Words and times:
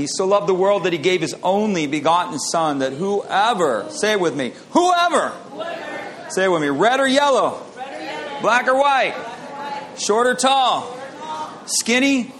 He 0.00 0.06
so 0.06 0.26
loved 0.26 0.46
the 0.46 0.54
world 0.54 0.84
that 0.84 0.94
he 0.94 0.98
gave 0.98 1.20
his 1.20 1.34
only 1.42 1.86
begotten 1.86 2.38
Son, 2.38 2.78
that 2.78 2.94
whoever, 2.94 3.84
say 3.90 4.12
it 4.12 4.20
with 4.20 4.34
me, 4.34 4.54
whoever, 4.70 5.30
say 6.30 6.46
it 6.46 6.48
with 6.48 6.62
me, 6.62 6.70
red 6.70 7.00
or 7.00 7.06
yellow, 7.06 7.62
black 8.40 8.66
or 8.66 8.80
white, 8.80 9.14
short 9.98 10.26
or 10.26 10.34
tall, 10.34 10.96
skinny 11.66 12.32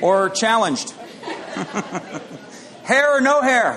or 0.00 0.30
challenged, 0.30 0.90
hair 2.82 3.16
or 3.16 3.20
no 3.20 3.40
hair, 3.40 3.74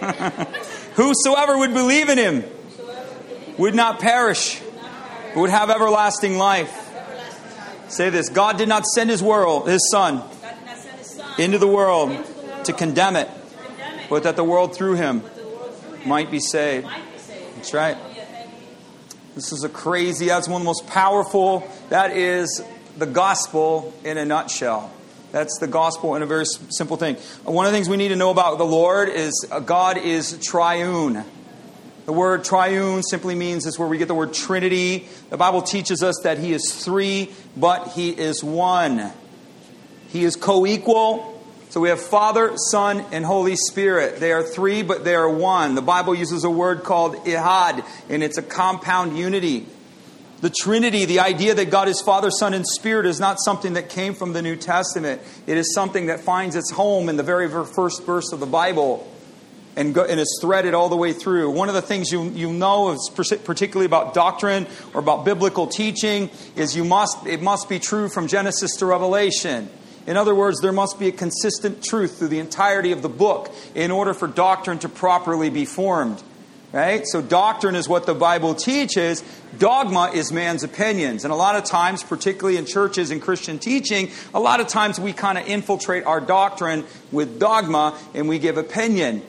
whosoever 0.94 1.56
would 1.58 1.72
believe 1.72 2.08
in 2.08 2.18
him 2.18 2.42
would 3.58 3.76
not 3.76 4.00
perish, 4.00 4.60
but 5.34 5.36
would 5.36 5.50
have 5.50 5.70
everlasting 5.70 6.36
life. 6.36 6.90
Say 7.86 8.10
this 8.10 8.28
God 8.28 8.58
did 8.58 8.68
not 8.68 8.84
send 8.86 9.08
his 9.08 9.22
world, 9.22 9.68
his 9.68 9.88
son, 9.88 10.20
into 11.38 11.58
the 11.58 11.68
world 11.68 12.26
to 12.66 12.72
condemn 12.72 13.16
it, 13.16 13.28
but 14.08 14.24
that 14.24 14.36
the 14.36 14.44
world 14.44 14.74
through 14.74 14.94
him 14.94 15.22
might 16.04 16.30
be 16.30 16.40
saved. 16.40 16.86
That's 17.56 17.74
right. 17.74 17.96
This 19.34 19.52
is 19.52 19.64
a 19.64 19.68
crazy, 19.68 20.26
that's 20.26 20.48
one 20.48 20.60
of 20.60 20.64
the 20.64 20.66
most 20.66 20.86
powerful, 20.86 21.66
that 21.88 22.14
is 22.14 22.62
the 22.98 23.06
gospel 23.06 23.94
in 24.04 24.18
a 24.18 24.24
nutshell. 24.24 24.90
That's 25.30 25.58
the 25.58 25.66
gospel 25.66 26.14
in 26.14 26.22
a 26.22 26.26
very 26.26 26.44
simple 26.44 26.98
thing. 26.98 27.16
One 27.44 27.64
of 27.64 27.72
the 27.72 27.76
things 27.76 27.88
we 27.88 27.96
need 27.96 28.08
to 28.08 28.16
know 28.16 28.30
about 28.30 28.58
the 28.58 28.66
Lord 28.66 29.08
is 29.08 29.46
uh, 29.50 29.60
God 29.60 29.96
is 29.96 30.38
triune. 30.42 31.24
The 32.04 32.12
word 32.12 32.44
triune 32.44 33.02
simply 33.02 33.34
means 33.34 33.64
is 33.64 33.78
where 33.78 33.88
we 33.88 33.96
get 33.96 34.08
the 34.08 34.14
word 34.14 34.34
Trinity. 34.34 35.08
The 35.30 35.38
Bible 35.38 35.62
teaches 35.62 36.02
us 36.02 36.20
that 36.24 36.36
He 36.36 36.52
is 36.52 36.74
three, 36.84 37.30
but 37.56 37.88
He 37.88 38.10
is 38.10 38.44
one. 38.44 39.10
He 40.08 40.24
is 40.24 40.36
co 40.36 40.66
equal. 40.66 41.31
So 41.72 41.80
we 41.80 41.88
have 41.88 42.02
Father, 42.02 42.52
Son, 42.70 43.02
and 43.12 43.24
Holy 43.24 43.56
Spirit. 43.56 44.20
They 44.20 44.30
are 44.32 44.42
three, 44.42 44.82
but 44.82 45.04
they 45.04 45.14
are 45.14 45.26
one. 45.26 45.74
The 45.74 45.80
Bible 45.80 46.14
uses 46.14 46.44
a 46.44 46.50
word 46.50 46.82
called 46.82 47.14
ihad, 47.24 47.82
and 48.10 48.22
it's 48.22 48.36
a 48.36 48.42
compound 48.42 49.16
unity. 49.16 49.64
The 50.42 50.50
Trinity, 50.50 51.06
the 51.06 51.20
idea 51.20 51.54
that 51.54 51.70
God 51.70 51.88
is 51.88 52.02
Father, 52.02 52.30
Son, 52.30 52.52
and 52.52 52.66
Spirit, 52.66 53.06
is 53.06 53.18
not 53.18 53.38
something 53.40 53.72
that 53.72 53.88
came 53.88 54.12
from 54.12 54.34
the 54.34 54.42
New 54.42 54.54
Testament. 54.54 55.22
It 55.46 55.56
is 55.56 55.72
something 55.72 56.08
that 56.08 56.20
finds 56.20 56.56
its 56.56 56.70
home 56.70 57.08
in 57.08 57.16
the 57.16 57.22
very 57.22 57.48
first 57.48 58.04
verse 58.04 58.32
of 58.32 58.40
the 58.40 58.44
Bible 58.44 59.10
and, 59.74 59.96
is 59.96 60.38
threaded 60.42 60.74
all 60.74 60.90
the 60.90 60.96
way 60.96 61.14
through. 61.14 61.52
One 61.52 61.70
of 61.70 61.74
the 61.74 61.80
things 61.80 62.12
you, 62.12 62.24
you 62.24 62.52
know, 62.52 62.90
is 62.90 63.10
particularly 63.14 63.86
about 63.86 64.12
doctrine 64.12 64.66
or 64.92 65.00
about 65.00 65.24
biblical 65.24 65.68
teaching, 65.68 66.28
is 66.54 66.76
you 66.76 66.84
must, 66.84 67.26
it 67.26 67.40
must 67.40 67.70
be 67.70 67.78
true 67.78 68.10
from 68.10 68.26
Genesis 68.26 68.76
to 68.76 68.84
Revelation. 68.84 69.70
In 70.06 70.16
other 70.16 70.34
words, 70.34 70.60
there 70.60 70.72
must 70.72 70.98
be 70.98 71.08
a 71.08 71.12
consistent 71.12 71.82
truth 71.82 72.18
through 72.18 72.28
the 72.28 72.40
entirety 72.40 72.92
of 72.92 73.02
the 73.02 73.08
book 73.08 73.54
in 73.74 73.90
order 73.90 74.14
for 74.14 74.26
doctrine 74.26 74.78
to 74.80 74.88
properly 74.88 75.50
be 75.50 75.64
formed. 75.64 76.22
Right? 76.72 77.06
So, 77.06 77.20
doctrine 77.20 77.74
is 77.74 77.86
what 77.86 78.06
the 78.06 78.14
Bible 78.14 78.54
teaches. 78.54 79.22
Dogma 79.58 80.10
is 80.14 80.32
man's 80.32 80.64
opinions. 80.64 81.24
And 81.24 81.30
a 81.30 81.36
lot 81.36 81.54
of 81.54 81.64
times, 81.64 82.02
particularly 82.02 82.56
in 82.56 82.64
churches 82.64 83.10
and 83.10 83.20
Christian 83.20 83.58
teaching, 83.58 84.10
a 84.32 84.40
lot 84.40 84.60
of 84.60 84.68
times 84.68 84.98
we 84.98 85.12
kind 85.12 85.36
of 85.36 85.46
infiltrate 85.46 86.04
our 86.04 86.18
doctrine 86.18 86.84
with 87.10 87.38
dogma 87.38 87.98
and 88.14 88.26
we 88.26 88.38
give 88.38 88.56
opinion. 88.56 89.20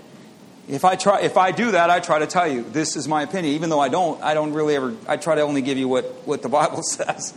If 0.70 0.86
I 0.86 0.96
try, 0.96 1.20
if 1.20 1.36
I 1.36 1.52
do 1.52 1.72
that, 1.72 1.90
I 1.90 2.00
try 2.00 2.20
to 2.20 2.28
tell 2.28 2.48
you 2.48 2.64
this 2.64 2.96
is 2.96 3.10
my 3.10 3.24
opinion, 3.24 3.56
even 3.56 3.70
though 3.70 3.82
I 3.82 3.90
don't. 3.90 4.22
I 4.24 4.34
don't 4.34 4.54
really 4.54 4.78
ever. 4.78 4.96
I 5.06 5.18
try 5.18 5.36
to 5.36 5.42
only 5.42 5.62
give 5.62 5.78
you 5.78 5.90
what 5.90 6.06
what 6.26 6.42
the 6.42 6.50
Bible 6.62 6.84
says. 6.84 7.34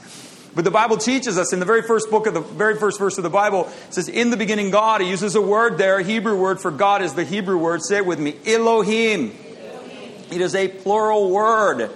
But 0.57 0.65
the 0.65 0.71
Bible 0.71 0.97
teaches 0.97 1.37
us 1.37 1.53
in 1.53 1.61
the 1.61 1.67
very 1.67 1.83
first 1.83 2.11
book 2.11 2.27
of 2.27 2.33
the 2.33 2.41
very 2.41 2.77
first 2.77 2.99
verse 2.99 3.19
of 3.19 3.25
the 3.25 3.31
Bible 3.31 3.69
it 3.89 3.95
says, 3.95 4.09
"In 4.09 4.31
the 4.31 4.39
beginning, 4.39 4.71
God." 4.71 5.03
He 5.03 5.09
uses 5.11 5.35
a 5.35 5.41
word 5.41 5.77
there. 5.77 5.99
a 5.99 6.03
Hebrew 6.03 6.35
word 6.35 6.63
for 6.63 6.71
God 6.71 7.03
is 7.03 7.13
the 7.13 7.25
Hebrew 7.25 7.59
word. 7.59 7.83
Say 7.85 7.99
it 7.99 8.07
with 8.07 8.19
me, 8.19 8.37
Elohim. 8.47 9.37
Elohim. 9.37 10.13
It 10.31 10.41
is 10.41 10.55
a 10.55 10.69
plural 10.69 11.31
word. 11.31 11.91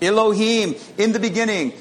Elohim. 0.00 0.76
In 0.96 1.10
the 1.10 1.18
beginning. 1.18 1.72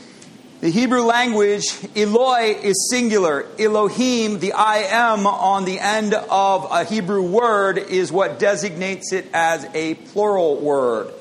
The 0.61 0.71
Hebrew 0.71 1.03
language, 1.03 1.65
Eloi 1.95 2.55
is 2.61 2.89
singular. 2.89 3.45
Elohim, 3.59 4.39
the 4.39 4.53
I 4.53 4.77
am 4.89 5.27
on 5.27 5.65
the 5.65 5.79
end 5.79 6.13
of 6.13 6.67
a 6.71 6.83
Hebrew 6.83 7.21
word, 7.21 7.77
is 7.77 8.11
what 8.11 8.39
designates 8.39 9.13
it 9.13 9.27
as 9.33 9.67
a 9.75 9.95
plural 9.95 10.57
word. 10.57 11.11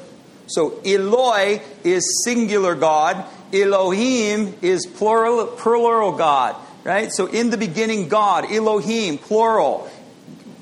So 0.47 0.81
Eloi 0.85 1.61
is 1.85 2.23
singular 2.25 2.75
God. 2.75 3.25
Elohim 3.53 4.55
is 4.63 4.87
plural, 4.87 5.47
plural 5.47 6.13
God. 6.13 6.57
Right? 6.83 7.13
So 7.13 7.27
in 7.27 7.51
the 7.51 7.57
beginning, 7.57 8.09
God, 8.09 8.51
Elohim, 8.51 9.19
plural, 9.19 9.91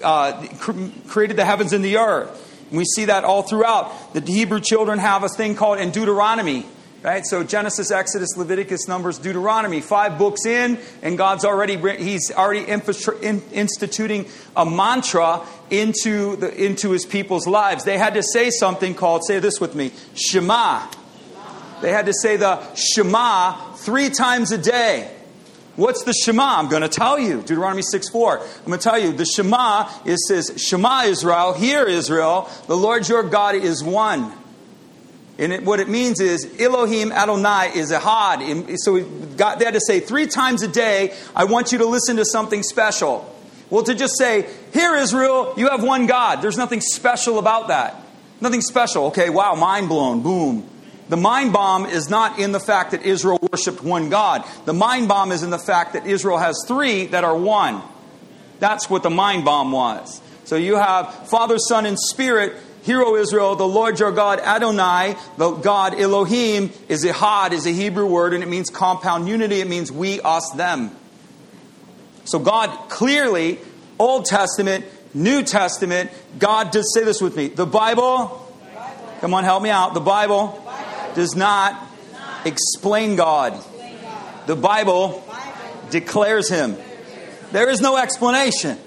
uh, 0.02 0.46
created 1.06 1.36
the 1.36 1.44
heavens 1.44 1.72
and 1.72 1.84
the 1.84 1.98
earth. 1.98 2.44
And 2.70 2.78
we 2.78 2.84
see 2.84 3.06
that 3.06 3.24
all 3.24 3.42
throughout. 3.42 4.14
The 4.14 4.20
Hebrew 4.20 4.60
children 4.60 4.98
have 4.98 5.22
a 5.22 5.28
thing 5.28 5.54
called 5.54 5.78
in 5.78 5.90
Deuteronomy 5.90 6.66
Right? 7.00 7.24
So 7.24 7.44
Genesis, 7.44 7.92
Exodus, 7.92 8.36
Leviticus, 8.36 8.88
Numbers, 8.88 9.18
Deuteronomy, 9.18 9.80
five 9.80 10.18
books 10.18 10.44
in, 10.44 10.78
and 11.00 11.16
God's 11.16 11.44
already 11.44 11.76
He's 11.96 12.32
already 12.32 12.64
instituting 12.64 14.26
a 14.56 14.66
mantra 14.66 15.46
into 15.70 16.34
the 16.36 16.52
into 16.52 16.90
His 16.90 17.06
people's 17.06 17.46
lives. 17.46 17.84
They 17.84 17.98
had 17.98 18.14
to 18.14 18.22
say 18.24 18.50
something 18.50 18.94
called, 18.96 19.24
say 19.24 19.38
this 19.38 19.60
with 19.60 19.76
me, 19.76 19.92
Shema. 20.14 20.88
They 21.80 21.92
had 21.92 22.06
to 22.06 22.14
say 22.14 22.36
the 22.36 22.62
Shema 22.74 23.74
three 23.74 24.10
times 24.10 24.52
a 24.52 24.58
day. 24.58 25.14
What's 25.76 26.02
the 26.02 26.12
Shema? 26.12 26.58
I'm 26.58 26.68
going 26.68 26.82
to 26.82 26.88
tell 26.88 27.18
you. 27.20 27.40
Deuteronomy 27.40 27.82
6 27.82 28.08
4. 28.08 28.40
I'm 28.40 28.64
going 28.64 28.78
to 28.78 28.82
tell 28.82 28.98
you. 28.98 29.12
The 29.12 29.24
Shema 29.24 29.88
is 30.04 30.26
says, 30.26 30.52
Shema 30.60 31.02
Israel, 31.02 31.52
hear 31.52 31.86
Israel, 31.86 32.50
the 32.66 32.76
Lord 32.76 33.08
your 33.08 33.22
God 33.22 33.54
is 33.54 33.82
one. 33.84 34.32
And 35.38 35.52
it, 35.52 35.62
what 35.62 35.78
it 35.78 35.88
means 35.88 36.20
is 36.20 36.60
Elohim 36.60 37.12
Adonai 37.12 37.70
is 37.76 37.92
Ahad. 37.92 38.76
So 38.80 39.00
God, 39.36 39.60
they 39.60 39.64
had 39.64 39.74
to 39.74 39.80
say 39.80 40.00
three 40.00 40.26
times 40.26 40.64
a 40.64 40.68
day, 40.68 41.14
I 41.34 41.44
want 41.44 41.70
you 41.70 41.78
to 41.78 41.86
listen 41.86 42.16
to 42.16 42.24
something 42.24 42.64
special. 42.64 43.32
Well, 43.70 43.84
to 43.84 43.94
just 43.94 44.18
say, 44.18 44.48
Hear, 44.72 44.96
Israel, 44.96 45.54
you 45.56 45.68
have 45.68 45.84
one 45.84 46.06
God. 46.06 46.42
There's 46.42 46.56
nothing 46.56 46.80
special 46.80 47.38
about 47.38 47.68
that. 47.68 48.02
Nothing 48.40 48.62
special. 48.62 49.06
Okay, 49.06 49.30
wow, 49.30 49.54
mind 49.54 49.88
blown. 49.88 50.22
Boom. 50.22 50.68
The 51.08 51.16
mind 51.16 51.52
bomb 51.52 51.86
is 51.86 52.10
not 52.10 52.38
in 52.38 52.52
the 52.52 52.60
fact 52.60 52.90
that 52.90 53.02
Israel 53.02 53.38
worshiped 53.52 53.82
one 53.82 54.10
God. 54.10 54.44
The 54.66 54.74
mind 54.74 55.08
bomb 55.08 55.32
is 55.32 55.42
in 55.42 55.50
the 55.50 55.58
fact 55.58 55.94
that 55.94 56.06
Israel 56.06 56.38
has 56.38 56.64
three 56.66 57.06
that 57.06 57.24
are 57.24 57.36
one. 57.36 57.82
That's 58.60 58.90
what 58.90 59.02
the 59.02 59.10
mind 59.10 59.44
bomb 59.44 59.72
was. 59.72 60.20
So 60.44 60.56
you 60.56 60.76
have 60.76 61.28
Father, 61.28 61.58
Son, 61.58 61.86
and 61.86 61.98
Spirit 61.98 62.56
Hero 62.82 63.16
Israel, 63.16 63.54
the 63.54 63.68
Lord 63.68 64.00
your 64.00 64.12
God, 64.12 64.40
Adonai, 64.40 65.16
the 65.36 65.50
God 65.50 66.00
Elohim, 66.00 66.70
is 66.88 67.04
Ehad, 67.04 67.52
is 67.52 67.66
a 67.66 67.70
Hebrew 67.70 68.06
word, 68.06 68.32
and 68.32 68.42
it 68.42 68.48
means 68.48 68.70
compound 68.70 69.28
unity. 69.28 69.60
It 69.60 69.68
means 69.68 69.92
we, 69.92 70.22
us, 70.22 70.50
them. 70.56 70.96
So 72.24 72.38
God 72.38 72.88
clearly, 72.88 73.58
Old 73.98 74.24
Testament, 74.24 74.86
New 75.12 75.42
Testament, 75.42 76.10
God 76.38 76.70
does 76.70 76.94
say 76.94 77.04
this 77.04 77.20
with 77.20 77.36
me. 77.36 77.48
The 77.48 77.66
Bible, 77.66 78.50
come 79.20 79.34
on, 79.34 79.44
help 79.44 79.62
me 79.62 79.70
out. 79.70 79.92
The 79.92 80.00
Bible 80.00 80.64
does 81.18 81.34
not 81.34 81.84
explain 82.44 83.16
God. 83.16 83.60
The 84.46 84.54
Bible 84.54 85.24
declares 85.90 86.48
Him. 86.48 86.76
There 87.50 87.68
is 87.68 87.80
no 87.80 87.96
explanation. 87.96 88.78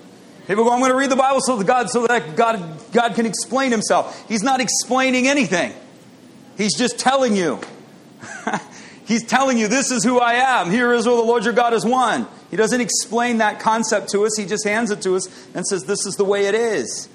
People 0.48 0.64
go, 0.64 0.72
I'm 0.72 0.80
going 0.80 0.92
to 0.92 0.98
read 0.98 1.12
the 1.12 1.18
Bible 1.18 1.42
so 1.42 1.58
that 1.58 1.68
God, 1.68 1.90
so 1.90 2.08
that 2.08 2.38
God, 2.38 2.80
God 2.94 3.16
can 3.16 3.26
explain 3.26 3.72
himself. 3.72 4.28
He's 4.28 4.44
not 4.44 4.62
explaining 4.62 5.28
anything. 5.28 5.74
He's 6.58 6.76
just 6.78 6.98
telling 6.98 7.36
you. 7.36 7.60
He's 9.06 9.26
telling 9.26 9.58
you, 9.58 9.68
this 9.68 9.92
is 9.92 10.04
who 10.04 10.20
I 10.20 10.36
am. 10.36 10.72
Here 10.72 10.94
is 10.94 11.06
where 11.06 11.16
the 11.16 11.22
Lord 11.22 11.44
your 11.44 11.54
God 11.54 11.74
is 11.74 11.86
one. 11.86 12.28
He 12.50 12.56
doesn't 12.56 12.80
explain 12.80 13.40
that 13.40 13.60
concept 13.60 14.10
to 14.12 14.26
us. 14.26 14.38
He 14.38 14.46
just 14.46 14.66
hands 14.66 14.90
it 14.90 15.02
to 15.02 15.16
us 15.16 15.28
and 15.54 15.66
says, 15.66 15.84
this 15.84 16.06
is 16.06 16.16
the 16.16 16.26
way 16.26 16.46
it 16.46 16.56
is. 16.56 17.10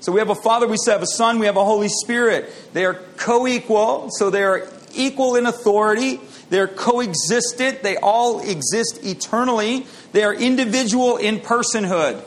So 0.00 0.12
we 0.12 0.20
have 0.20 0.30
a 0.30 0.34
Father, 0.34 0.68
we 0.68 0.76
have 0.86 1.02
a 1.02 1.06
Son, 1.06 1.38
we 1.38 1.46
have 1.46 1.56
a 1.56 1.64
Holy 1.64 1.88
Spirit. 1.88 2.52
They 2.72 2.84
are 2.84 2.94
co 3.16 3.46
equal, 3.46 4.10
so 4.10 4.30
they 4.30 4.44
are 4.44 4.68
equal 4.94 5.36
in 5.36 5.46
authority. 5.46 6.20
They're 6.50 6.68
coexistent. 6.68 7.82
They 7.82 7.96
all 7.96 8.40
exist 8.40 9.00
eternally. 9.04 9.86
They 10.12 10.24
are 10.24 10.34
individual 10.34 11.16
in 11.16 11.40
personhood. 11.40 12.22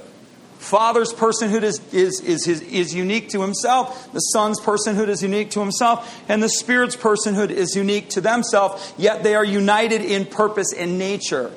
Father's 0.59 1.12
personhood 1.12 1.63
is, 1.63 1.81
is, 1.91 2.21
is, 2.21 2.47
is, 2.47 2.62
is 2.62 2.94
unique 2.94 3.29
to 3.29 3.41
himself. 3.41 4.12
The 4.13 4.19
Son's 4.19 4.59
personhood 4.62 5.07
is 5.07 5.23
unique 5.23 5.50
to 5.51 5.59
himself. 5.59 6.21
And 6.29 6.44
the 6.44 6.50
Spirit's 6.50 6.95
personhood 6.95 7.50
is 7.50 7.75
unique 7.75 8.09
to 8.12 8.21
themselves. 8.21 8.94
Yet 8.95 9.23
they 9.23 9.33
are 9.33 9.44
united 9.44 10.01
in 10.01 10.25
purpose 10.25 10.71
and 10.71 11.00
nature. 11.00 11.51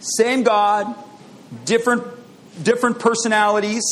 Same 0.00 0.42
God, 0.42 0.96
different, 1.64 2.02
different 2.60 2.98
personalities, 2.98 3.84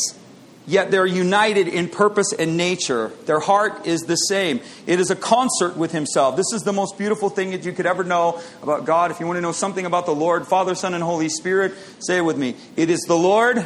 yet 0.67 0.91
they're 0.91 1.05
united 1.05 1.67
in 1.67 1.89
purpose 1.89 2.33
and 2.33 2.57
nature. 2.57 3.09
Their 3.25 3.39
heart 3.39 3.85
is 3.87 4.01
the 4.01 4.15
same. 4.15 4.61
It 4.85 4.99
is 4.99 5.11
a 5.11 5.15
concert 5.15 5.77
with 5.77 5.91
Himself. 5.91 6.35
This 6.35 6.53
is 6.53 6.63
the 6.63 6.73
most 6.73 6.97
beautiful 6.97 7.29
thing 7.29 7.51
that 7.51 7.65
you 7.65 7.71
could 7.71 7.85
ever 7.85 8.03
know 8.03 8.41
about 8.61 8.85
God. 8.85 9.11
If 9.11 9.19
you 9.19 9.25
want 9.25 9.37
to 9.37 9.41
know 9.41 9.51
something 9.51 9.85
about 9.85 10.05
the 10.05 10.15
Lord, 10.15 10.47
Father, 10.47 10.75
Son, 10.75 10.93
and 10.93 11.03
Holy 11.03 11.29
Spirit, 11.29 11.73
say 11.99 12.17
it 12.17 12.21
with 12.21 12.37
me. 12.37 12.55
It 12.75 12.89
is 12.89 13.01
the 13.01 13.17
Lord 13.17 13.65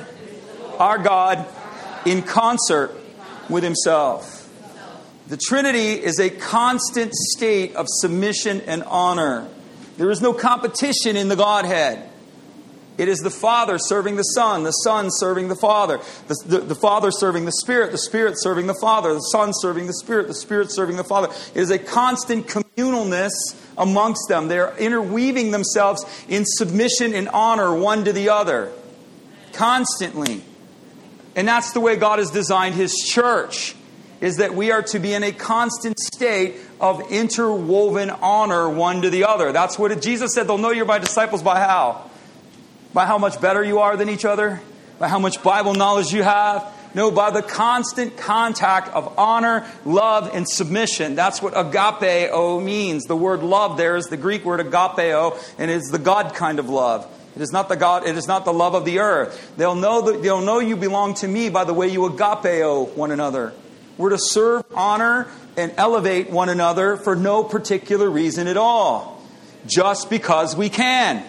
our 0.80 0.98
God 0.98 1.46
in 2.06 2.22
concert 2.22 2.96
with 3.50 3.64
Himself. 3.64 4.42
The 5.28 5.38
Trinity 5.38 5.92
is 5.92 6.20
a 6.20 6.30
constant 6.30 7.14
state 7.14 7.76
of 7.76 7.88
submission 7.90 8.62
and 8.62 8.84
honor. 8.84 9.48
There 9.98 10.12
is 10.12 10.22
no 10.22 10.34
competition 10.34 11.16
in 11.16 11.30
the 11.30 11.36
Godhead. 11.36 12.10
It 12.98 13.10
is 13.10 13.20
the 13.20 13.30
Father 13.30 13.78
serving 13.78 14.16
the 14.16 14.24
Son, 14.24 14.64
the 14.64 14.72
Son 14.72 15.10
serving 15.12 15.50
the 15.50 15.56
Father, 15.56 16.00
the, 16.28 16.36
the, 16.46 16.60
the, 16.60 16.76
Father 16.76 17.12
serving 17.12 17.44
the 17.44 17.52
Spirit, 17.52 17.92
the 17.92 17.98
Spirit 17.98 18.36
serving 18.38 18.68
the 18.68 18.78
Father, 18.80 19.14
the 19.14 19.20
Son 19.20 19.52
serving 19.54 19.88
the 19.88 19.94
Spirit, 19.94 20.28
the 20.28 20.34
Spirit 20.34 20.72
serving 20.72 20.96
the 20.96 21.04
Father. 21.04 21.28
It 21.54 21.60
is 21.60 21.72
a 21.72 21.80
constant 21.80 22.48
communalness 22.48 23.32
amongst 23.78 24.30
them. 24.30 24.48
They're 24.48 24.76
interweaving 24.78 25.52
themselves 25.52 26.06
in 26.30 26.46
submission 26.46 27.14
and 27.14 27.28
honor 27.30 27.76
one 27.76 28.06
to 28.06 28.14
the 28.14 28.30
other 28.30 28.72
constantly. 29.52 30.44
And 31.36 31.48
that's 31.48 31.74
the 31.74 31.82
way 31.82 31.96
God 31.98 32.20
has 32.20 32.32
designed 32.32 32.76
His 32.76 32.96
church, 32.96 33.76
is 34.22 34.38
that 34.38 34.56
we 34.56 34.72
are 34.72 34.84
to 34.84 35.00
be 35.00 35.14
in 35.14 35.24
a 35.24 35.34
constant 35.34 36.00
state 36.00 36.56
of 36.80 37.12
interwoven 37.12 38.10
honor 38.10 38.70
one 38.70 39.02
to 39.02 39.10
the 39.10 39.26
other. 39.26 39.52
That's 39.52 39.78
what 39.78 40.02
Jesus 40.02 40.34
said, 40.34 40.48
they'll 40.48 40.58
know 40.58 40.72
you're 40.72 40.86
my 40.86 41.00
disciples 41.00 41.44
by 41.44 41.60
how? 41.60 42.10
By 42.96 43.06
how 43.06 43.18
much 43.18 43.42
better 43.42 43.62
you 43.62 43.80
are 43.80 43.98
than 43.98 44.08
each 44.08 44.24
other? 44.24 44.62
By 45.00 45.10
how 45.10 45.20
much 45.20 45.44
Bible 45.44 45.74
knowledge 45.74 46.14
you 46.14 46.24
have? 46.24 46.74
No, 46.96 47.12
by 47.12 47.30
the 47.30 47.42
constant 47.42 48.16
contact 48.16 48.88
of 48.88 49.20
honor, 49.20 49.70
love, 49.84 50.34
and 50.34 50.48
submission. 50.48 51.14
That's 51.14 51.42
what 51.42 51.56
agapeo 51.56 52.64
means. 52.64 53.04
The 53.04 53.18
word 53.18 53.44
love 53.44 53.76
there 53.76 53.98
is 53.98 54.06
the 54.06 54.16
Greek 54.16 54.46
word 54.46 54.62
agapeo, 54.62 55.38
and 55.58 55.70
it's 55.70 55.92
the 55.92 56.00
God 56.00 56.36
kind 56.36 56.58
of 56.58 56.70
love. 56.70 57.06
It 57.36 57.42
is 57.42 57.52
not 57.52 57.68
the 57.68 57.76
God, 57.76 58.08
it 58.08 58.16
is 58.16 58.30
not 58.30 58.46
the 58.46 58.54
love 58.54 58.76
of 58.76 58.86
the 58.86 59.00
earth. 59.00 59.52
They'll 59.58 59.76
know 59.76 60.10
that 60.10 60.24
they'll 60.24 60.40
know 60.40 60.60
you 60.60 60.78
belong 60.78 61.16
to 61.16 61.28
me 61.28 61.50
by 61.50 61.66
the 61.66 61.74
way 61.74 61.90
you 61.90 62.00
agapeo 62.00 62.96
one 62.96 63.12
another. 63.12 63.52
We're 63.98 64.12
to 64.12 64.18
serve, 64.18 64.64
honor, 64.74 65.28
and 65.58 65.74
elevate 65.76 66.30
one 66.30 66.48
another 66.48 66.96
for 66.96 67.14
no 67.18 67.44
particular 67.44 68.10
reason 68.10 68.48
at 68.48 68.56
all. 68.56 69.22
Just 69.68 70.10
because 70.10 70.56
we 70.56 70.70
can. 70.70 71.26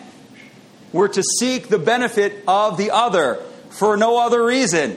We're 0.96 1.08
to 1.08 1.22
seek 1.22 1.68
the 1.68 1.78
benefit 1.78 2.42
of 2.48 2.78
the 2.78 2.90
other 2.90 3.36
for 3.68 3.98
no 3.98 4.18
other 4.18 4.42
reason 4.42 4.96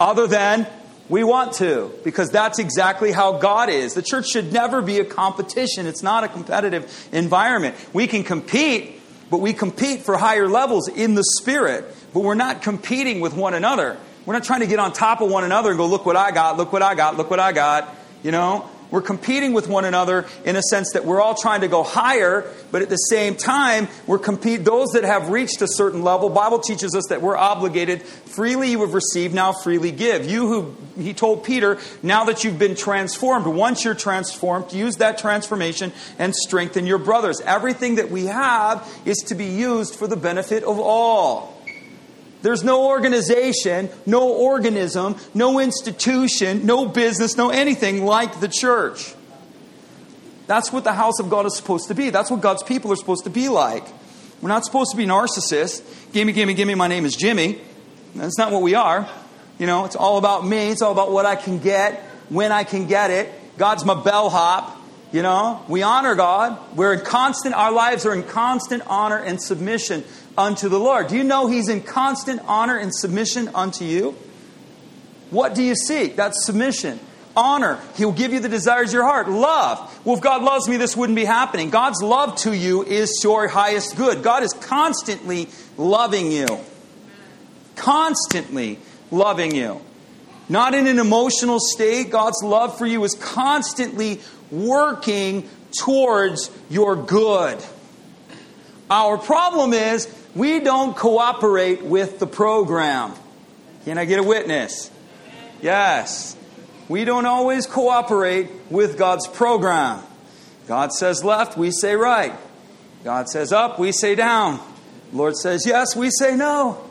other 0.00 0.26
than 0.26 0.66
we 1.10 1.24
want 1.24 1.52
to, 1.54 1.92
because 2.02 2.30
that's 2.30 2.58
exactly 2.58 3.12
how 3.12 3.38
God 3.38 3.68
is. 3.68 3.92
The 3.92 4.02
church 4.02 4.28
should 4.28 4.52
never 4.52 4.80
be 4.80 4.98
a 4.98 5.04
competition. 5.04 5.86
It's 5.86 6.02
not 6.02 6.24
a 6.24 6.28
competitive 6.28 7.08
environment. 7.12 7.76
We 7.92 8.06
can 8.06 8.24
compete, 8.24 9.00
but 9.30 9.38
we 9.38 9.52
compete 9.52 10.00
for 10.00 10.16
higher 10.16 10.48
levels 10.48 10.88
in 10.88 11.14
the 11.14 11.22
spirit, 11.38 11.84
but 12.14 12.20
we're 12.20 12.34
not 12.34 12.62
competing 12.62 13.20
with 13.20 13.34
one 13.34 13.52
another. 13.52 13.98
We're 14.24 14.34
not 14.34 14.44
trying 14.44 14.60
to 14.60 14.66
get 14.66 14.78
on 14.78 14.94
top 14.94 15.20
of 15.20 15.30
one 15.30 15.44
another 15.44 15.68
and 15.68 15.78
go, 15.78 15.86
look 15.86 16.06
what 16.06 16.16
I 16.16 16.30
got, 16.30 16.56
look 16.56 16.72
what 16.72 16.82
I 16.82 16.94
got, 16.94 17.16
look 17.16 17.30
what 17.30 17.40
I 17.40 17.52
got. 17.52 17.94
You 18.22 18.32
know, 18.32 18.68
we're 18.90 19.02
competing 19.02 19.52
with 19.52 19.68
one 19.68 19.84
another 19.84 20.26
in 20.44 20.56
a 20.56 20.62
sense 20.62 20.92
that 20.92 21.04
we're 21.04 21.20
all 21.20 21.34
trying 21.34 21.62
to 21.62 21.68
go 21.68 21.82
higher, 21.82 22.44
but 22.70 22.82
at 22.82 22.88
the 22.88 22.96
same 22.96 23.34
time, 23.34 23.88
we're 24.06 24.18
compete 24.18 24.64
those 24.64 24.88
that 24.90 25.04
have 25.04 25.30
reached 25.30 25.62
a 25.62 25.68
certain 25.68 26.02
level. 26.02 26.28
Bible 26.28 26.58
teaches 26.58 26.94
us 26.94 27.04
that 27.08 27.22
we're 27.22 27.36
obligated 27.36 28.02
freely 28.02 28.70
you 28.70 28.80
have 28.80 28.94
received, 28.94 29.34
now 29.34 29.52
freely 29.52 29.90
give. 29.90 30.28
You 30.30 30.46
who 30.46 30.76
he 31.00 31.14
told 31.14 31.44
Peter, 31.44 31.78
now 32.02 32.24
that 32.24 32.44
you've 32.44 32.58
been 32.58 32.76
transformed, 32.76 33.46
once 33.46 33.84
you're 33.84 33.94
transformed, 33.94 34.72
use 34.72 34.96
that 34.96 35.18
transformation 35.18 35.92
and 36.18 36.34
strengthen 36.34 36.86
your 36.86 36.98
brothers. 36.98 37.40
Everything 37.40 37.96
that 37.96 38.10
we 38.10 38.26
have 38.26 38.86
is 39.04 39.16
to 39.28 39.34
be 39.34 39.46
used 39.46 39.94
for 39.94 40.06
the 40.06 40.16
benefit 40.16 40.62
of 40.64 40.78
all. 40.78 41.55
There's 42.46 42.62
no 42.62 42.86
organization, 42.86 43.88
no 44.06 44.32
organism, 44.32 45.16
no 45.34 45.58
institution, 45.58 46.64
no 46.64 46.86
business, 46.86 47.36
no 47.36 47.50
anything 47.50 48.04
like 48.04 48.38
the 48.38 48.46
church. 48.46 49.16
That's 50.46 50.72
what 50.72 50.84
the 50.84 50.92
house 50.92 51.18
of 51.18 51.28
God 51.28 51.46
is 51.46 51.56
supposed 51.56 51.88
to 51.88 51.94
be. 51.96 52.10
That's 52.10 52.30
what 52.30 52.40
God's 52.40 52.62
people 52.62 52.92
are 52.92 52.96
supposed 52.96 53.24
to 53.24 53.30
be 53.30 53.48
like. 53.48 53.82
We're 54.40 54.48
not 54.48 54.64
supposed 54.64 54.92
to 54.92 54.96
be 54.96 55.06
narcissists. 55.06 55.82
Gimme, 56.12 56.32
gimme, 56.34 56.54
gimme, 56.54 56.76
my 56.76 56.86
name 56.86 57.04
is 57.04 57.16
Jimmy. 57.16 57.60
That's 58.14 58.38
not 58.38 58.52
what 58.52 58.62
we 58.62 58.76
are. 58.76 59.10
You 59.58 59.66
know, 59.66 59.84
it's 59.84 59.96
all 59.96 60.16
about 60.16 60.46
me. 60.46 60.70
It's 60.70 60.82
all 60.82 60.92
about 60.92 61.10
what 61.10 61.26
I 61.26 61.34
can 61.34 61.58
get, 61.58 62.00
when 62.28 62.52
I 62.52 62.62
can 62.62 62.86
get 62.86 63.10
it. 63.10 63.58
God's 63.58 63.84
my 63.84 64.00
bellhop. 64.00 64.80
You 65.10 65.22
know, 65.22 65.64
we 65.66 65.82
honor 65.82 66.14
God. 66.14 66.56
We're 66.76 66.94
in 66.94 67.04
constant, 67.04 67.56
our 67.56 67.72
lives 67.72 68.06
are 68.06 68.14
in 68.14 68.22
constant 68.22 68.84
honor 68.86 69.18
and 69.18 69.42
submission 69.42 70.04
unto 70.36 70.68
the 70.68 70.78
Lord. 70.78 71.08
Do 71.08 71.16
you 71.16 71.24
know 71.24 71.46
He's 71.46 71.68
in 71.68 71.82
constant 71.82 72.40
honor 72.46 72.76
and 72.76 72.94
submission 72.94 73.50
unto 73.54 73.84
you? 73.84 74.16
What 75.30 75.54
do 75.54 75.62
you 75.62 75.74
seek? 75.74 76.16
That's 76.16 76.44
submission. 76.44 77.00
Honor. 77.36 77.78
He'll 77.96 78.12
give 78.12 78.32
you 78.32 78.40
the 78.40 78.48
desires 78.48 78.90
of 78.90 78.94
your 78.94 79.04
heart. 79.04 79.28
Love. 79.28 80.00
Well, 80.04 80.16
if 80.16 80.22
God 80.22 80.42
loves 80.42 80.68
me, 80.68 80.76
this 80.76 80.96
wouldn't 80.96 81.16
be 81.16 81.24
happening. 81.24 81.70
God's 81.70 82.02
love 82.02 82.36
to 82.38 82.56
you 82.56 82.82
is 82.84 83.20
your 83.22 83.48
highest 83.48 83.96
good. 83.96 84.22
God 84.22 84.42
is 84.42 84.52
constantly 84.52 85.48
loving 85.76 86.32
you. 86.32 86.46
Constantly 87.74 88.78
loving 89.10 89.54
you. 89.54 89.82
Not 90.48 90.74
in 90.74 90.86
an 90.86 90.98
emotional 90.98 91.58
state. 91.60 92.10
God's 92.10 92.42
love 92.42 92.78
for 92.78 92.86
you 92.86 93.02
is 93.04 93.14
constantly 93.14 94.20
working 94.50 95.48
towards 95.76 96.50
your 96.70 96.96
good. 96.96 97.62
Our 98.88 99.18
problem 99.18 99.72
is 99.72 100.06
we 100.36 100.60
don't 100.60 100.94
cooperate 100.94 101.82
with 101.82 102.18
the 102.18 102.26
program. 102.26 103.14
Can 103.86 103.96
I 103.96 104.04
get 104.04 104.18
a 104.18 104.22
witness? 104.22 104.90
Yes. 105.62 106.36
We 106.88 107.06
don't 107.06 107.24
always 107.24 107.66
cooperate 107.66 108.50
with 108.68 108.98
God's 108.98 109.26
program. 109.26 110.02
God 110.68 110.92
says 110.92 111.24
left, 111.24 111.56
we 111.56 111.70
say 111.70 111.94
right. 111.94 112.34
God 113.02 113.30
says 113.30 113.50
up, 113.50 113.78
we 113.78 113.92
say 113.92 114.14
down. 114.14 114.60
Lord 115.10 115.38
says 115.38 115.64
yes, 115.64 115.96
we 115.96 116.10
say 116.10 116.36
no. 116.36 116.84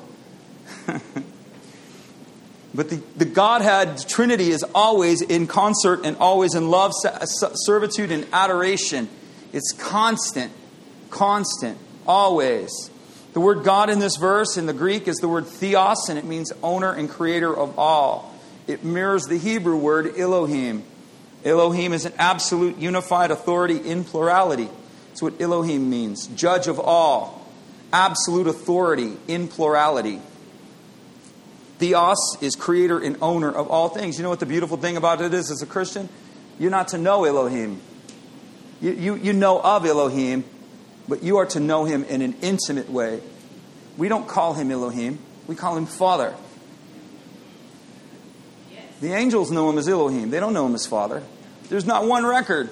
but 2.74 2.90
the, 2.90 3.04
the 3.16 3.26
Godhead 3.26 4.08
Trinity 4.08 4.50
is 4.50 4.64
always 4.74 5.22
in 5.22 5.46
concert 5.46 6.02
and 6.04 6.18
always 6.18 6.56
in 6.56 6.72
love, 6.72 6.94
servitude, 6.96 8.12
and 8.12 8.26
adoration. 8.34 9.08
It's 9.54 9.72
constant, 9.72 10.52
constant, 11.12 11.78
always. 12.08 12.90
The 13.36 13.42
word 13.42 13.66
God 13.66 13.90
in 13.90 14.00
this 14.00 14.16
verse 14.16 14.56
in 14.56 14.66
the 14.66 14.72
Greek 14.72 15.10
is 15.10 15.18
the 15.18 15.28
word 15.28 15.46
theos, 15.46 16.08
and 16.08 16.18
it 16.18 16.24
means 16.24 16.54
owner 16.64 16.94
and 16.94 17.10
creator 17.10 17.54
of 17.54 17.78
all. 17.78 18.34
It 18.66 18.86
mirrors 18.86 19.26
the 19.26 19.38
Hebrew 19.38 19.76
word 19.76 20.18
Elohim. 20.18 20.86
Elohim 21.44 21.92
is 21.92 22.06
an 22.06 22.14
absolute 22.18 22.78
unified 22.78 23.32
authority 23.32 23.76
in 23.76 24.06
plurality. 24.06 24.70
That's 25.10 25.22
what 25.22 25.42
Elohim 25.42 25.90
means 25.90 26.28
judge 26.28 26.68
of 26.68 26.80
all, 26.80 27.46
absolute 27.92 28.48
authority 28.48 29.18
in 29.28 29.50
plurality. 29.50 30.22
Theos 31.80 32.38
is 32.40 32.56
creator 32.56 33.00
and 33.00 33.18
owner 33.22 33.52
of 33.52 33.68
all 33.68 33.90
things. 33.90 34.18
You 34.18 34.24
know 34.24 34.30
what 34.30 34.40
the 34.40 34.46
beautiful 34.46 34.78
thing 34.78 34.96
about 34.96 35.20
it 35.20 35.34
is 35.34 35.52
as 35.52 35.62
a 35.62 35.66
Christian? 35.66 36.08
You're 36.58 36.72
not 36.72 36.88
to 36.90 36.98
know 36.98 37.26
Elohim. 37.26 37.82
You, 38.80 38.94
you, 38.94 39.16
you 39.16 39.34
know 39.34 39.60
of 39.60 39.86
Elohim, 39.86 40.46
but 41.08 41.24
you 41.24 41.38
are 41.38 41.46
to 41.48 41.60
know 41.60 41.86
him 41.86 42.04
in 42.04 42.22
an 42.22 42.36
intimate 42.42 42.90
way. 42.90 43.22
We 43.98 44.08
don't 44.08 44.28
call 44.28 44.54
him 44.54 44.72
Elohim, 44.72 45.20
we 45.48 45.56
call 45.56 45.78
him 45.78 45.86
Father. 45.86 46.36
The 49.02 49.14
angels 49.14 49.52
know 49.52 49.70
him 49.70 49.78
as 49.78 49.88
Elohim, 49.88 50.30
they 50.30 50.40
don't 50.40 50.54
know 50.54 50.66
him 50.66 50.76
as 50.76 50.86
Father. 50.86 51.22
There's 51.70 51.86
not 51.86 52.06
one 52.06 52.26
record 52.26 52.70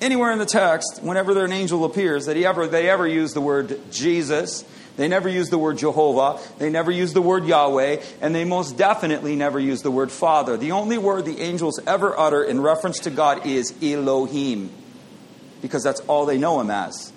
anywhere 0.00 0.32
in 0.32 0.38
the 0.38 0.46
text, 0.46 1.00
whenever 1.02 1.44
an 1.44 1.52
angel 1.52 1.84
appears, 1.84 2.26
that 2.26 2.36
he 2.36 2.46
ever, 2.46 2.66
they 2.66 2.88
ever 2.88 3.06
use 3.06 3.32
the 3.32 3.40
word 3.40 3.78
Jesus. 3.90 4.64
They 4.96 5.08
never 5.08 5.28
use 5.28 5.48
the 5.48 5.58
word 5.58 5.78
Jehovah. 5.78 6.40
They 6.58 6.68
never 6.68 6.90
use 6.90 7.12
the 7.12 7.22
word 7.22 7.46
Yahweh. 7.46 8.02
And 8.20 8.34
they 8.34 8.44
most 8.44 8.76
definitely 8.76 9.36
never 9.36 9.58
use 9.58 9.82
the 9.82 9.90
word 9.90 10.10
Father. 10.10 10.56
The 10.56 10.72
only 10.72 10.98
word 10.98 11.24
the 11.24 11.40
angels 11.40 11.80
ever 11.86 12.18
utter 12.18 12.42
in 12.42 12.60
reference 12.60 13.00
to 13.00 13.10
God 13.10 13.46
is 13.46 13.72
Elohim. 13.82 14.70
Because 15.62 15.82
that's 15.82 16.00
all 16.00 16.26
they 16.26 16.38
know 16.38 16.60
him 16.60 16.70
as. 16.70 17.09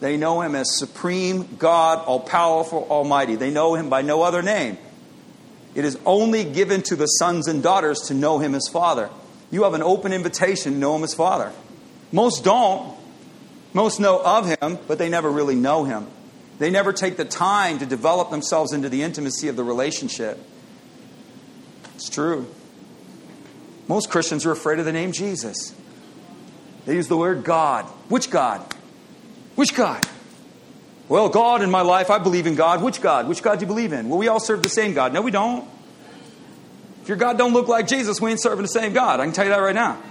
They 0.00 0.16
know 0.16 0.42
him 0.42 0.54
as 0.54 0.78
supreme 0.78 1.56
God, 1.56 2.04
all 2.06 2.20
powerful, 2.20 2.86
almighty. 2.90 3.36
They 3.36 3.50
know 3.50 3.74
him 3.74 3.88
by 3.88 4.02
no 4.02 4.22
other 4.22 4.42
name. 4.42 4.78
It 5.74 5.84
is 5.84 5.98
only 6.04 6.44
given 6.44 6.82
to 6.82 6.96
the 6.96 7.06
sons 7.06 7.48
and 7.48 7.62
daughters 7.62 8.00
to 8.08 8.14
know 8.14 8.38
him 8.38 8.54
as 8.54 8.68
Father. 8.68 9.10
You 9.50 9.64
have 9.64 9.74
an 9.74 9.82
open 9.82 10.12
invitation 10.12 10.72
to 10.72 10.78
know 10.78 10.96
him 10.96 11.04
as 11.04 11.14
Father. 11.14 11.52
Most 12.12 12.44
don't. 12.44 12.96
Most 13.72 14.00
know 14.00 14.22
of 14.22 14.46
him, 14.46 14.78
but 14.86 14.98
they 14.98 15.08
never 15.08 15.30
really 15.30 15.54
know 15.54 15.84
him. 15.84 16.06
They 16.58 16.70
never 16.70 16.92
take 16.92 17.16
the 17.16 17.24
time 17.26 17.78
to 17.80 17.86
develop 17.86 18.30
themselves 18.30 18.72
into 18.72 18.88
the 18.88 19.02
intimacy 19.02 19.48
of 19.48 19.56
the 19.56 19.64
relationship. 19.64 20.38
It's 21.94 22.08
true. 22.08 22.46
Most 23.88 24.10
Christians 24.10 24.46
are 24.46 24.52
afraid 24.52 24.78
of 24.78 24.84
the 24.84 24.92
name 24.92 25.12
Jesus. 25.12 25.74
They 26.86 26.94
use 26.94 27.08
the 27.08 27.16
word 27.16 27.44
God. 27.44 27.84
Which 28.08 28.30
God? 28.30 28.64
Which 29.56 29.74
God? 29.74 30.06
Well, 31.08 31.28
God 31.28 31.62
in 31.62 31.70
my 31.70 31.82
life, 31.82 32.10
I 32.10 32.18
believe 32.18 32.46
in 32.46 32.54
God. 32.54 32.82
Which 32.82 33.00
God? 33.00 33.28
Which 33.28 33.42
God 33.42 33.58
do 33.58 33.64
you 33.64 33.66
believe 33.66 33.92
in? 33.92 34.08
Well, 34.08 34.18
we 34.18 34.28
all 34.28 34.40
serve 34.40 34.62
the 34.62 34.68
same 34.68 34.92
God. 34.92 35.12
No, 35.12 35.22
we 35.22 35.30
don't. 35.30 35.68
If 37.02 37.08
your 37.08 37.16
God 37.16 37.38
don't 37.38 37.52
look 37.52 37.68
like 37.68 37.86
Jesus, 37.86 38.20
we 38.20 38.30
ain't 38.30 38.40
serving 38.40 38.62
the 38.62 38.68
same 38.68 38.92
God. 38.92 39.20
I 39.20 39.24
can 39.24 39.32
tell 39.32 39.44
you 39.44 39.50
that 39.50 39.58
right 39.58 39.74
now. 39.74 40.02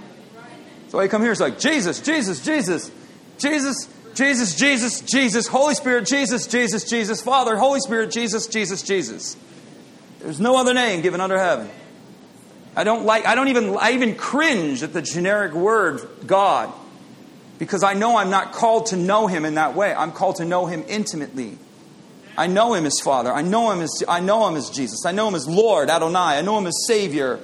So 0.88 0.98
I 0.98 1.08
come 1.08 1.20
here, 1.22 1.32
it's 1.32 1.40
like 1.40 1.58
Jesus, 1.58 2.00
Jesus, 2.00 2.44
Jesus, 2.44 2.90
Jesus, 3.38 3.88
Jesus, 4.14 4.54
Jesus, 4.54 5.00
Jesus, 5.02 5.46
Holy 5.46 5.74
Spirit, 5.74 6.06
Jesus, 6.06 6.46
Jesus, 6.46 6.84
Jesus, 6.88 7.20
Father, 7.20 7.56
Holy 7.56 7.80
Spirit, 7.80 8.10
Jesus, 8.12 8.46
Jesus, 8.46 8.82
Jesus. 8.82 9.36
There's 10.20 10.40
no 10.40 10.56
other 10.56 10.72
name 10.72 11.02
given 11.02 11.20
under 11.20 11.38
heaven. 11.38 11.68
I 12.74 12.84
don't 12.84 13.04
like, 13.04 13.26
I 13.26 13.34
don't 13.34 13.48
even, 13.48 13.76
I 13.76 13.92
even 13.92 14.14
cringe 14.14 14.82
at 14.82 14.92
the 14.92 15.02
generic 15.02 15.52
word 15.52 16.08
God 16.26 16.72
because 17.58 17.82
I 17.82 17.94
know 17.94 18.16
I'm 18.16 18.30
not 18.30 18.52
called 18.52 18.86
to 18.86 18.96
know 18.96 19.26
Him 19.26 19.44
in 19.44 19.54
that 19.54 19.74
way. 19.74 19.94
I'm 19.94 20.12
called 20.12 20.36
to 20.36 20.44
know 20.44 20.66
Him 20.66 20.84
intimately. 20.88 21.58
I 22.36 22.46
know 22.46 22.74
Him 22.74 22.84
as 22.86 23.00
Father. 23.02 23.32
I 23.32 23.42
know 23.42 23.70
Him 23.70 23.80
as, 23.80 24.02
I 24.06 24.20
know 24.20 24.46
Him 24.48 24.56
as 24.56 24.70
Jesus. 24.70 25.06
I 25.06 25.12
know 25.12 25.28
Him 25.28 25.34
as 25.34 25.48
Lord, 25.48 25.88
Adonai. 25.88 26.38
I 26.38 26.42
know 26.42 26.58
Him 26.58 26.66
as 26.66 26.86
Savior. 26.86 27.40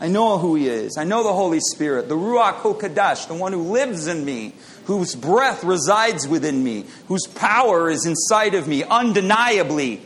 I 0.00 0.08
know 0.08 0.38
who 0.38 0.56
He 0.56 0.68
is. 0.68 0.96
I 0.98 1.04
know 1.04 1.22
the 1.22 1.32
Holy 1.32 1.60
Spirit, 1.60 2.08
the 2.08 2.16
Ruach 2.16 2.56
HaKodesh, 2.56 3.28
the 3.28 3.34
one 3.34 3.52
who 3.52 3.62
lives 3.62 4.08
in 4.08 4.24
me, 4.24 4.52
whose 4.86 5.14
breath 5.14 5.62
resides 5.62 6.26
within 6.26 6.62
me, 6.64 6.84
whose 7.06 7.26
power 7.26 7.88
is 7.88 8.04
inside 8.04 8.54
of 8.54 8.66
me 8.66 8.82
undeniably. 8.82 10.02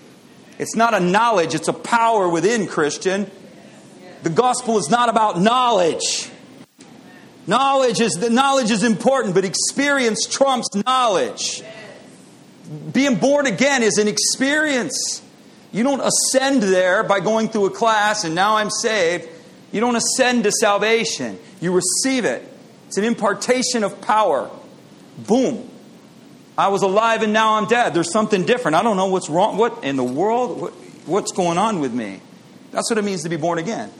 It's 0.59 0.77
not 0.77 0.93
a 0.93 1.01
knowledge, 1.01 1.55
it's 1.55 1.69
a 1.69 1.73
power 1.73 2.29
within, 2.29 2.67
Christian. 2.67 3.31
The 4.25 4.31
gospel 4.31 4.77
is 4.77 4.91
not 4.91 5.09
about 5.09 5.41
knowledge. 5.41 6.31
Knowledge 7.49 8.03
is, 8.03 8.15
knowledge 8.31 8.71
is 8.71 8.85
important, 8.85 9.35
but 9.35 9.43
experience 9.43 10.27
trumps 10.27 10.69
knowledge. 10.75 11.63
Being 12.93 13.17
born 13.17 13.47
again 13.47 13.83
is 13.83 13.97
an 13.97 14.07
experience. 14.07 15.23
You 15.73 15.83
don't 15.83 16.03
ascend 16.03 16.63
there 16.63 17.03
by 17.03 17.21
going 17.21 17.49
through 17.49 17.65
a 17.65 17.71
class 17.71 18.25
and 18.25 18.35
now 18.35 18.57
I'm 18.59 18.69
saved. 18.69 19.27
You 19.73 19.81
don't 19.81 19.97
ascend 19.97 20.45
to 20.45 20.53
salvation. 20.53 21.39
You 21.59 21.73
receive 21.73 22.27
it. 22.27 22.47
It's 22.89 22.99
an 22.99 23.05
impartation 23.05 23.83
of 23.83 23.99
power. 24.03 24.51
Boom. 25.17 25.71
I 26.59 26.69
was 26.69 26.83
alive 26.83 27.23
and 27.23 27.33
now 27.33 27.55
I'm 27.55 27.65
dead. 27.65 27.95
There's 27.95 28.13
something 28.13 28.45
different. 28.45 28.75
I 28.75 28.83
don't 28.83 28.99
know 28.99 29.07
what's 29.07 29.31
wrong. 29.31 29.57
What 29.57 29.85
in 29.85 29.97
the 29.97 30.05
world? 30.05 30.61
What, 30.61 30.73
what's 31.07 31.33
going 31.33 31.57
on 31.57 31.81
with 31.81 31.95
me? 31.95 32.21
That's 32.73 32.91
what 32.91 32.99
it 32.99 33.05
means 33.05 33.23
to 33.23 33.31
be 33.31 33.39
born 33.39 33.59
again. 33.59 33.91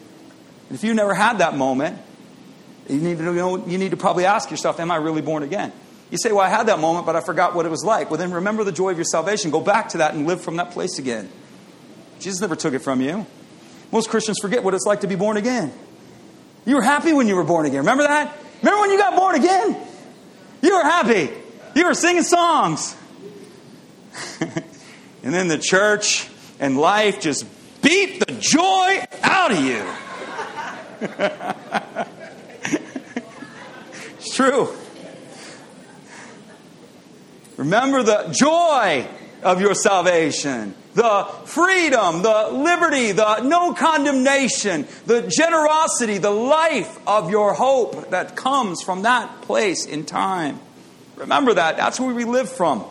If 0.71 0.85
you 0.85 0.93
never 0.93 1.15
had 1.15 1.39
that 1.39 1.57
moment, 1.57 1.99
you 2.89 3.01
need 3.01 3.19
to 3.19 3.25
know, 3.25 3.67
you 3.67 3.79
need 3.79 3.91
to 3.91 3.97
probably 3.97 4.25
ask 4.25 4.51
yourself, 4.51 4.81
am 4.81 4.91
I 4.91 4.97
really 4.97 5.23
born 5.23 5.43
again? 5.43 5.73
You 6.11 6.19
say, 6.19 6.33
well, 6.33 6.41
I 6.41 6.49
had 6.49 6.69
that 6.69 6.79
moment, 6.79 7.05
but 7.05 7.17
I 7.17 7.21
forgot 7.21 7.55
what 7.55 7.67
it 7.67 7.69
was 7.69 7.85
like. 7.85 8.11
Well, 8.11 8.19
then 8.19 8.33
remember 8.33 8.65
the 8.65 8.73
joy 8.73 8.91
of 8.91 8.97
your 8.97 9.05
salvation. 9.05 9.51
Go 9.51 9.61
back 9.61 9.91
to 9.91 9.99
that 9.99 10.15
and 10.15 10.27
live 10.27 10.41
from 10.41 10.57
that 10.57 10.71
place 10.71 10.99
again. 10.99 11.29
Jesus 12.19 12.41
never 12.41 12.57
took 12.57 12.73
it 12.73 12.81
from 12.81 13.01
you. 13.01 13.27
Most 13.93 14.09
Christians 14.09 14.39
forget 14.41 14.65
what 14.65 14.75
it's 14.75 14.87
like 14.87 15.03
to 15.03 15.07
be 15.07 15.17
born 15.17 15.37
again. 15.37 15.73
You 16.65 16.77
were 16.77 16.83
happy 16.83 17.13
when 17.13 17.29
you 17.29 17.37
were 17.37 17.45
born 17.45 17.67
again. 17.67 17.81
Remember 17.81 18.05
that? 18.05 18.37
Remember 18.63 18.81
when 18.81 18.91
you 18.91 18.99
got 18.99 19.17
born 19.17 19.37
again? 19.37 19.77
You 20.63 20.77
were 20.77 20.83
happy. 20.83 21.31
You 21.75 21.87
were 21.87 21.95
singing 21.95 22.23
songs. 22.23 22.97
and 24.41 25.35
then 25.35 25.49
the 25.49 25.59
church 25.59 26.29
and 26.59 26.79
life 26.79 27.21
just 27.21 27.47
beat 27.83 28.21
the 28.21 28.33
joy 28.33 29.05
out 29.23 29.53
of 29.53 29.61
you. 29.61 29.85
true. 34.39 34.73
Remember 37.57 38.05
the 38.05 38.29
joy 38.31 39.05
of 39.43 39.61
your 39.61 39.75
salvation, 39.75 40.77
the 40.95 41.25
freedom, 41.45 42.23
the 42.23 42.51
liberty, 42.53 43.11
the 43.11 43.41
no 43.41 43.75
condemnation, 43.75 44.87
the 45.07 45.23
generosity, 45.23 46.19
the 46.19 46.31
life 46.31 47.01
of 47.05 47.31
your 47.31 47.53
hope 47.53 48.11
that 48.11 48.37
comes 48.37 48.81
from 48.81 49.03
that 49.03 49.43
place 49.43 49.87
in 49.87 50.07
time. 50.07 50.61
Remember 51.17 51.55
that. 51.55 51.77
That's 51.77 51.99
where 51.99 52.15
we 52.15 52.25
live 52.25 52.49
from. 52.49 52.85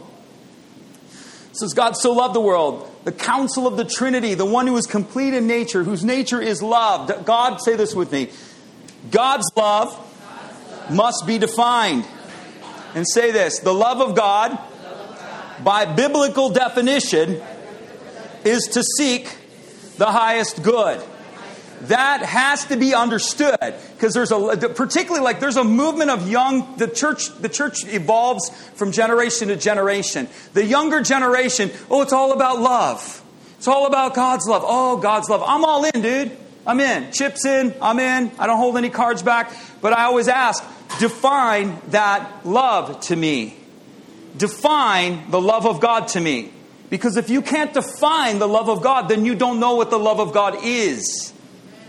Says, 1.54 1.74
God 1.74 1.96
so 1.96 2.12
loved 2.12 2.36
the 2.36 2.42
world 2.42 2.92
the 3.06 3.14
counsel 3.14 3.68
of 3.68 3.78
the 3.78 3.86
Trinity, 3.86 4.34
the 4.34 4.46
one 4.46 4.68
who 4.68 4.76
is 4.76 4.86
complete 4.86 5.34
in 5.34 5.48
nature, 5.48 5.86
whose 5.86 6.04
nature 6.04 6.42
is 6.42 6.62
love. 6.62 7.24
God, 7.24 7.62
say 7.62 7.78
this 7.78 7.96
with 7.96 8.12
me 8.12 8.32
God's 9.12 9.50
love 9.56 10.04
must 10.92 11.26
be 11.26 11.38
defined. 11.38 12.06
And 12.96 13.08
say 13.08 13.32
this 13.32 13.60
the 13.60 13.74
love 13.74 14.02
of 14.02 14.16
God, 14.16 14.58
by 15.64 15.86
biblical 15.86 16.50
definition, 16.50 17.42
is 18.44 18.64
to 18.74 18.84
seek 18.84 19.36
the 19.98 20.08
highest 20.08 20.64
good. 20.64 21.04
That 21.82 22.24
has 22.24 22.66
to 22.66 22.76
be 22.76 22.96
understood 22.96 23.76
because 23.96 24.16
there's 24.16 24.32
a 24.32 24.70
particularly 24.74 25.24
like 25.24 25.40
there's 25.40 25.58
a 25.58 25.64
movement 25.64 26.10
of 26.10 26.28
young 26.28 26.76
the 26.78 26.88
church 26.88 27.30
the 27.40 27.50
church 27.50 27.86
evolves 27.86 28.50
from 28.76 28.92
generation 28.92 29.50
to 29.50 29.56
generation. 29.56 30.28
The 30.54 30.66
younger 30.66 31.02
generation, 31.02 31.70
oh 31.92 32.02
it's 32.02 32.14
all 32.14 32.34
about 32.34 32.60
love. 32.60 33.24
It's 33.58 33.68
all 33.68 33.88
about 33.88 34.14
God's 34.14 34.48
love. 34.48 34.64
Oh, 34.66 34.98
God's 34.98 35.30
love. 35.30 35.44
I'm 35.46 35.66
all 35.66 35.84
in, 35.84 36.02
dude. 36.02 36.38
I'm 36.66 36.80
in. 36.80 37.12
Chips 37.12 37.46
in. 37.46 37.74
I'm 37.82 38.00
in. 38.00 38.32
I 38.38 38.46
don't 38.46 38.58
hold 38.58 38.78
any 38.78 38.90
cards 38.90 39.24
back. 39.24 39.52
But 39.82 39.94
I 39.94 40.04
always 40.06 40.28
ask, 40.28 40.64
define 41.00 41.82
that 41.90 42.46
love 42.46 43.02
to 43.02 43.16
me. 43.16 43.56
Define 44.38 45.32
the 45.32 45.42
love 45.42 45.66
of 45.66 45.80
God 45.80 46.10
to 46.10 46.20
me. 46.20 46.52
Because 46.90 47.18
if 47.18 47.30
you 47.30 47.42
can't 47.42 47.74
define 47.74 48.40
the 48.40 48.48
love 48.48 48.70
of 48.70 48.82
God, 48.82 49.10
then 49.10 49.26
you 49.26 49.36
don't 49.36 49.60
know 49.60 49.76
what 49.76 49.90
the 49.90 50.00
love 50.00 50.20
of 50.20 50.34
God 50.34 50.58
is. 50.64 51.34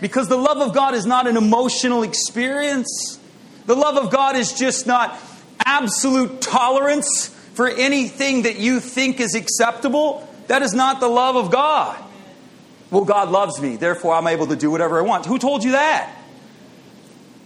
Because 0.01 0.29
the 0.29 0.37
love 0.37 0.59
of 0.59 0.75
God 0.75 0.95
is 0.95 1.07
not 1.07 1.27
an 1.27 1.37
emotional 1.37 2.03
experience. 2.03 3.19
The 3.67 3.77
love 3.77 3.97
of 3.97 4.11
God 4.11 4.37
is 4.37 4.53
just 4.53 4.87
not 4.87 5.19
absolute 5.65 6.41
tolerance 6.41 7.29
for 7.55 7.69
anything 7.69 8.43
that 8.43 8.59
you 8.59 8.81
think 8.81 9.21
is 9.21 9.35
acceptable. 9.35 10.27
That 10.47 10.63
is 10.63 10.73
not 10.73 11.01
the 11.01 11.09
love 11.09 11.37
of 11.37 11.51
God. 11.51 12.03
Well, 12.91 13.05
God 13.05 13.31
loves 13.31 13.61
me, 13.61 13.77
therefore 13.77 14.15
I'm 14.15 14.27
able 14.27 14.47
to 14.47 14.57
do 14.57 14.71
whatever 14.71 14.99
I 14.99 15.03
want. 15.03 15.27
Who 15.27 15.39
told 15.39 15.63
you 15.63 15.73
that? 15.73 16.11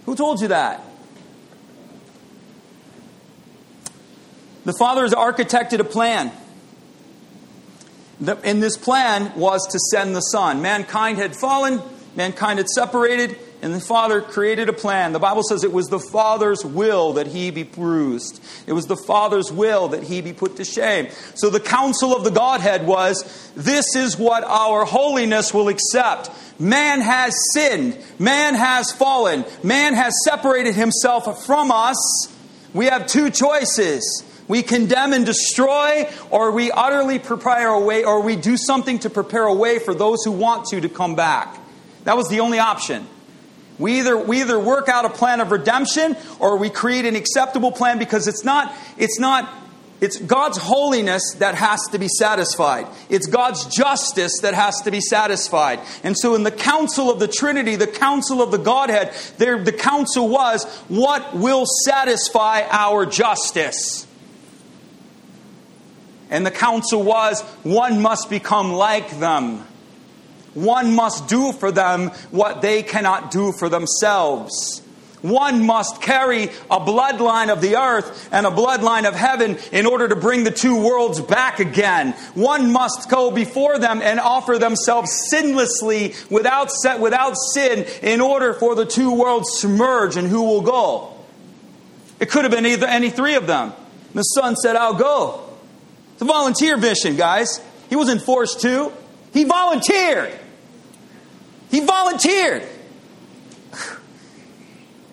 Who 0.05 0.15
told 0.15 0.41
you 0.41 0.49
that? 0.49 0.81
The 4.65 4.73
Father 4.73 5.03
has 5.03 5.13
architected 5.13 5.79
a 5.79 5.83
plan. 5.83 6.31
And 8.43 8.63
this 8.63 8.77
plan 8.77 9.37
was 9.37 9.67
to 9.71 9.79
send 9.79 10.15
the 10.15 10.21
Son. 10.21 10.61
Mankind 10.61 11.17
had 11.17 11.35
fallen, 11.35 11.81
mankind 12.15 12.59
had 12.59 12.69
separated, 12.69 13.37
and 13.61 13.73
the 13.73 13.79
Father 13.79 14.21
created 14.21 14.69
a 14.69 14.73
plan. 14.73 15.13
The 15.13 15.19
Bible 15.19 15.43
says 15.43 15.63
it 15.63 15.71
was 15.71 15.87
the 15.87 15.99
Father's 15.99 16.63
will 16.63 17.13
that 17.13 17.27
he 17.27 17.49
be 17.49 17.63
bruised. 17.63 18.43
It 18.67 18.73
was 18.73 18.87
the 18.87 18.97
Father's 18.97 19.51
will 19.51 19.89
that 19.89 20.03
he 20.03 20.21
be 20.21 20.33
put 20.33 20.57
to 20.57 20.65
shame. 20.65 21.07
So 21.35 21.49
the 21.49 21.61
counsel 21.61 22.15
of 22.15 22.23
the 22.23 22.31
Godhead 22.31 22.85
was 22.85 23.51
this 23.55 23.95
is 23.95 24.17
what 24.17 24.43
our 24.43 24.85
holiness 24.85 25.53
will 25.53 25.69
accept. 25.69 26.29
Man 26.59 27.01
has 27.01 27.35
sinned, 27.53 27.97
man 28.19 28.53
has 28.55 28.91
fallen, 28.91 29.45
man 29.63 29.93
has 29.95 30.13
separated 30.25 30.75
himself 30.75 31.45
from 31.45 31.71
us. 31.71 32.27
We 32.73 32.85
have 32.87 33.07
two 33.07 33.29
choices. 33.29 34.23
We 34.47 34.61
condemn 34.61 35.13
and 35.13 35.25
destroy, 35.25 36.09
or 36.29 36.51
we 36.51 36.71
utterly 36.71 37.19
prepare 37.19 37.69
a 37.69 37.79
way, 37.79 38.03
or 38.03 38.21
we 38.21 38.35
do 38.35 38.57
something 38.57 38.99
to 38.99 39.09
prepare 39.09 39.45
a 39.45 39.53
way 39.53 39.79
for 39.79 39.93
those 39.93 40.23
who 40.23 40.31
want 40.31 40.65
to 40.67 40.81
to 40.81 40.89
come 40.89 41.15
back. 41.15 41.57
That 42.03 42.17
was 42.17 42.27
the 42.27 42.41
only 42.41 42.59
option. 42.59 43.07
We 43.79 43.99
either, 43.99 44.17
we 44.17 44.41
either 44.41 44.59
work 44.59 44.87
out 44.87 45.05
a 45.05 45.09
plan 45.09 45.41
of 45.41 45.51
redemption 45.51 46.15
or 46.39 46.57
we 46.57 46.69
create 46.69 47.05
an 47.05 47.15
acceptable 47.15 47.71
plan 47.71 47.97
because 47.97 48.27
it's 48.27 48.43
not, 48.43 48.73
it's 48.97 49.19
not, 49.19 49.51
it's 49.99 50.19
God's 50.19 50.57
holiness 50.57 51.23
that 51.39 51.55
has 51.55 51.79
to 51.91 51.97
be 51.97 52.07
satisfied. 52.07 52.87
It's 53.09 53.25
God's 53.25 53.65
justice 53.65 54.39
that 54.41 54.53
has 54.53 54.81
to 54.81 54.91
be 54.91 54.99
satisfied. 54.99 55.79
And 56.03 56.15
so 56.17 56.35
in 56.35 56.43
the 56.43 56.51
council 56.51 57.09
of 57.09 57.19
the 57.19 57.27
Trinity, 57.27 57.75
the 57.75 57.87
council 57.87 58.41
of 58.41 58.51
the 58.51 58.57
Godhead, 58.57 59.13
there, 59.37 59.63
the 59.63 59.71
council 59.71 60.29
was, 60.29 60.65
what 60.87 61.35
will 61.35 61.65
satisfy 61.85 62.67
our 62.69 63.05
justice? 63.05 64.05
And 66.33 66.43
the 66.43 66.51
counsel 66.51 67.03
was, 67.03 67.41
one 67.61 68.01
must 68.01 68.27
become 68.27 68.73
like 68.73 69.19
them. 69.19 69.63
One 70.55 70.95
must 70.95 71.27
do 71.27 71.53
for 71.53 71.71
them 71.71 72.09
what 72.31 72.63
they 72.63 72.81
cannot 72.81 73.29
do 73.29 73.51
for 73.51 73.69
themselves. 73.69 74.81
One 75.21 75.65
must 75.65 76.01
carry 76.01 76.45
a 76.71 76.79
bloodline 76.79 77.49
of 77.49 77.61
the 77.61 77.75
earth 77.75 78.29
and 78.31 78.47
a 78.47 78.49
bloodline 78.49 79.07
of 79.07 79.13
heaven 79.13 79.59
in 79.71 79.85
order 79.85 80.07
to 80.07 80.15
bring 80.15 80.43
the 80.43 80.51
two 80.51 80.83
worlds 80.83 81.21
back 81.21 81.59
again. 81.59 82.13
One 82.33 82.71
must 82.71 83.09
go 83.09 83.29
before 83.29 83.77
them 83.77 84.01
and 84.01 84.19
offer 84.19 84.57
themselves 84.57 85.29
sinlessly 85.31 86.15
without, 86.31 86.71
set, 86.71 86.99
without 86.99 87.35
sin 87.53 87.85
in 88.01 88.21
order 88.21 88.55
for 88.55 88.73
the 88.73 88.85
two 88.87 89.13
worlds 89.13 89.61
to 89.61 89.67
merge 89.67 90.17
and 90.17 90.27
who 90.27 90.41
will 90.41 90.61
go. 90.61 91.13
It 92.19 92.31
could 92.31 92.43
have 92.43 92.51
been 92.51 92.65
either, 92.65 92.87
any 92.87 93.11
three 93.11 93.35
of 93.35 93.45
them. 93.45 93.71
The 94.15 94.23
son 94.23 94.55
said, 94.55 94.75
I'll 94.75 94.95
go. 94.95 95.42
Volunteer 96.23 96.77
mission, 96.77 97.15
guys. 97.15 97.61
He 97.89 97.95
wasn't 97.95 98.21
forced 98.21 98.61
to, 98.61 98.91
he 99.33 99.43
volunteered. 99.43 100.31
He 101.69 101.79
volunteered. 101.81 102.67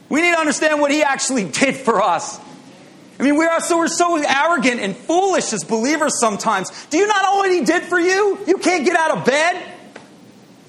We 0.09 0.23
need 0.23 0.33
to 0.33 0.41
understand 0.41 0.81
what 0.81 0.91
he 0.91 1.03
actually 1.03 1.45
did 1.45 1.77
for 1.77 2.03
us. 2.03 2.39
I 3.19 3.23
mean, 3.23 3.37
we 3.37 3.45
are 3.45 3.61
so 3.61 3.79
we're 3.79 3.89
so 3.89 4.17
arrogant 4.17 4.81
and 4.81 4.97
foolish 4.97 5.53
as 5.53 5.63
believers 5.63 6.19
sometimes. 6.19 6.71
Do 6.87 6.99
you 6.99 7.07
not 7.07 7.23
know 7.23 7.37
what 7.37 7.51
he 7.51 7.65
did 7.65 7.83
for 7.83 7.99
you? 7.99 8.39
You 8.47 8.57
can't 8.59 8.85
get 8.85 8.97
out 8.97 9.19
of 9.19 9.25
bed. 9.25 9.63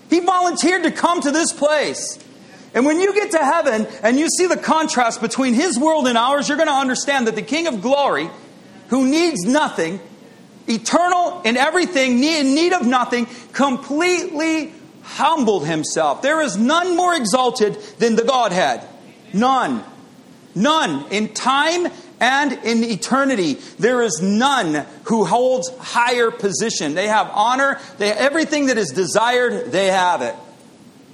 He 0.09 0.19
volunteered 0.19 0.83
to 0.83 0.91
come 0.91 1.21
to 1.21 1.31
this 1.31 1.53
place. 1.53 2.19
And 2.73 2.85
when 2.85 2.99
you 2.99 3.13
get 3.13 3.31
to 3.31 3.37
heaven 3.37 3.87
and 4.03 4.19
you 4.19 4.27
see 4.29 4.47
the 4.47 4.57
contrast 4.57 5.21
between 5.21 5.53
his 5.53 5.79
world 5.79 6.07
and 6.07 6.17
ours, 6.17 6.47
you're 6.47 6.57
going 6.57 6.69
to 6.69 6.73
understand 6.73 7.27
that 7.27 7.35
the 7.35 7.41
King 7.41 7.67
of 7.67 7.81
glory, 7.81 8.29
who 8.89 9.07
needs 9.07 9.43
nothing, 9.43 9.99
eternal 10.67 11.41
in 11.43 11.57
everything, 11.57 12.23
in 12.23 12.55
need 12.55 12.73
of 12.73 12.85
nothing, 12.85 13.27
completely 13.53 14.73
humbled 15.03 15.65
himself. 15.65 16.21
There 16.21 16.41
is 16.41 16.57
none 16.57 16.95
more 16.95 17.15
exalted 17.15 17.75
than 17.99 18.15
the 18.15 18.23
Godhead. 18.23 18.87
None. 19.33 19.83
None. 20.55 21.11
In 21.11 21.33
time 21.33 21.87
and 22.19 22.51
in 22.51 22.83
eternity, 22.83 23.55
there 23.79 24.03
is 24.03 24.21
none 24.21 24.85
who 25.05 25.25
holds 25.25 25.75
higher 25.77 26.29
position. 26.29 26.93
They 26.93 27.07
have 27.07 27.29
honor, 27.33 27.79
they 27.97 28.09
have 28.09 28.17
everything 28.17 28.67
that 28.67 28.77
is 28.77 28.89
desired, 28.89 29.71
they 29.71 29.87
have 29.87 30.21
it. 30.21 30.35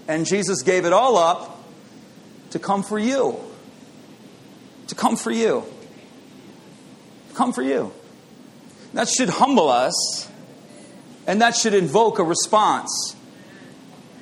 And 0.08 0.26
Jesus 0.26 0.64
gave 0.64 0.86
it 0.86 0.94
all 0.94 1.18
up 1.18 1.64
to 2.52 2.60
come 2.60 2.84
for 2.84 3.00
you. 3.00 3.40
To 4.88 4.96
come 4.96 5.16
for 5.16 5.32
you. 5.32 5.64
Come 7.34 7.54
for 7.54 7.62
you. 7.62 7.94
That 8.94 9.08
should 9.10 9.30
humble 9.30 9.70
us, 9.70 10.30
and 11.28 11.42
that 11.42 11.56
should 11.56 11.74
invoke 11.74 12.20
a 12.20 12.24
response. 12.24 13.16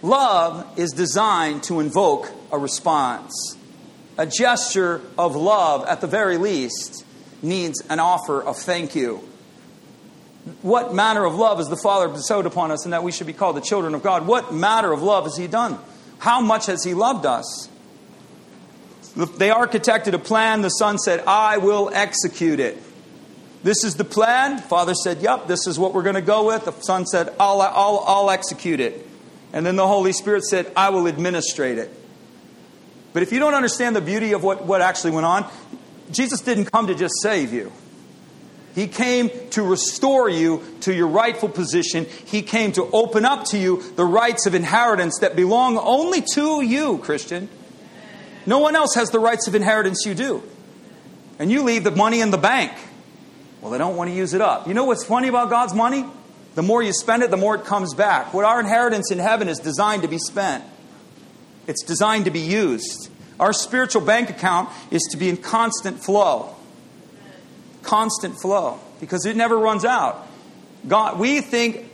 Love 0.01 0.67
is 0.77 0.91
designed 0.91 1.63
to 1.63 1.79
invoke 1.79 2.31
a 2.51 2.57
response. 2.57 3.57
A 4.17 4.25
gesture 4.25 5.01
of 5.17 5.35
love, 5.35 5.85
at 5.85 6.01
the 6.01 6.07
very 6.07 6.37
least, 6.37 7.05
needs 7.41 7.81
an 7.89 7.99
offer 7.99 8.41
of 8.41 8.57
thank 8.57 8.95
you. 8.95 9.27
What 10.61 10.93
manner 10.93 11.25
of 11.25 11.35
love 11.35 11.57
has 11.57 11.69
the 11.69 11.77
Father 11.77 12.07
bestowed 12.07 12.45
upon 12.45 12.71
us, 12.71 12.85
and 12.85 12.93
that 12.93 13.03
we 13.03 13.11
should 13.11 13.27
be 13.27 13.33
called 13.33 13.55
the 13.55 13.61
children 13.61 13.95
of 13.95 14.03
God? 14.03 14.27
What 14.27 14.53
manner 14.53 14.91
of 14.91 15.01
love 15.01 15.23
has 15.23 15.35
He 15.35 15.47
done? 15.47 15.79
How 16.19 16.39
much 16.39 16.67
has 16.67 16.83
He 16.83 16.93
loved 16.93 17.25
us? 17.25 17.69
They 19.15 19.49
architected 19.49 20.13
a 20.13 20.19
plan. 20.19 20.61
The 20.61 20.69
Son 20.69 20.97
said, 20.97 21.23
I 21.25 21.57
will 21.57 21.89
execute 21.93 22.59
it. 22.59 22.77
This 23.65 23.83
is 23.83 23.95
the 23.95 24.05
plan. 24.05 24.59
Father 24.59 24.93
said, 24.93 25.23
Yep, 25.23 25.47
this 25.47 25.65
is 25.65 25.79
what 25.79 25.95
we're 25.95 26.03
going 26.03 26.13
to 26.13 26.21
go 26.21 26.45
with. 26.45 26.65
The 26.65 26.71
Son 26.81 27.07
said, 27.07 27.33
I'll, 27.39 27.59
I'll, 27.61 28.03
I'll 28.05 28.29
execute 28.29 28.79
it. 28.79 29.07
And 29.53 29.65
then 29.65 29.75
the 29.75 29.87
Holy 29.87 30.13
Spirit 30.13 30.43
said, 30.43 30.71
I 30.77 30.89
will 30.89 31.07
administrate 31.07 31.79
it. 31.79 31.91
But 33.11 33.23
if 33.23 33.31
you 33.31 33.39
don't 33.39 33.55
understand 33.55 33.95
the 33.95 34.01
beauty 34.01 34.33
of 34.33 34.43
what, 34.43 34.65
what 34.65 34.81
actually 34.81 35.13
went 35.13 35.25
on, 35.25 35.51
Jesus 36.11 36.41
didn't 36.41 36.65
come 36.65 36.85
to 36.85 36.93
just 36.93 37.15
save 37.23 37.53
you. 37.53 37.71
He 38.75 38.85
came 38.85 39.31
to 39.49 39.63
restore 39.63 40.29
you 40.29 40.63
to 40.81 40.93
your 40.93 41.07
rightful 41.07 41.49
position. 41.49 42.05
He 42.05 42.43
came 42.43 42.71
to 42.73 42.83
open 42.93 43.25
up 43.25 43.45
to 43.45 43.57
you 43.57 43.81
the 43.95 44.05
rights 44.05 44.45
of 44.45 44.53
inheritance 44.53 45.17
that 45.21 45.35
belong 45.35 45.79
only 45.79 46.21
to 46.35 46.61
you, 46.61 46.99
Christian. 46.99 47.49
No 48.45 48.59
one 48.59 48.75
else 48.75 48.93
has 48.93 49.09
the 49.09 49.19
rights 49.19 49.47
of 49.47 49.55
inheritance 49.55 50.03
you 50.05 50.13
do. 50.13 50.43
And 51.39 51.51
you 51.51 51.63
leave 51.63 51.83
the 51.83 51.89
money 51.89 52.21
in 52.21 52.29
the 52.29 52.37
bank. 52.37 52.71
Well, 53.65 53.71
they 53.71 53.79
don't 53.79 53.95
want 53.95 54.11
to 54.11 54.15
use 54.15 54.35
it 54.35 54.41
up. 54.41 54.67
You 54.67 54.75
know 54.75 54.83
what's 54.83 55.03
funny 55.03 55.27
about 55.27 55.49
God's 55.49 55.73
money? 55.73 56.05
The 56.53 56.61
more 56.61 56.83
you 56.83 56.93
spend 56.93 57.23
it, 57.23 57.31
the 57.31 57.37
more 57.37 57.55
it 57.55 57.65
comes 57.65 57.95
back. 57.95 58.31
What 58.31 58.45
our 58.45 58.59
inheritance 58.59 59.09
in 59.09 59.17
heaven 59.17 59.49
is 59.49 59.57
designed 59.57 60.03
to 60.03 60.07
be 60.07 60.19
spent, 60.19 60.63
it's 61.65 61.83
designed 61.83 62.25
to 62.25 62.31
be 62.31 62.41
used. 62.41 63.09
Our 63.39 63.53
spiritual 63.53 64.03
bank 64.03 64.29
account 64.29 64.69
is 64.91 65.01
to 65.09 65.17
be 65.17 65.29
in 65.29 65.37
constant 65.37 66.03
flow. 66.03 66.55
Constant 67.81 68.39
flow. 68.39 68.79
Because 68.99 69.25
it 69.25 69.35
never 69.35 69.57
runs 69.57 69.83
out. 69.83 70.27
God, 70.87 71.17
we 71.17 71.41
think, 71.41 71.89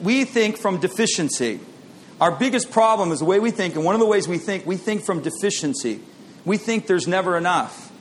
we 0.00 0.24
think 0.24 0.56
from 0.56 0.80
deficiency. 0.80 1.60
Our 2.22 2.30
biggest 2.30 2.70
problem 2.70 3.12
is 3.12 3.18
the 3.18 3.26
way 3.26 3.38
we 3.38 3.50
think, 3.50 3.74
and 3.74 3.84
one 3.84 3.94
of 3.94 4.00
the 4.00 4.06
ways 4.06 4.26
we 4.26 4.38
think, 4.38 4.64
we 4.64 4.78
think 4.78 5.04
from 5.04 5.20
deficiency. 5.20 6.00
We 6.46 6.56
think 6.56 6.86
there's 6.86 7.06
never 7.06 7.36
enough. 7.36 7.91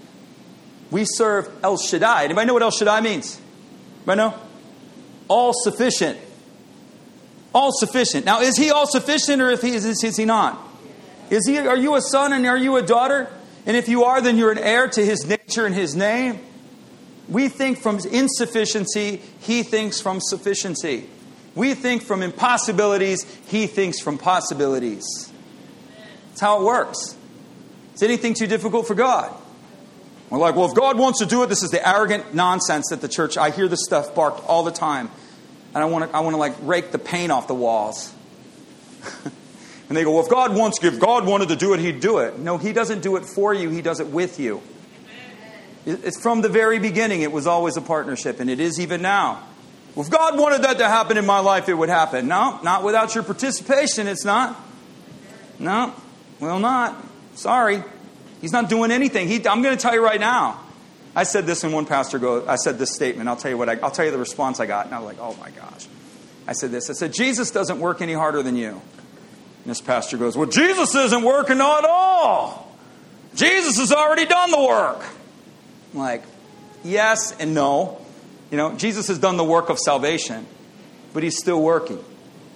We 0.91 1.05
serve 1.05 1.49
El 1.63 1.77
Shaddai. 1.77 2.25
Anybody 2.25 2.47
know 2.47 2.53
what 2.53 2.63
El 2.63 2.71
Shaddai 2.71 3.01
means? 3.01 3.39
Anybody 3.99 4.17
know? 4.17 4.39
All 5.29 5.53
sufficient. 5.53 6.19
All 7.55 7.71
sufficient. 7.71 8.25
Now, 8.25 8.41
is 8.41 8.57
he 8.57 8.69
all 8.69 8.85
sufficient 8.85 9.41
or 9.41 9.49
if 9.49 9.61
he 9.61 9.69
is, 9.69 9.85
is 9.85 10.17
he 10.17 10.25
not? 10.25 10.59
Is 11.29 11.47
he, 11.47 11.57
are 11.57 11.77
you 11.77 11.95
a 11.95 12.01
son 12.01 12.33
and 12.33 12.45
are 12.45 12.57
you 12.57 12.75
a 12.75 12.81
daughter? 12.81 13.29
And 13.65 13.77
if 13.77 13.87
you 13.87 14.03
are, 14.03 14.21
then 14.21 14.37
you're 14.37 14.51
an 14.51 14.57
heir 14.57 14.87
to 14.89 15.05
his 15.05 15.25
nature 15.25 15.65
and 15.65 15.73
his 15.73 15.95
name. 15.95 16.39
We 17.29 17.47
think 17.47 17.77
from 17.77 17.99
insufficiency, 17.99 19.21
he 19.39 19.63
thinks 19.63 20.01
from 20.01 20.19
sufficiency. 20.19 21.09
We 21.55 21.73
think 21.73 22.03
from 22.03 22.21
impossibilities, 22.21 23.23
he 23.47 23.67
thinks 23.67 24.01
from 24.01 24.17
possibilities. 24.17 25.31
That's 26.29 26.41
how 26.41 26.61
it 26.61 26.65
works. 26.65 27.15
Is 27.95 28.03
anything 28.03 28.33
too 28.33 28.47
difficult 28.47 28.87
for 28.87 28.95
God? 28.95 29.33
We're 30.31 30.37
like, 30.37 30.55
well, 30.55 30.69
if 30.69 30.75
God 30.75 30.97
wants 30.97 31.19
to 31.19 31.25
do 31.25 31.43
it, 31.43 31.47
this 31.47 31.61
is 31.61 31.71
the 31.71 31.87
arrogant 31.87 32.33
nonsense 32.33 32.87
that 32.89 33.01
the 33.01 33.09
church, 33.09 33.37
I 33.37 33.49
hear 33.49 33.67
this 33.67 33.83
stuff 33.83 34.15
barked 34.15 34.47
all 34.47 34.63
the 34.63 34.71
time. 34.71 35.11
And 35.73 35.83
I 35.83 35.87
want 35.87 36.09
to, 36.09 36.15
I 36.15 36.21
want 36.21 36.33
to 36.33 36.37
like 36.37 36.55
rake 36.61 36.91
the 36.93 36.99
paint 36.99 37.33
off 37.33 37.47
the 37.47 37.53
walls. 37.53 38.13
and 39.89 39.97
they 39.97 40.05
go, 40.05 40.13
well, 40.13 40.23
if 40.23 40.29
God 40.29 40.55
wants, 40.55 40.81
if 40.81 41.01
God 41.01 41.27
wanted 41.27 41.49
to 41.49 41.57
do 41.57 41.73
it, 41.73 41.81
he'd 41.81 41.99
do 41.99 42.19
it. 42.19 42.39
No, 42.39 42.57
he 42.57 42.71
doesn't 42.71 43.01
do 43.01 43.17
it 43.17 43.25
for 43.25 43.53
you, 43.53 43.69
he 43.69 43.81
does 43.81 43.99
it 43.99 44.07
with 44.07 44.39
you. 44.39 44.61
It's 45.85 46.21
from 46.21 46.41
the 46.41 46.49
very 46.49 46.79
beginning, 46.79 47.23
it 47.23 47.31
was 47.31 47.45
always 47.45 47.75
a 47.75 47.81
partnership, 47.81 48.39
and 48.39 48.49
it 48.49 48.61
is 48.61 48.79
even 48.79 49.01
now. 49.01 49.45
Well, 49.95 50.05
if 50.05 50.11
God 50.11 50.39
wanted 50.39 50.61
that 50.61 50.77
to 50.77 50.87
happen 50.87 51.17
in 51.17 51.25
my 51.25 51.39
life, 51.39 51.67
it 51.67 51.73
would 51.73 51.89
happen. 51.89 52.29
No, 52.29 52.59
not 52.63 52.83
without 52.83 53.15
your 53.15 53.23
participation, 53.25 54.07
it's 54.07 54.23
not. 54.23 54.57
No, 55.59 55.93
well, 56.39 56.59
not. 56.59 56.95
Sorry. 57.35 57.83
He's 58.41 58.51
not 58.51 58.69
doing 58.69 58.91
anything. 58.91 59.27
He, 59.27 59.35
I'm 59.47 59.61
going 59.61 59.77
to 59.77 59.81
tell 59.81 59.93
you 59.93 60.03
right 60.03 60.19
now. 60.19 60.59
I 61.15 61.23
said 61.23 61.45
this 61.45 61.63
when 61.63 61.71
one 61.71 61.85
pastor 61.85 62.19
go. 62.19 62.45
I 62.47 62.55
said 62.55 62.79
this 62.79 62.93
statement. 62.93 63.29
I'll 63.29 63.35
tell 63.35 63.51
you 63.51 63.57
what. 63.57 63.69
I, 63.69 63.75
will 63.75 63.91
tell 63.91 64.05
you 64.05 64.11
the 64.11 64.17
response 64.17 64.59
I 64.59 64.65
got. 64.65 64.85
And 64.85 64.95
I 64.95 64.99
was 64.99 65.05
like, 65.05 65.17
oh 65.19 65.35
my 65.39 65.51
gosh. 65.51 65.87
I 66.47 66.53
said 66.53 66.71
this. 66.71 66.89
I 66.89 66.93
said 66.93 67.13
Jesus 67.13 67.51
doesn't 67.51 67.79
work 67.79 68.01
any 68.01 68.13
harder 68.13 68.41
than 68.41 68.55
you. 68.55 68.69
And 68.71 69.65
this 69.65 69.81
pastor 69.81 70.17
goes, 70.17 70.35
well, 70.35 70.49
Jesus 70.49 70.95
isn't 70.95 71.23
working 71.23 71.59
at 71.59 71.85
all. 71.85 72.75
Jesus 73.35 73.77
has 73.77 73.91
already 73.91 74.25
done 74.25 74.51
the 74.51 74.61
work. 74.61 75.03
I'm 75.93 75.99
like, 75.99 76.23
yes 76.83 77.35
and 77.39 77.53
no. 77.53 78.01
You 78.49 78.57
know, 78.57 78.75
Jesus 78.75 79.07
has 79.07 79.19
done 79.19 79.37
the 79.37 79.43
work 79.43 79.69
of 79.69 79.79
salvation, 79.79 80.45
but 81.13 81.23
he's 81.23 81.37
still 81.37 81.61
working. 81.61 82.03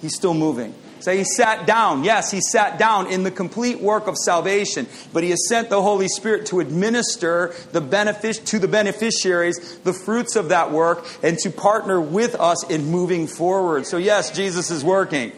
He's 0.02 0.14
still 0.14 0.34
moving. 0.34 0.74
So 1.00 1.12
he 1.12 1.24
sat 1.24 1.66
down. 1.66 2.04
Yes, 2.04 2.30
he 2.30 2.40
sat 2.40 2.78
down 2.78 3.06
in 3.06 3.22
the 3.22 3.30
complete 3.30 3.80
work 3.80 4.06
of 4.06 4.16
salvation, 4.16 4.86
but 5.12 5.22
he 5.22 5.30
has 5.30 5.48
sent 5.48 5.70
the 5.70 5.82
Holy 5.82 6.08
Spirit 6.08 6.46
to 6.46 6.60
administer 6.60 7.54
the 7.72 7.80
benefit 7.80 8.36
to 8.46 8.58
the 8.58 8.68
beneficiaries 8.68 9.78
the 9.78 9.92
fruits 9.92 10.36
of 10.36 10.48
that 10.48 10.72
work 10.72 11.06
and 11.22 11.38
to 11.38 11.50
partner 11.50 12.00
with 12.00 12.34
us 12.34 12.68
in 12.68 12.86
moving 12.86 13.26
forward. 13.26 13.86
So 13.86 13.98
yes, 13.98 14.30
Jesus 14.30 14.70
is 14.70 14.82
working. 14.82 15.32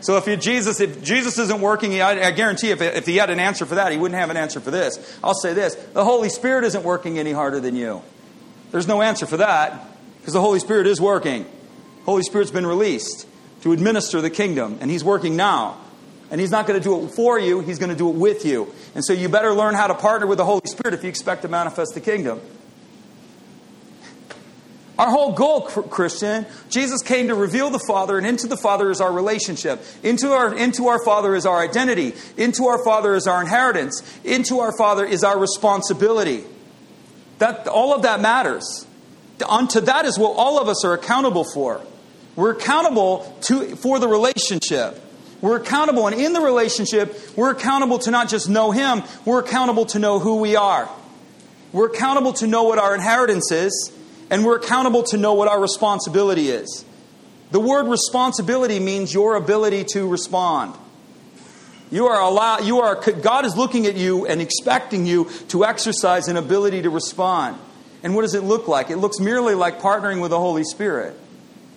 So 0.00 0.18
if 0.18 0.40
Jesus, 0.40 0.80
if 0.80 1.02
Jesus 1.02 1.38
isn't 1.38 1.62
working, 1.62 2.02
I, 2.02 2.26
I 2.26 2.30
guarantee 2.32 2.70
if, 2.70 2.82
if 2.82 3.06
he 3.06 3.16
had 3.16 3.30
an 3.30 3.40
answer 3.40 3.64
for 3.64 3.76
that, 3.76 3.90
he 3.90 3.96
wouldn't 3.96 4.20
have 4.20 4.28
an 4.28 4.36
answer 4.36 4.60
for 4.60 4.70
this. 4.70 5.18
I'll 5.24 5.34
say 5.34 5.54
this: 5.54 5.74
the 5.74 6.04
Holy 6.04 6.28
Spirit 6.28 6.64
isn't 6.64 6.84
working 6.84 7.18
any 7.18 7.32
harder 7.32 7.60
than 7.60 7.74
you. 7.74 8.02
There's 8.70 8.86
no 8.86 9.00
answer 9.00 9.24
for 9.24 9.38
that 9.38 9.88
because 10.18 10.34
the 10.34 10.42
Holy 10.42 10.58
Spirit 10.58 10.86
is 10.86 11.00
working. 11.00 11.46
Holy 12.04 12.22
Spirit's 12.22 12.50
been 12.50 12.66
released 12.66 13.26
to 13.64 13.72
administer 13.72 14.20
the 14.20 14.28
kingdom, 14.28 14.76
and 14.82 14.90
He's 14.90 15.02
working 15.02 15.36
now. 15.36 15.80
And 16.30 16.38
He's 16.38 16.50
not 16.50 16.66
going 16.66 16.78
to 16.78 16.84
do 16.84 17.02
it 17.02 17.14
for 17.14 17.38
you, 17.38 17.60
He's 17.60 17.78
going 17.78 17.90
to 17.90 17.96
do 17.96 18.10
it 18.10 18.14
with 18.14 18.44
you. 18.44 18.70
And 18.94 19.02
so 19.02 19.14
you 19.14 19.30
better 19.30 19.54
learn 19.54 19.74
how 19.74 19.86
to 19.86 19.94
partner 19.94 20.26
with 20.26 20.36
the 20.36 20.44
Holy 20.44 20.66
Spirit 20.66 20.92
if 20.92 21.02
you 21.02 21.08
expect 21.08 21.42
to 21.42 21.48
manifest 21.48 21.94
the 21.94 22.00
kingdom. 22.00 22.42
Our 24.98 25.10
whole 25.10 25.32
goal, 25.32 25.62
Christian, 25.62 26.44
Jesus 26.68 27.00
came 27.00 27.28
to 27.28 27.34
reveal 27.34 27.70
the 27.70 27.80
Father, 27.88 28.18
and 28.18 28.26
into 28.26 28.48
the 28.48 28.56
Father 28.58 28.90
is 28.90 29.00
our 29.00 29.10
relationship. 29.10 29.82
Into 30.02 30.32
our, 30.32 30.54
into 30.54 30.88
our 30.88 31.02
Father 31.02 31.34
is 31.34 31.46
our 31.46 31.58
identity. 31.58 32.12
Into 32.36 32.66
our 32.66 32.84
Father 32.84 33.14
is 33.14 33.26
our 33.26 33.40
inheritance. 33.40 34.02
Into 34.24 34.60
our 34.60 34.76
Father 34.76 35.06
is 35.06 35.24
our 35.24 35.38
responsibility. 35.38 36.44
That, 37.38 37.66
all 37.66 37.94
of 37.94 38.02
that 38.02 38.20
matters. 38.20 38.86
Unto 39.48 39.80
that 39.80 40.04
is 40.04 40.18
what 40.18 40.34
all 40.36 40.60
of 40.60 40.68
us 40.68 40.84
are 40.84 40.92
accountable 40.92 41.44
for. 41.44 41.80
We're 42.36 42.52
accountable 42.52 43.36
to, 43.42 43.76
for 43.76 43.98
the 43.98 44.08
relationship. 44.08 45.00
We're 45.40 45.56
accountable, 45.56 46.06
and 46.06 46.18
in 46.18 46.32
the 46.32 46.40
relationship, 46.40 47.36
we're 47.36 47.50
accountable 47.50 47.98
to 48.00 48.10
not 48.10 48.28
just 48.28 48.48
know 48.48 48.70
Him, 48.70 49.02
we're 49.24 49.40
accountable 49.40 49.84
to 49.86 49.98
know 49.98 50.18
who 50.18 50.36
we 50.36 50.56
are. 50.56 50.88
We're 51.72 51.88
accountable 51.88 52.32
to 52.34 52.46
know 52.46 52.62
what 52.62 52.78
our 52.78 52.94
inheritance 52.94 53.52
is, 53.52 53.92
and 54.30 54.44
we're 54.44 54.56
accountable 54.56 55.02
to 55.04 55.16
know 55.16 55.34
what 55.34 55.48
our 55.48 55.60
responsibility 55.60 56.48
is. 56.48 56.84
The 57.50 57.60
word 57.60 57.88
responsibility 57.88 58.80
means 58.80 59.12
your 59.12 59.34
ability 59.34 59.84
to 59.92 60.08
respond. 60.08 60.74
You 61.90 62.06
are 62.06 62.20
allowed, 62.20 62.64
you 62.64 62.80
are, 62.80 62.96
God 62.96 63.44
is 63.44 63.56
looking 63.56 63.86
at 63.86 63.96
you 63.96 64.26
and 64.26 64.40
expecting 64.40 65.06
you 65.06 65.30
to 65.48 65.64
exercise 65.64 66.26
an 66.28 66.36
ability 66.36 66.82
to 66.82 66.90
respond. 66.90 67.58
And 68.02 68.14
what 68.14 68.22
does 68.22 68.34
it 68.34 68.42
look 68.42 68.66
like? 68.66 68.90
It 68.90 68.96
looks 68.96 69.20
merely 69.20 69.54
like 69.54 69.80
partnering 69.80 70.20
with 70.20 70.30
the 70.30 70.38
Holy 70.38 70.64
Spirit. 70.64 71.16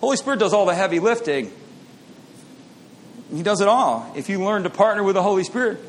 Holy 0.02 0.18
Spirit 0.18 0.40
does 0.40 0.54
all 0.54 0.66
the 0.66 0.76
heavy 0.76 1.00
lifting. 1.00 1.52
He 3.34 3.44
does 3.44 3.62
it 3.62 3.68
all. 3.68 4.12
If 4.16 4.30
you 4.30 4.44
learn 4.44 4.64
to 4.64 4.70
partner 4.70 5.04
with 5.04 5.16
the 5.16 5.24
Holy 5.24 5.44
Spirit, 5.44 5.80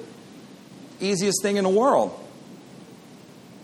easiest 1.01 1.43
thing 1.43 1.57
in 1.57 1.65
the 1.65 1.71
world. 1.71 2.19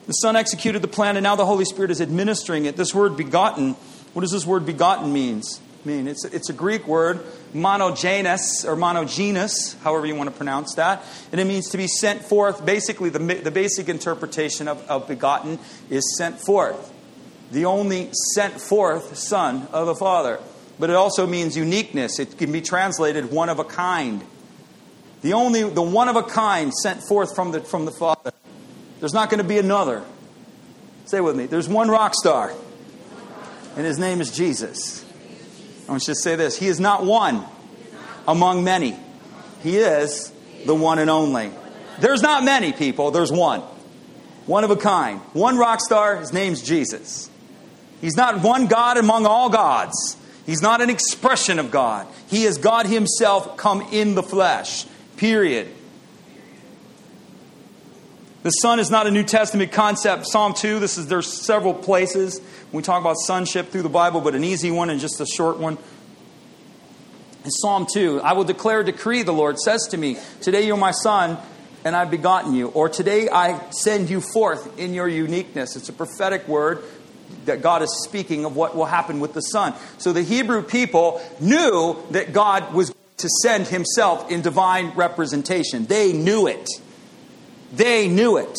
The 0.07 0.13
Son 0.13 0.37
executed 0.37 0.83
the 0.83 0.89
plan, 0.89 1.17
and 1.17 1.25
now 1.25 1.35
the 1.35 1.47
Holy 1.47 1.65
Spirit 1.65 1.91
is 1.91 2.01
administering 2.01 2.67
it. 2.67 2.77
This 2.77 2.95
word 2.95 3.17
begotten, 3.17 3.73
what 4.13 4.21
does 4.21 4.31
this 4.31 4.47
word 4.47 4.67
begotten 4.67 5.13
means? 5.13 5.61
mean? 5.85 6.09
It's, 6.09 6.25
it's 6.25 6.51
a 6.51 6.53
Greek 6.53 6.87
word, 6.87 7.25
monogenes, 7.53 8.65
or 8.65 8.77
monogenes, 8.77 9.79
however 9.81 10.07
you 10.07 10.15
want 10.15 10.31
to 10.31 10.37
pronounce 10.37 10.75
that. 10.75 11.03
And 11.33 11.41
it 11.41 11.47
means 11.47 11.71
to 11.71 11.77
be 11.77 11.87
sent 11.87 12.23
forth. 12.23 12.65
Basically, 12.65 13.11
the, 13.11 13.19
the 13.19 13.51
basic 13.51 13.89
interpretation 13.89 14.69
of, 14.69 14.83
of 14.89 15.09
begotten 15.09 15.59
is 15.91 16.17
sent 16.17 16.41
forth. 16.41 16.93
The 17.53 17.67
only 17.67 18.11
sent 18.35 18.61
forth 18.61 19.17
Son 19.17 19.69
of 19.73 19.87
the 19.87 19.95
Father. 19.95 20.41
But 20.79 20.91
it 20.91 20.97
also 20.97 21.27
means 21.27 21.57
uniqueness. 21.57 22.19
It 22.19 22.37
can 22.37 22.51
be 22.51 22.61
translated 22.61 23.31
one 23.31 23.49
of 23.49 23.59
a 23.59 23.65
kind. 23.65 24.25
The 25.23 25.33
only, 25.33 25.63
the 25.63 25.83
one 25.83 26.09
of 26.09 26.17
a 26.17 26.23
kind 26.23 26.73
sent 26.73 27.03
forth 27.03 27.35
from 27.35 27.53
the, 27.53 27.61
from 27.61 27.85
the 27.85 27.93
Father. 27.93 28.33
There's 29.01 29.15
not 29.15 29.31
going 29.31 29.43
to 29.43 29.49
be 29.49 29.59
another. 29.59 30.03
Say 31.07 31.21
with 31.21 31.37
me. 31.37 31.47
There's 31.47 31.69
one 31.69 31.89
rock 31.89 32.15
star, 32.15 32.53
and 33.77 33.87
his 33.87 33.99
name 33.99 34.21
is 34.21 34.31
Jesus. 34.31 35.05
I 35.87 35.91
want 35.91 36.09
you 36.09 36.15
to 36.15 36.21
say 36.21 36.37
this 36.37 36.59
He 36.59 36.69
is 36.69 36.81
not 36.81 37.05
one 37.05 37.45
among 38.27 38.65
many, 38.65 38.97
He 39.63 39.77
is 39.77 40.33
the 40.65 40.75
one 40.75 40.99
and 40.99 41.11
only. 41.11 41.53
There's 42.01 42.23
not 42.23 42.45
many 42.45 42.73
people, 42.73 43.11
there's 43.11 43.31
one. 43.31 43.61
One 44.47 44.65
of 44.65 44.71
a 44.71 44.77
kind. 44.77 45.21
One 45.33 45.57
rock 45.57 45.81
star, 45.81 46.17
his 46.17 46.33
name's 46.33 46.63
Jesus. 46.63 47.31
He's 48.05 48.19
not 48.19 48.43
one 48.43 48.67
God 48.67 48.99
among 48.99 49.25
all 49.25 49.49
gods. 49.49 50.19
He's 50.45 50.61
not 50.61 50.83
an 50.83 50.91
expression 50.91 51.59
of 51.59 51.71
God. 51.71 52.07
He 52.27 52.45
is 52.45 52.59
God 52.59 52.85
Himself 52.85 53.57
come 53.57 53.81
in 53.93 54.15
the 54.15 54.23
flesh. 54.23 54.85
Period. 55.17 55.69
The 58.43 58.51
Son 58.51 58.79
is 58.79 58.91
not 58.91 59.07
a 59.07 59.11
New 59.11 59.23
Testament 59.23 59.73
concept. 59.73 60.27
Psalm 60.27 60.53
2, 60.53 60.81
this 60.81 60.99
is 60.99 61.07
there's 61.07 61.33
several 61.33 61.73
places 61.73 62.43
we 62.73 62.83
talk 62.83 63.01
about 63.01 63.17
sonship 63.17 63.71
through 63.71 63.81
the 63.81 63.89
Bible, 63.89 64.21
but 64.21 64.35
an 64.35 64.45
easy 64.45 64.71
one 64.71 64.91
and 64.91 65.01
just 65.01 65.19
a 65.23 65.27
short 65.27 65.57
one. 65.57 65.79
In 67.43 67.51
Psalm 67.51 67.87
2, 67.91 68.21
I 68.21 68.35
will 68.35 68.45
declare 68.45 68.81
a 68.81 68.85
decree, 68.85 69.23
the 69.23 69.33
Lord 69.33 69.59
says 69.59 69.89
to 69.93 69.97
me, 69.97 70.19
Today 70.43 70.67
you're 70.67 70.77
my 70.77 70.91
son, 70.91 71.39
and 71.87 71.97
I've 71.97 72.11
begotten 72.11 72.53
you. 72.53 72.69
Or 72.69 72.91
today 72.91 73.31
I 73.31 73.71
send 73.71 74.11
you 74.11 74.21
forth 74.21 74.79
in 74.79 74.93
your 74.93 75.09
uniqueness. 75.09 75.75
It's 75.75 75.89
a 75.89 75.95
prophetic 75.95 76.47
word 76.47 76.85
that 77.45 77.63
God 77.63 77.83
is 77.83 78.05
speaking 78.05 78.45
of 78.45 78.57
what 78.57 78.77
will 78.77 78.87
happen 78.87 79.21
with 79.21 79.35
the 79.35 79.41
Son. 79.41 79.75
So 79.99 80.13
the 80.13 80.23
Hebrew 80.23 80.63
people 80.63 81.21
knew 81.41 81.97
that 82.11 82.33
God 82.33 82.75
was 82.75 82.95
to 83.19 83.29
send 83.43 83.69
himself 83.69 84.31
in 84.31 84.43
divine 84.43 84.93
representation. 84.97 85.87
They 85.87 86.13
knew 86.13 86.47
it. 86.47 86.69
They 87.73 88.09
knew 88.09 88.37
it. 88.37 88.59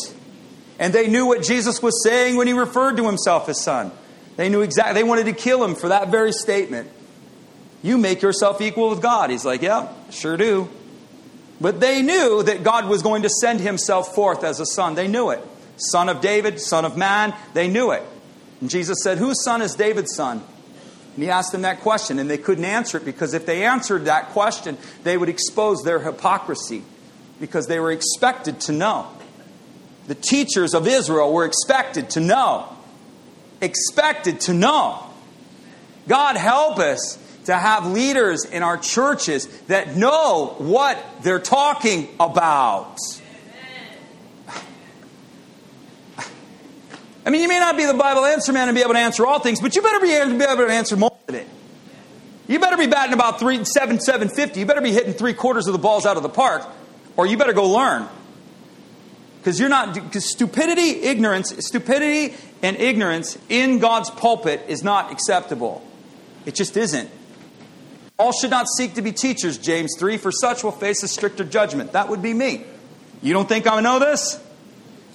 And 0.78 0.92
they 0.92 1.08
knew 1.08 1.26
what 1.26 1.42
Jesus 1.42 1.82
was 1.82 2.02
saying 2.02 2.36
when 2.36 2.46
he 2.46 2.52
referred 2.52 2.96
to 2.98 3.06
himself 3.06 3.48
as 3.48 3.62
son. 3.62 3.92
They 4.36 4.48
knew 4.48 4.60
exactly, 4.60 4.94
they 4.94 5.08
wanted 5.08 5.26
to 5.26 5.32
kill 5.32 5.64
him 5.64 5.74
for 5.74 5.88
that 5.88 6.10
very 6.10 6.32
statement. 6.32 6.90
You 7.82 7.96
make 7.96 8.20
yourself 8.20 8.60
equal 8.60 8.90
with 8.90 9.00
God. 9.00 9.30
He's 9.30 9.44
like, 9.44 9.62
yeah, 9.62 9.92
sure 10.10 10.36
do. 10.36 10.68
But 11.60 11.80
they 11.80 12.02
knew 12.02 12.42
that 12.42 12.62
God 12.62 12.88
was 12.88 13.02
going 13.02 13.22
to 13.22 13.30
send 13.30 13.60
himself 13.60 14.14
forth 14.14 14.44
as 14.44 14.60
a 14.60 14.66
son. 14.66 14.94
They 14.94 15.08
knew 15.08 15.30
it. 15.30 15.40
Son 15.76 16.08
of 16.08 16.20
David, 16.20 16.60
son 16.60 16.84
of 16.84 16.96
man, 16.96 17.34
they 17.54 17.68
knew 17.68 17.92
it. 17.92 18.02
And 18.60 18.70
Jesus 18.70 18.98
said, 19.02 19.18
Whose 19.18 19.42
son 19.44 19.62
is 19.62 19.74
David's 19.74 20.14
son? 20.14 20.42
And 21.14 21.22
he 21.22 21.30
asked 21.30 21.52
them 21.52 21.62
that 21.62 21.80
question, 21.80 22.18
and 22.18 22.28
they 22.28 22.38
couldn't 22.38 22.64
answer 22.64 22.98
it 22.98 23.04
because 23.04 23.32
if 23.32 23.46
they 23.46 23.64
answered 23.64 24.04
that 24.04 24.28
question, 24.30 24.76
they 25.02 25.16
would 25.16 25.30
expose 25.30 25.82
their 25.82 25.98
hypocrisy 25.98 26.82
because 27.40 27.66
they 27.66 27.80
were 27.80 27.90
expected 27.90 28.60
to 28.62 28.72
know. 28.72 29.06
The 30.08 30.14
teachers 30.14 30.74
of 30.74 30.86
Israel 30.86 31.32
were 31.32 31.44
expected 31.44 32.10
to 32.10 32.20
know. 32.20 32.68
Expected 33.60 34.40
to 34.42 34.54
know. 34.54 35.02
God 36.06 36.36
help 36.36 36.78
us 36.78 37.18
to 37.46 37.54
have 37.54 37.86
leaders 37.86 38.44
in 38.44 38.62
our 38.62 38.76
churches 38.76 39.46
that 39.62 39.96
know 39.96 40.54
what 40.58 41.02
they're 41.22 41.38
talking 41.38 42.08
about. 42.20 42.98
I 47.26 47.30
mean, 47.30 47.42
you 47.42 47.48
may 47.48 47.58
not 47.58 47.76
be 47.76 47.84
the 47.84 47.94
Bible 47.94 48.24
answer 48.24 48.52
man 48.52 48.68
and 48.68 48.74
be 48.76 48.82
able 48.82 48.94
to 48.94 49.00
answer 49.00 49.26
all 49.26 49.40
things, 49.40 49.60
but 49.60 49.74
you 49.74 49.82
better 49.82 50.00
be 50.00 50.12
able 50.12 50.38
to 50.38 50.72
answer 50.72 50.96
most 50.96 51.14
of 51.28 51.34
it. 51.34 51.48
You 52.46 52.60
better 52.60 52.76
be 52.76 52.86
batting 52.86 53.12
about 53.12 53.40
three, 53.40 53.64
seven, 53.64 53.98
seven 53.98 54.28
fifty. 54.28 54.60
You 54.60 54.66
better 54.66 54.80
be 54.80 54.92
hitting 54.92 55.12
three 55.12 55.34
quarters 55.34 55.66
of 55.66 55.72
the 55.72 55.78
balls 55.78 56.06
out 56.06 56.16
of 56.16 56.22
the 56.22 56.28
park 56.28 56.64
or 57.16 57.26
you 57.26 57.36
better 57.36 57.52
go 57.52 57.68
learn. 57.70 58.08
Because 59.38 59.60
you're 59.60 59.68
not, 59.68 59.94
because 59.94 60.30
stupidity, 60.30 61.02
ignorance, 61.02 61.54
stupidity 61.64 62.34
and 62.62 62.76
ignorance 62.76 63.38
in 63.48 63.78
God's 63.78 64.10
pulpit 64.10 64.62
is 64.68 64.82
not 64.82 65.12
acceptable. 65.12 65.86
It 66.44 66.54
just 66.54 66.76
isn't. 66.76 67.10
All 68.18 68.32
should 68.32 68.50
not 68.50 68.66
seek 68.76 68.94
to 68.94 69.02
be 69.02 69.12
teachers, 69.12 69.58
James 69.58 69.94
3, 69.98 70.16
for 70.16 70.32
such 70.32 70.64
will 70.64 70.72
face 70.72 71.02
a 71.02 71.08
stricter 71.08 71.44
judgment. 71.44 71.92
That 71.92 72.08
would 72.08 72.22
be 72.22 72.32
me. 72.32 72.64
You 73.22 73.34
don't 73.34 73.48
think 73.48 73.66
I 73.66 73.80
know 73.80 73.98
this? 73.98 74.42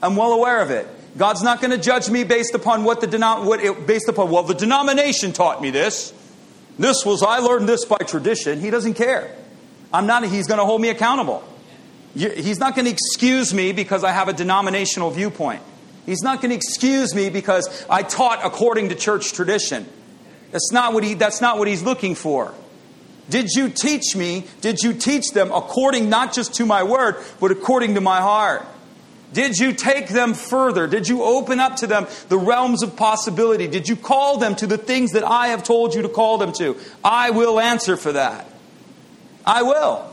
I'm 0.01 0.15
well 0.15 0.33
aware 0.33 0.61
of 0.61 0.71
it. 0.71 0.87
God's 1.17 1.43
not 1.43 1.59
going 1.59 1.71
to 1.71 1.77
judge 1.77 2.09
me 2.09 2.23
based 2.23 2.55
upon 2.55 2.83
what 2.83 3.01
the 3.01 3.07
denom- 3.07 3.45
what 3.45 3.61
it, 3.61 3.85
based 3.85 4.07
upon 4.07 4.31
well 4.31 4.43
the 4.43 4.53
denomination 4.53 5.33
taught 5.33 5.61
me 5.61 5.69
this. 5.69 6.13
This 6.79 7.05
was 7.05 7.21
I 7.21 7.39
learned 7.39 7.67
this 7.67 7.85
by 7.85 7.97
tradition. 7.97 8.59
He 8.59 8.69
doesn't 8.69 8.93
care. 8.93 9.35
I'm 9.93 10.07
not. 10.07 10.25
He's 10.25 10.47
going 10.47 10.59
to 10.59 10.65
hold 10.65 10.81
me 10.81 10.89
accountable. 10.89 11.43
He's 12.13 12.59
not 12.59 12.75
going 12.75 12.85
to 12.85 12.91
excuse 12.91 13.53
me 13.53 13.71
because 13.71 14.03
I 14.03 14.11
have 14.11 14.27
a 14.27 14.33
denominational 14.33 15.11
viewpoint. 15.11 15.61
He's 16.05 16.21
not 16.21 16.41
going 16.41 16.49
to 16.49 16.55
excuse 16.55 17.13
me 17.13 17.29
because 17.29 17.85
I 17.89 18.03
taught 18.03 18.43
according 18.43 18.89
to 18.89 18.95
church 18.95 19.33
tradition. 19.33 19.85
That's 20.51 20.71
not 20.71 20.93
what, 20.93 21.03
he, 21.03 21.13
that's 21.13 21.39
not 21.39 21.57
what 21.57 21.67
he's 21.67 21.83
looking 21.83 22.15
for. 22.15 22.53
Did 23.29 23.49
you 23.51 23.69
teach 23.69 24.15
me? 24.15 24.45
Did 24.59 24.81
you 24.81 24.93
teach 24.93 25.31
them 25.31 25.51
according 25.53 26.09
not 26.09 26.33
just 26.33 26.55
to 26.55 26.65
my 26.65 26.83
word, 26.83 27.15
but 27.39 27.51
according 27.51 27.95
to 27.95 28.01
my 28.01 28.19
heart? 28.19 28.65
Did 29.33 29.57
you 29.57 29.73
take 29.73 30.09
them 30.09 30.33
further? 30.33 30.87
Did 30.87 31.07
you 31.07 31.23
open 31.23 31.59
up 31.59 31.77
to 31.77 31.87
them 31.87 32.07
the 32.27 32.37
realms 32.37 32.83
of 32.83 32.95
possibility? 32.95 33.67
Did 33.67 33.87
you 33.87 33.95
call 33.95 34.37
them 34.37 34.55
to 34.55 34.67
the 34.67 34.77
things 34.77 35.11
that 35.11 35.23
I 35.23 35.47
have 35.47 35.63
told 35.63 35.95
you 35.95 36.01
to 36.01 36.09
call 36.09 36.37
them 36.37 36.51
to? 36.53 36.77
I 37.03 37.29
will 37.29 37.59
answer 37.59 37.95
for 37.95 38.11
that. 38.11 38.45
I 39.45 39.63
will. 39.63 40.05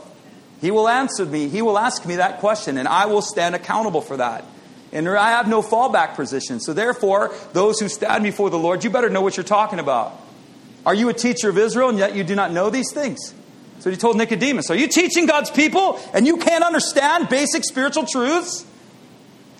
He 0.61 0.71
will 0.71 0.87
answer 0.87 1.25
me. 1.25 1.49
He 1.49 1.61
will 1.61 1.77
ask 1.77 2.05
me 2.05 2.17
that 2.17 2.39
question, 2.39 2.77
and 2.77 2.87
I 2.87 3.05
will 3.07 3.21
stand 3.21 3.55
accountable 3.55 4.01
for 4.01 4.17
that. 4.17 4.45
And 4.91 5.07
I 5.07 5.31
have 5.31 5.47
no 5.47 5.61
fallback 5.61 6.15
position. 6.15 6.59
So, 6.59 6.73
therefore, 6.73 7.33
those 7.53 7.79
who 7.79 7.89
stand 7.89 8.23
before 8.23 8.49
the 8.49 8.57
Lord, 8.57 8.83
you 8.83 8.89
better 8.89 9.09
know 9.09 9.21
what 9.21 9.37
you're 9.37 9.43
talking 9.43 9.79
about. 9.79 10.19
Are 10.85 10.93
you 10.93 11.09
a 11.09 11.13
teacher 11.13 11.49
of 11.49 11.57
Israel 11.57 11.89
and 11.89 11.97
yet 11.97 12.15
you 12.15 12.23
do 12.23 12.35
not 12.35 12.51
know 12.51 12.69
these 12.69 12.91
things? 12.93 13.33
So 13.79 13.89
he 13.89 13.97
told 13.97 14.17
Nicodemus, 14.17 14.69
Are 14.69 14.75
you 14.75 14.87
teaching 14.87 15.25
God's 15.25 15.51
people 15.51 15.99
and 16.13 16.27
you 16.27 16.37
can't 16.37 16.63
understand 16.63 17.29
basic 17.29 17.63
spiritual 17.63 18.05
truths? 18.05 18.65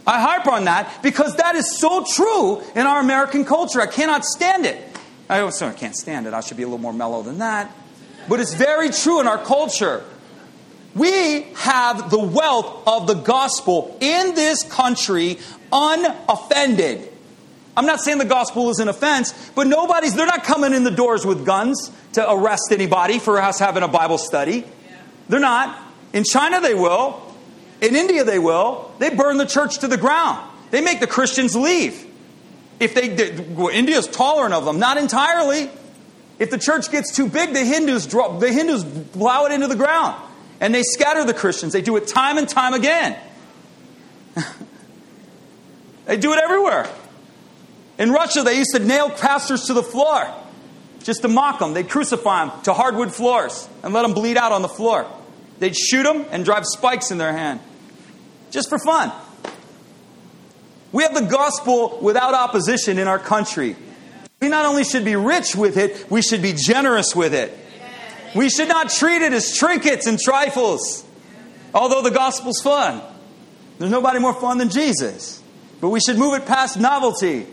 I 0.10 0.20
harp 0.20 0.48
on 0.48 0.66
that 0.66 1.04
because 1.04 1.36
that 1.36 1.54
is 1.54 1.78
so 1.80 2.04
true 2.04 2.62
in 2.76 2.88
our 2.88 3.00
American 3.00 3.46
culture. 3.46 3.80
I 3.80 3.86
cannot 3.86 4.26
stand 4.26 4.66
it. 4.66 4.84
I, 5.30 5.42
oh, 5.42 5.52
can't 5.78 5.96
stand 5.96 6.26
it. 6.26 6.34
I 6.34 6.42
should 6.42 6.58
be 6.58 6.64
a 6.64 6.66
little 6.66 6.80
more 6.80 6.92
mellow 6.92 7.22
than 7.22 7.38
that. 7.38 7.72
But 8.28 8.40
it's 8.40 8.56
very 8.56 8.90
true 8.90 9.20
in 9.20 9.28
our 9.28 9.38
culture. 9.38 10.04
We 10.96 11.44
have 11.58 12.10
the 12.10 12.18
wealth 12.18 12.88
of 12.88 13.06
the 13.06 13.14
gospel 13.14 13.96
in 14.02 14.34
this 14.34 14.64
country 14.64 15.38
unoffended. 15.72 17.14
I'm 17.78 17.86
not 17.86 18.00
saying 18.00 18.18
the 18.18 18.26
gospel 18.26 18.72
is 18.72 18.80
an 18.80 18.88
offense, 18.88 19.52
but 19.54 19.68
nobody's, 19.68 20.16
they're 20.16 20.26
not 20.26 20.44
coming 20.44 20.74
in 20.74 20.84
the 20.84 20.92
doors 20.92 21.24
with 21.24 21.46
guns 21.46 21.92
to 22.14 22.32
arrest 22.32 22.72
anybody 22.72 23.20
for 23.20 23.40
us 23.40 23.60
having 23.60 23.84
a 23.84 23.88
Bible 23.88 24.18
study. 24.18 24.66
They're 25.30 25.40
not. 25.40 25.80
In 26.14 26.24
China, 26.24 26.62
they 26.62 26.74
will. 26.74 27.29
In 27.82 27.96
India, 27.96 28.24
they 28.24 28.40
will. 28.40 28.92
They 29.00 29.10
burn 29.10 29.38
the 29.38 29.46
church 29.46 29.80
to 29.80 29.88
the 29.88 29.98
ground. 29.98 30.46
They 30.72 30.82
make 30.82 31.00
the 31.00 31.08
Christians 31.08 31.56
leave. 31.56 32.06
If 32.80 32.94
they, 32.94 33.36
well, 33.56 33.70
India's 33.70 34.08
tolerant 34.08 34.54
of 34.54 34.66
them, 34.66 34.80
not 34.80 34.98
entirely. 34.98 35.70
If 36.38 36.52
the 36.52 36.58
church 36.58 36.92
gets 36.92 37.16
too 37.16 37.28
big, 37.28 37.54
the 37.54 37.66
Hindus 37.66 38.06
drop, 38.06 38.40
the 38.40 38.52
Hindus 38.52 38.84
plow 39.12 39.46
it 39.46 39.52
into 39.52 39.68
the 39.68 39.76
ground 39.76 40.22
and 40.62 40.74
they 40.74 40.84
scatter 40.84 41.26
the 41.26 41.34
Christians. 41.34 41.74
They 41.74 41.82
do 41.82 41.96
it 41.98 42.08
time 42.08 42.38
and 42.38 42.48
time 42.48 42.74
again. 42.74 43.18
they 46.06 46.18
do 46.18 46.34
it 46.34 46.40
everywhere. 46.42 46.90
In 47.98 48.12
Russia, 48.12 48.44
they 48.44 48.58
used 48.58 48.72
to 48.74 48.80
nail 48.80 49.10
pastors 49.10 49.66
to 49.66 49.74
the 49.74 49.84
floor 49.84 50.34
just 51.04 51.22
to 51.22 51.28
mock 51.28 51.60
them. 51.60 51.74
They'd 51.74 51.90
crucify 51.90 52.46
them 52.46 52.62
to 52.64 52.74
hardwood 52.74 53.14
floors 53.14 53.68
and 53.84 53.94
let 53.94 54.04
them 54.04 54.14
bleed 54.14 54.38
out 54.38 54.52
on 54.52 54.62
the 54.62 54.70
floor. 54.70 55.06
They'd 55.60 55.76
shoot 55.76 56.04
them 56.04 56.26
and 56.32 56.46
drive 56.46 56.66
spikes 56.66 57.12
in 57.12 57.18
their 57.18 57.34
hand 57.34 57.60
just 58.52 58.70
for 58.70 58.80
fun. 58.80 59.12
We 60.92 61.04
have 61.04 61.14
the 61.14 61.22
gospel 61.22 62.00
without 62.02 62.34
opposition 62.34 62.98
in 62.98 63.08
our 63.08 63.20
country. 63.20 63.76
We 64.42 64.50
not 64.50 64.66
only 64.66 64.84
should 64.84 65.06
be 65.06 65.16
rich 65.16 65.56
with 65.56 65.78
it, 65.78 66.10
we 66.10 66.22
should 66.22 66.42
be 66.42 66.54
generous 66.54 67.16
with 67.16 67.34
it. 67.34 67.56
We 68.36 68.50
should 68.50 68.68
not 68.70 68.90
treat 68.90 69.22
it 69.22 69.34
as 69.34 69.56
trinkets 69.58 70.08
and 70.08 70.20
trifles, 70.20 71.04
although 71.74 72.02
the 72.02 72.12
gospel's 72.12 72.62
fun. 72.62 73.02
There's 73.78 73.92
nobody 73.92 74.20
more 74.20 74.34
fun 74.34 74.58
than 74.58 74.70
Jesus. 74.70 75.42
But 75.82 75.90
we 75.90 76.00
should 76.00 76.18
move 76.18 76.34
it 76.36 76.46
past 76.46 76.80
novelty, 76.80 77.48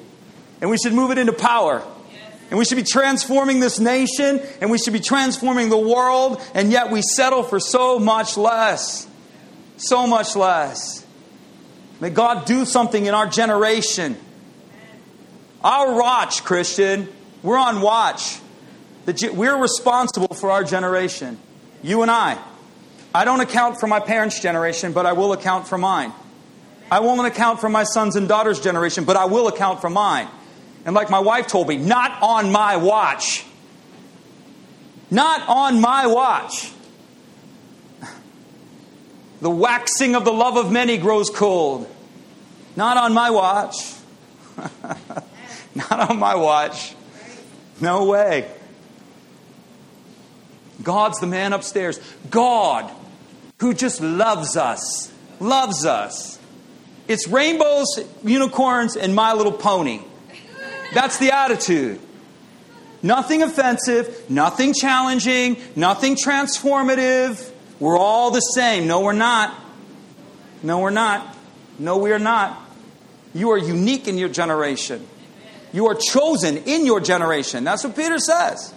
and 0.61 0.71
we 0.71 0.77
should 0.79 0.93
move 0.93 1.11
it 1.11 1.19
into 1.19 1.33
power. 1.33 1.83
And 2.51 2.59
we 2.59 2.65
should 2.65 2.77
be 2.77 2.85
transforming 2.85 3.61
this 3.61 3.81
nation, 3.81 4.41
and 4.61 4.71
we 4.71 4.79
should 4.79 4.93
be 4.93 5.01
transforming 5.01 5.69
the 5.69 5.79
world, 5.79 6.41
and 6.55 6.71
yet 6.71 6.91
we 6.91 7.03
settle 7.03 7.43
for 7.43 7.59
so 7.59 7.99
much 7.99 8.37
less. 8.37 9.09
So 9.79 10.07
much 10.07 10.37
less. 10.37 11.05
May 12.01 12.11
God 12.11 12.47
do 12.47 12.65
something 12.65 13.07
in 13.07 13.15
our 13.15 13.27
generation. 13.27 14.17
Our 15.65 15.99
watch, 15.99 16.45
Christian. 16.45 17.09
We're 17.43 17.59
on 17.59 17.81
watch. 17.81 18.39
We're 19.07 19.61
responsible 19.61 20.35
for 20.35 20.51
our 20.51 20.63
generation. 20.63 21.39
You 21.83 22.03
and 22.03 22.11
I. 22.11 22.39
I 23.15 23.25
don't 23.25 23.41
account 23.41 23.81
for 23.81 23.87
my 23.87 24.01
parents' 24.01 24.41
generation, 24.41 24.93
but 24.93 25.07
I 25.07 25.13
will 25.13 25.33
account 25.33 25.67
for 25.69 25.79
mine. 25.79 26.13
I 26.91 27.01
won't 27.01 27.27
account 27.27 27.61
for 27.61 27.69
my 27.69 27.85
sons 27.85 28.15
and 28.15 28.29
daughters' 28.29 28.61
generation, 28.61 29.05
but 29.05 29.17
I 29.17 29.25
will 29.25 29.49
account 29.49 29.81
for 29.81 29.91
mine. 29.91 30.29
And 30.87 30.95
like 30.95 31.11
my 31.11 31.19
wife 31.19 31.49
told 31.49 31.69
me, 31.69 31.77
not 31.77 32.23
on 32.23 32.53
my 32.53 32.77
watch. 32.77 33.45
Not 35.11 35.47
on 35.49 35.81
my 35.81 36.07
watch. 36.07 36.73
The 39.41 39.51
waxing 39.51 40.15
of 40.15 40.25
the 40.25 40.33
love 40.33 40.57
of 40.57 40.71
many 40.71 40.97
grows 40.97 41.29
cold. 41.29 41.91
Not 42.77 42.97
on 42.97 43.13
my 43.13 43.31
watch. 43.31 43.95
Not 45.75 46.11
on 46.11 46.19
my 46.19 46.35
watch. 46.37 46.95
No 47.81 48.07
way. 48.07 48.51
God's 50.83 51.19
the 51.21 51.27
man 51.27 51.53
upstairs. 51.53 52.01
God, 52.31 52.91
who 53.59 53.75
just 53.75 54.01
loves 54.01 54.57
us, 54.57 55.13
loves 55.39 55.85
us. 55.85 56.39
It's 57.09 57.29
rainbows, 57.29 58.01
unicorns, 58.25 58.97
and 58.97 59.15
My 59.15 59.35
Little 59.35 59.53
Pony. 59.53 60.01
That's 60.97 61.19
the 61.19 61.37
attitude. 61.37 62.01
Nothing 63.03 63.43
offensive, 63.43 64.31
nothing 64.31 64.73
challenging, 64.73 65.59
nothing 65.77 66.17
transformative. 66.17 67.53
We're 67.79 67.99
all 67.99 68.31
the 68.31 68.41
same. 68.41 68.87
No, 68.87 69.03
we're 69.03 69.13
not. 69.13 69.55
No, 70.63 70.79
we're 70.79 70.89
not. 70.89 71.37
No, 71.79 71.99
we 71.99 72.13
are 72.13 72.19
not. 72.19 72.59
You 73.35 73.51
are 73.51 73.59
unique 73.59 74.09
in 74.09 74.17
your 74.17 74.31
generation. 74.31 75.07
You 75.71 75.89
are 75.89 75.95
chosen 75.95 76.57
in 76.65 76.87
your 76.87 77.01
generation. 77.01 77.63
That's 77.63 77.85
what 77.85 77.95
Peter 77.95 78.19
says. 78.19 78.73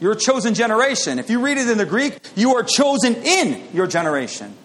You're 0.00 0.12
a 0.12 0.16
chosen 0.16 0.54
generation. 0.54 1.18
If 1.18 1.28
you 1.28 1.44
read 1.44 1.58
it 1.58 1.68
in 1.68 1.76
the 1.76 1.84
Greek, 1.84 2.18
you 2.34 2.56
are 2.56 2.62
chosen 2.62 3.14
in 3.16 3.62
your 3.74 3.86
generation. 3.86 4.56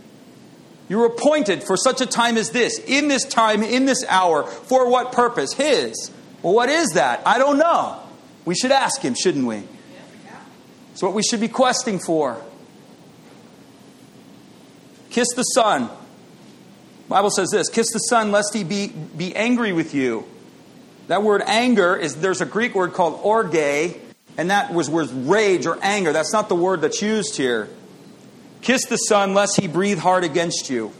You're 0.88 1.08
appointed 1.08 1.66
for 1.66 1.76
such 1.76 2.00
a 2.00 2.06
time 2.06 2.38
as 2.38 2.52
this, 2.52 2.80
in 2.80 3.10
this 3.10 3.26
time, 3.26 3.62
in 3.62 3.84
this 3.84 4.06
hour. 4.08 4.44
For 4.46 4.90
what 4.90 5.12
purpose? 5.12 5.52
His. 5.52 6.12
Well, 6.42 6.54
what 6.54 6.70
is 6.70 6.90
that? 6.94 7.22
I 7.26 7.38
don't 7.38 7.58
know. 7.58 8.00
We 8.46 8.56
should 8.56 8.72
ask 8.72 9.02
him, 9.02 9.14
shouldn't 9.14 9.46
we? 9.46 9.64
It's 10.94 11.04
what 11.04 11.14
we 11.14 11.22
should 11.22 11.42
be 11.42 11.48
questing 11.48 12.00
for. 12.00 12.42
Kiss 15.10 15.28
the 15.36 15.44
Son. 15.44 15.90
Bible 17.10 17.30
says 17.30 17.50
this 17.52 17.70
kiss 17.70 17.92
the 17.94 18.00
Son 18.00 18.32
lest 18.32 18.54
he 18.54 18.64
be, 18.64 18.88
be 18.88 19.36
angry 19.36 19.74
with 19.74 19.94
you. 19.94 20.26
That 21.08 21.24
word 21.24 21.42
anger 21.46 21.96
is 21.96 22.16
there's 22.16 22.42
a 22.42 22.46
Greek 22.46 22.76
word 22.76 22.94
called 22.94 23.20
orge, 23.24 23.96
and 24.38 24.50
that 24.50 24.74
was 24.74 24.90
word 24.90 25.10
rage 25.12 25.66
or 25.66 25.78
anger. 25.82 26.12
That's 26.12 26.34
not 26.34 26.50
the 26.50 26.56
word 26.56 26.82
that's 26.82 27.02
used 27.02 27.38
here. 27.38 27.70
Kiss 28.62 28.86
the 28.86 28.98
Son 28.98 29.34
lest 29.34 29.60
he 29.60 29.68
breathe 29.68 30.00
hard 30.00 30.24
against 30.24 30.70
you. 30.70 30.92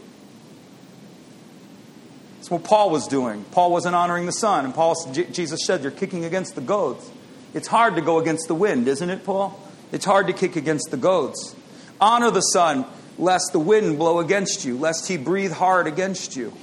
That's 2.48 2.62
what 2.62 2.70
Paul 2.70 2.88
was 2.88 3.06
doing. 3.06 3.44
Paul 3.50 3.70
wasn't 3.70 3.94
honoring 3.94 4.24
the 4.24 4.32
Son, 4.32 4.64
and 4.64 4.74
Paul, 4.74 4.94
Jesus 5.12 5.66
said, 5.66 5.82
"You're 5.82 5.90
kicking 5.90 6.24
against 6.24 6.54
the 6.54 6.62
goads." 6.62 7.10
It's 7.52 7.68
hard 7.68 7.96
to 7.96 8.00
go 8.00 8.18
against 8.18 8.48
the 8.48 8.54
wind, 8.54 8.88
isn't 8.88 9.10
it, 9.10 9.22
Paul? 9.22 9.60
It's 9.92 10.06
hard 10.06 10.28
to 10.28 10.32
kick 10.32 10.56
against 10.56 10.90
the 10.90 10.96
goads. 10.96 11.54
Honor 12.00 12.30
the 12.30 12.40
Son 12.40 12.86
lest 13.18 13.52
the 13.52 13.58
wind 13.58 13.98
blow 13.98 14.18
against 14.18 14.64
you, 14.64 14.78
lest 14.78 15.08
he 15.08 15.18
breathe 15.18 15.52
hard 15.52 15.86
against 15.86 16.36
you. 16.36 16.54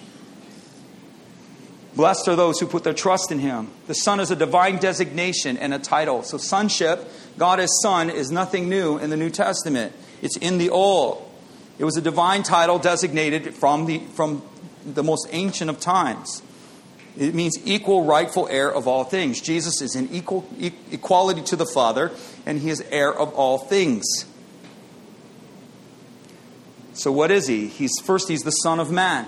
Blessed 1.95 2.30
are 2.30 2.36
those 2.36 2.60
who 2.60 2.65
put 2.65 2.84
their 2.84 2.91
trust 2.91 3.32
in 3.32 3.38
him. 3.38 3.69
The 3.86 3.93
Son 3.93 4.19
is 4.19 4.32
a 4.32 4.36
divine 4.36 4.78
designation 4.78 5.56
and 5.56 5.71
a 5.71 5.78
title. 5.78 6.24
So, 6.24 6.39
sonship, 6.39 7.08
God 7.38 7.60
as 7.60 7.69
Son, 7.84 8.10
is 8.10 8.32
nothing 8.32 8.69
new 8.69 8.98
in 8.98 9.12
the 9.12 9.17
New 9.17 9.30
Testament, 9.30 9.93
it's 10.24 10.38
in 10.38 10.58
the 10.58 10.71
Old. 10.71 11.21
It 11.78 11.86
was 11.86 11.95
a 11.95 12.02
divine 12.02 12.41
title 12.41 12.80
designated 12.80 13.54
from 13.54 13.86
the, 13.86 14.00
from 14.15 14.41
the 14.86 15.04
most 15.04 15.28
ancient 15.32 15.69
of 15.69 15.80
times. 15.80 16.41
It 17.17 17.34
means 17.34 17.58
equal, 17.63 18.04
rightful 18.04 18.48
heir 18.50 18.71
of 18.71 18.88
all 18.88 19.06
things. 19.06 19.39
Jesus 19.39 19.82
is 19.82 19.95
in 19.95 20.10
equal 20.12 20.48
equality 20.91 21.41
to 21.43 21.56
the 21.56 21.65
Father, 21.65 22.12
and 22.45 22.60
he 22.60 22.69
is 22.69 22.82
heir 22.91 23.13
of 23.13 23.34
all 23.34 23.58
things. 23.58 24.06
So, 26.93 27.12
what 27.12 27.32
is 27.32 27.48
he? 27.48 27.67
He's 27.67 27.91
first, 28.04 28.28
he's 28.28 28.41
the 28.41 28.52
Son 28.52 28.80
of 28.80 28.91
Man. 28.91 29.28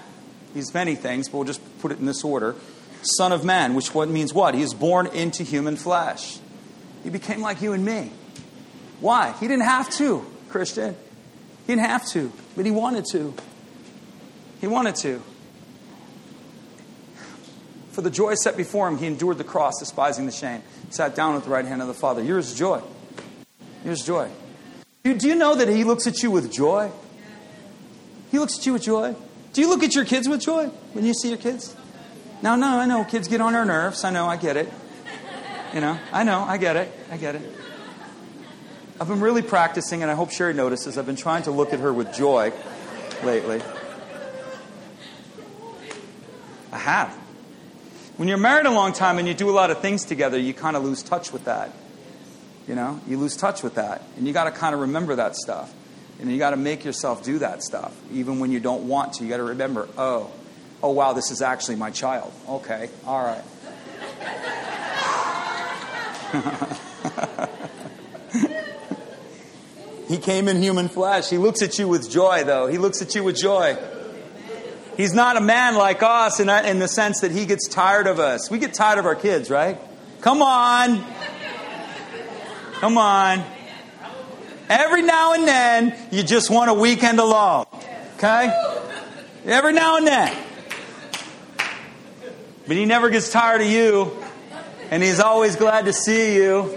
He's 0.53 0.73
many 0.73 0.95
things, 0.95 1.29
but 1.29 1.37
we'll 1.37 1.47
just 1.47 1.61
put 1.79 1.91
it 1.91 1.99
in 1.99 2.05
this 2.05 2.23
order. 2.23 2.55
Son 3.01 3.31
of 3.31 3.45
Man, 3.45 3.73
which 3.73 3.93
what 3.93 4.09
means 4.09 4.33
what? 4.33 4.55
He 4.55 4.61
is 4.61 4.73
born 4.73 5.07
into 5.07 5.43
human 5.43 5.75
flesh. 5.75 6.39
He 7.03 7.09
became 7.09 7.41
like 7.41 7.61
you 7.61 7.73
and 7.73 7.85
me. 7.85 8.11
Why? 8.99 9.33
He 9.39 9.47
didn't 9.47 9.65
have 9.65 9.89
to, 9.91 10.25
Christian. 10.49 10.95
He 11.65 11.73
didn't 11.73 11.85
have 11.85 12.05
to, 12.09 12.31
but 12.55 12.65
he 12.65 12.71
wanted 12.71 13.05
to. 13.11 13.33
He 14.59 14.67
wanted 14.67 14.95
to. 14.97 15.21
For 17.97 18.03
the 18.03 18.11
joy 18.11 18.35
set 18.35 18.55
before 18.55 18.87
him, 18.87 18.99
he 18.99 19.07
endured 19.07 19.39
the 19.39 19.43
cross, 19.43 19.79
despising 19.79 20.27
the 20.27 20.31
shame. 20.31 20.61
Sat 20.91 21.15
down 21.15 21.35
at 21.35 21.43
the 21.43 21.49
right 21.49 21.65
hand 21.65 21.81
of 21.81 21.87
the 21.87 21.95
Father. 21.95 22.21
Here's 22.21 22.53
joy. 22.53 22.79
Here's 23.83 24.05
joy. 24.05 24.29
Do 25.03 25.27
you 25.27 25.33
know 25.33 25.55
that 25.55 25.67
he 25.67 25.83
looks 25.83 26.05
at 26.05 26.21
you 26.21 26.29
with 26.29 26.53
joy? 26.53 26.91
He 28.29 28.37
looks 28.37 28.59
at 28.59 28.67
you 28.67 28.73
with 28.73 28.83
joy. 28.83 29.15
Do 29.51 29.61
you 29.61 29.67
look 29.67 29.81
at 29.81 29.95
your 29.95 30.05
kids 30.05 30.29
with 30.29 30.41
joy 30.41 30.67
when 30.93 31.05
you 31.05 31.15
see 31.15 31.29
your 31.29 31.39
kids? 31.39 31.75
No, 32.43 32.55
no, 32.55 32.67
I 32.67 32.85
know 32.85 33.03
kids 33.03 33.27
get 33.27 33.41
on 33.41 33.55
our 33.55 33.65
nerves. 33.65 34.03
I 34.03 34.11
know, 34.11 34.27
I 34.27 34.37
get 34.37 34.57
it. 34.57 34.71
You 35.73 35.81
know, 35.81 35.97
I 36.13 36.21
know, 36.21 36.41
I 36.41 36.57
get 36.57 36.75
it. 36.75 36.93
I 37.09 37.17
get 37.17 37.33
it. 37.33 37.51
I've 39.01 39.07
been 39.07 39.21
really 39.21 39.41
practicing, 39.41 40.03
and 40.03 40.11
I 40.11 40.13
hope 40.13 40.29
Sherry 40.29 40.53
notices. 40.53 40.99
I've 40.99 41.07
been 41.07 41.15
trying 41.15 41.41
to 41.43 41.51
look 41.51 41.73
at 41.73 41.79
her 41.79 41.91
with 41.91 42.13
joy 42.13 42.53
lately. 43.23 43.59
I 46.71 46.77
have. 46.77 47.26
When 48.17 48.27
you're 48.27 48.39
married 48.39 48.65
a 48.65 48.71
long 48.71 48.93
time 48.93 49.19
and 49.19 49.27
you 49.27 49.35
do 49.35 49.47
a 49.47 49.51
lot 49.51 49.69
of 49.69 49.79
things 49.79 50.03
together, 50.03 50.39
you 50.39 50.51
kind 50.51 50.75
of 50.75 50.83
lose 50.83 51.03
touch 51.03 51.31
with 51.31 51.45
that. 51.45 51.71
You 52.67 52.73
know, 52.73 52.99
you 53.07 53.19
lose 53.19 53.37
touch 53.37 53.61
with 53.61 53.75
that. 53.75 54.01
And 54.17 54.25
you 54.25 54.33
got 54.33 54.45
to 54.45 54.51
kind 54.51 54.73
of 54.73 54.81
remember 54.81 55.15
that 55.15 55.35
stuff. 55.35 55.71
And 56.19 56.31
you 56.31 56.39
got 56.39 56.49
to 56.49 56.57
make 56.57 56.83
yourself 56.83 57.23
do 57.23 57.37
that 57.39 57.61
stuff, 57.61 57.95
even 58.11 58.39
when 58.39 58.51
you 58.51 58.59
don't 58.59 58.87
want 58.87 59.13
to. 59.13 59.23
You 59.23 59.29
got 59.29 59.37
to 59.37 59.43
remember, 59.43 59.87
oh, 59.99 60.31
oh, 60.81 60.91
wow, 60.91 61.13
this 61.13 61.29
is 61.29 61.43
actually 61.43 61.75
my 61.75 61.91
child. 61.91 62.33
Okay, 62.49 62.89
all 63.05 63.23
right. 63.23 63.43
he 70.07 70.17
came 70.17 70.47
in 70.47 70.59
human 70.59 70.89
flesh. 70.89 71.29
He 71.29 71.37
looks 71.37 71.61
at 71.61 71.77
you 71.77 71.87
with 71.87 72.09
joy, 72.09 72.43
though. 72.45 72.65
He 72.65 72.79
looks 72.79 72.99
at 73.03 73.13
you 73.13 73.23
with 73.23 73.37
joy. 73.37 73.77
He's 74.97 75.13
not 75.13 75.37
a 75.37 75.41
man 75.41 75.75
like 75.75 76.01
us 76.01 76.39
in, 76.39 76.49
in 76.49 76.79
the 76.79 76.87
sense 76.87 77.21
that 77.21 77.31
he 77.31 77.45
gets 77.45 77.67
tired 77.67 78.07
of 78.07 78.19
us. 78.19 78.49
We 78.49 78.57
get 78.57 78.73
tired 78.73 78.97
of 78.97 79.05
our 79.05 79.13
kids, 79.13 79.51
right? 79.51 79.77
Come 80.21 80.41
on. 80.41 81.05
Come 82.79 82.97
on. 82.97 83.43
Every 84.69 85.03
now 85.03 85.33
and 85.33 85.47
then, 85.47 85.95
you 86.11 86.23
just 86.23 86.49
want 86.49 86.71
a 86.71 86.73
weekend 86.73 87.19
alone. 87.19 87.65
Okay? 88.17 88.51
Every 89.45 89.71
now 89.71 89.97
and 89.97 90.07
then. 90.07 90.35
But 92.67 92.75
he 92.75 92.85
never 92.85 93.11
gets 93.11 93.31
tired 93.31 93.61
of 93.61 93.67
you, 93.67 94.11
and 94.89 95.03
he's 95.03 95.19
always 95.19 95.55
glad 95.55 95.85
to 95.85 95.93
see 95.93 96.35
you. 96.35 96.75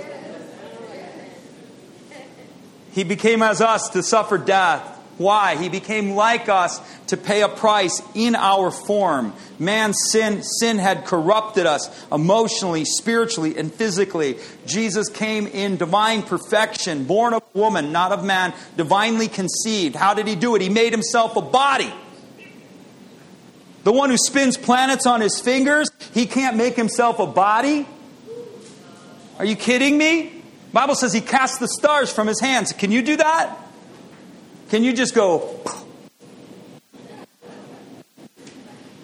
He 2.93 3.03
became 3.03 3.43
as 3.43 3.63
us 3.63 3.89
to 3.91 4.03
suffer 4.03 4.37
death. 4.37 5.00
Why? 5.21 5.57
He 5.57 5.69
became 5.69 6.13
like 6.13 6.49
us 6.49 6.81
to 7.09 7.19
pay 7.19 7.43
a 7.43 7.49
price 7.51 8.01
in 8.15 8.35
our 8.35 8.71
form. 8.71 9.35
Man's 9.59 9.99
sin, 10.11 10.43
sin 10.43 10.79
had 10.79 11.05
corrupted 11.05 11.67
us 11.67 11.91
emotionally, 12.11 12.87
spiritually, 12.87 13.59
and 13.59 13.71
physically. 13.71 14.39
Jesus 14.65 15.11
came 15.11 15.47
in 15.47 15.77
divine 15.77 16.23
perfection, 16.23 17.05
born 17.05 17.35
of 17.35 17.43
woman, 17.53 17.93
not 17.93 18.13
of 18.13 18.25
man, 18.25 18.55
divinely 18.79 19.29
conceived. 19.29 19.95
How 19.95 20.15
did 20.15 20.27
he 20.27 20.37
do 20.37 20.57
it? 20.57 20.63
He 20.63 20.71
made 20.71 20.95
himself 20.95 21.37
a 21.37 21.43
body. 21.43 21.93
The 23.85 23.93
one 23.93 24.09
who 24.09 24.17
spins 24.17 24.57
planets 24.57 25.05
on 25.05 25.21
his 25.21 25.39
fingers, 25.39 25.91
he 26.15 26.25
can't 26.25 26.57
make 26.57 26.77
himself 26.77 27.19
a 27.19 27.27
body. 27.27 27.87
Are 29.39 29.45
you 29.45 29.57
kidding 29.57 29.99
me? 29.99 30.43
Bible 30.73 30.95
says 30.95 31.13
he 31.13 31.21
casts 31.21 31.59
the 31.59 31.69
stars 31.69 32.11
from 32.11 32.27
his 32.27 32.41
hands. 32.41 32.73
Can 32.73 32.91
you 32.91 33.03
do 33.03 33.17
that? 33.17 33.67
Can 34.71 34.85
you 34.85 34.93
just 34.93 35.15
go? 35.15 35.61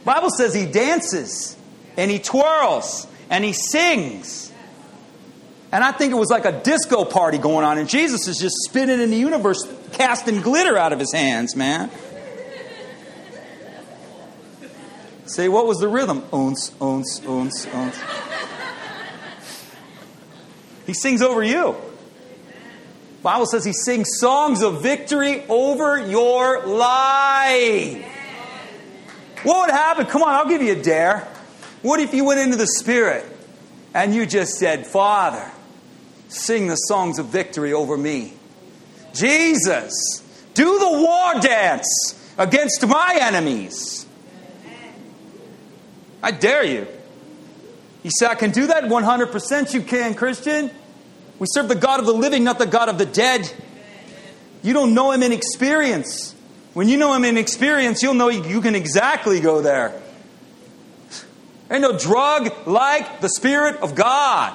Bible 0.05 0.31
says 0.31 0.55
he 0.55 0.67
dances 0.67 1.57
and 1.97 2.09
he 2.09 2.21
twirls 2.21 3.09
and 3.29 3.45
he 3.45 3.53
sings. 3.53 4.53
And 5.73 5.83
I 5.83 5.91
think 5.91 6.13
it 6.13 6.17
was 6.17 6.31
like 6.31 6.45
a 6.45 6.53
disco 6.63 7.05
party 7.05 7.39
going 7.39 7.65
on, 7.65 7.77
and 7.77 7.89
Jesus 7.89 8.29
is 8.29 8.39
just 8.39 8.55
spinning 8.69 9.01
in 9.01 9.11
the 9.11 9.17
universe, 9.17 9.67
casting 9.93 10.41
glitter 10.41 10.79
out 10.79 10.93
of 10.93 11.01
his 11.01 11.13
hands, 11.13 11.57
man. 11.57 11.91
Say, 15.27 15.49
what 15.49 15.67
was 15.67 15.79
the 15.79 15.89
rhythm? 15.89 16.25
Ons, 16.33 16.73
ons, 16.81 17.21
ons, 17.27 17.67
ons. 17.67 18.01
He 20.87 20.95
sings 20.95 21.21
over 21.21 21.43
you. 21.43 21.75
Bible 23.27 23.47
says 23.47 23.65
he 23.65 23.73
sings 23.73 24.21
songs 24.21 24.63
of 24.63 24.85
victory 24.85 25.45
over 25.49 25.99
your 25.99 26.65
life. 26.65 28.01
What 29.43 29.67
would 29.67 29.75
happen? 29.75 30.07
Come 30.07 30.23
on, 30.23 30.29
I'll 30.29 30.49
give 30.49 30.63
you 30.63 30.75
a 30.75 30.81
dare. 30.81 31.27
What 31.83 31.99
if 31.99 32.15
you 32.15 32.25
went 32.25 32.39
into 32.39 32.57
the 32.57 32.69
Spirit 32.69 33.25
and 33.93 34.15
you 34.15 34.27
just 34.27 34.61
said, 34.61 34.87
Father, 34.87 35.45
sing 36.29 36.69
the 36.69 36.77
songs 36.77 37.19
of 37.19 37.27
victory 37.27 37.73
over 37.73 37.97
me? 37.97 38.33
Jesus, 39.13 40.23
do 40.55 40.79
the 40.79 40.89
war 40.89 41.41
dance 41.41 42.33
against 42.39 42.87
my 42.87 43.19
enemies. 43.21 44.07
I 46.23 46.31
dare 46.31 46.63
you. 46.63 46.87
You 48.05 48.11
say, 48.17 48.27
I 48.27 48.37
can 48.37 48.53
do 48.53 48.69
that 48.69 48.85
100%. 48.85 49.75
You 49.75 49.83
can, 49.83 50.15
Christian. 50.15 50.71
We 51.39 51.47
serve 51.51 51.69
the 51.69 51.75
God 51.75 52.01
of 52.01 52.07
the 52.07 52.15
living, 52.15 52.45
not 52.45 52.59
the 52.59 52.67
God 52.67 52.89
of 52.89 52.99
the 52.99 53.07
dead. 53.07 53.51
You 54.63 54.73
don't 54.73 54.95
know 54.95 55.13
Him 55.13 55.23
in 55.23 55.33
experience. 55.33 56.35
When 56.73 56.89
you 56.89 56.97
know 56.97 57.15
Him 57.15 57.25
in 57.25 57.37
experience, 57.37 58.03
you'll 58.03 58.15
know 58.15 58.29
you 58.29 58.61
can 58.61 58.75
exactly 58.75 59.41
go 59.41 59.61
there. 59.61 60.01
Ain't 61.71 61.83
no 61.83 61.99
drug 61.99 62.67
like 62.67 63.21
the 63.21 63.29
Spirit 63.29 63.77
of 63.81 63.95
God. 63.95 64.55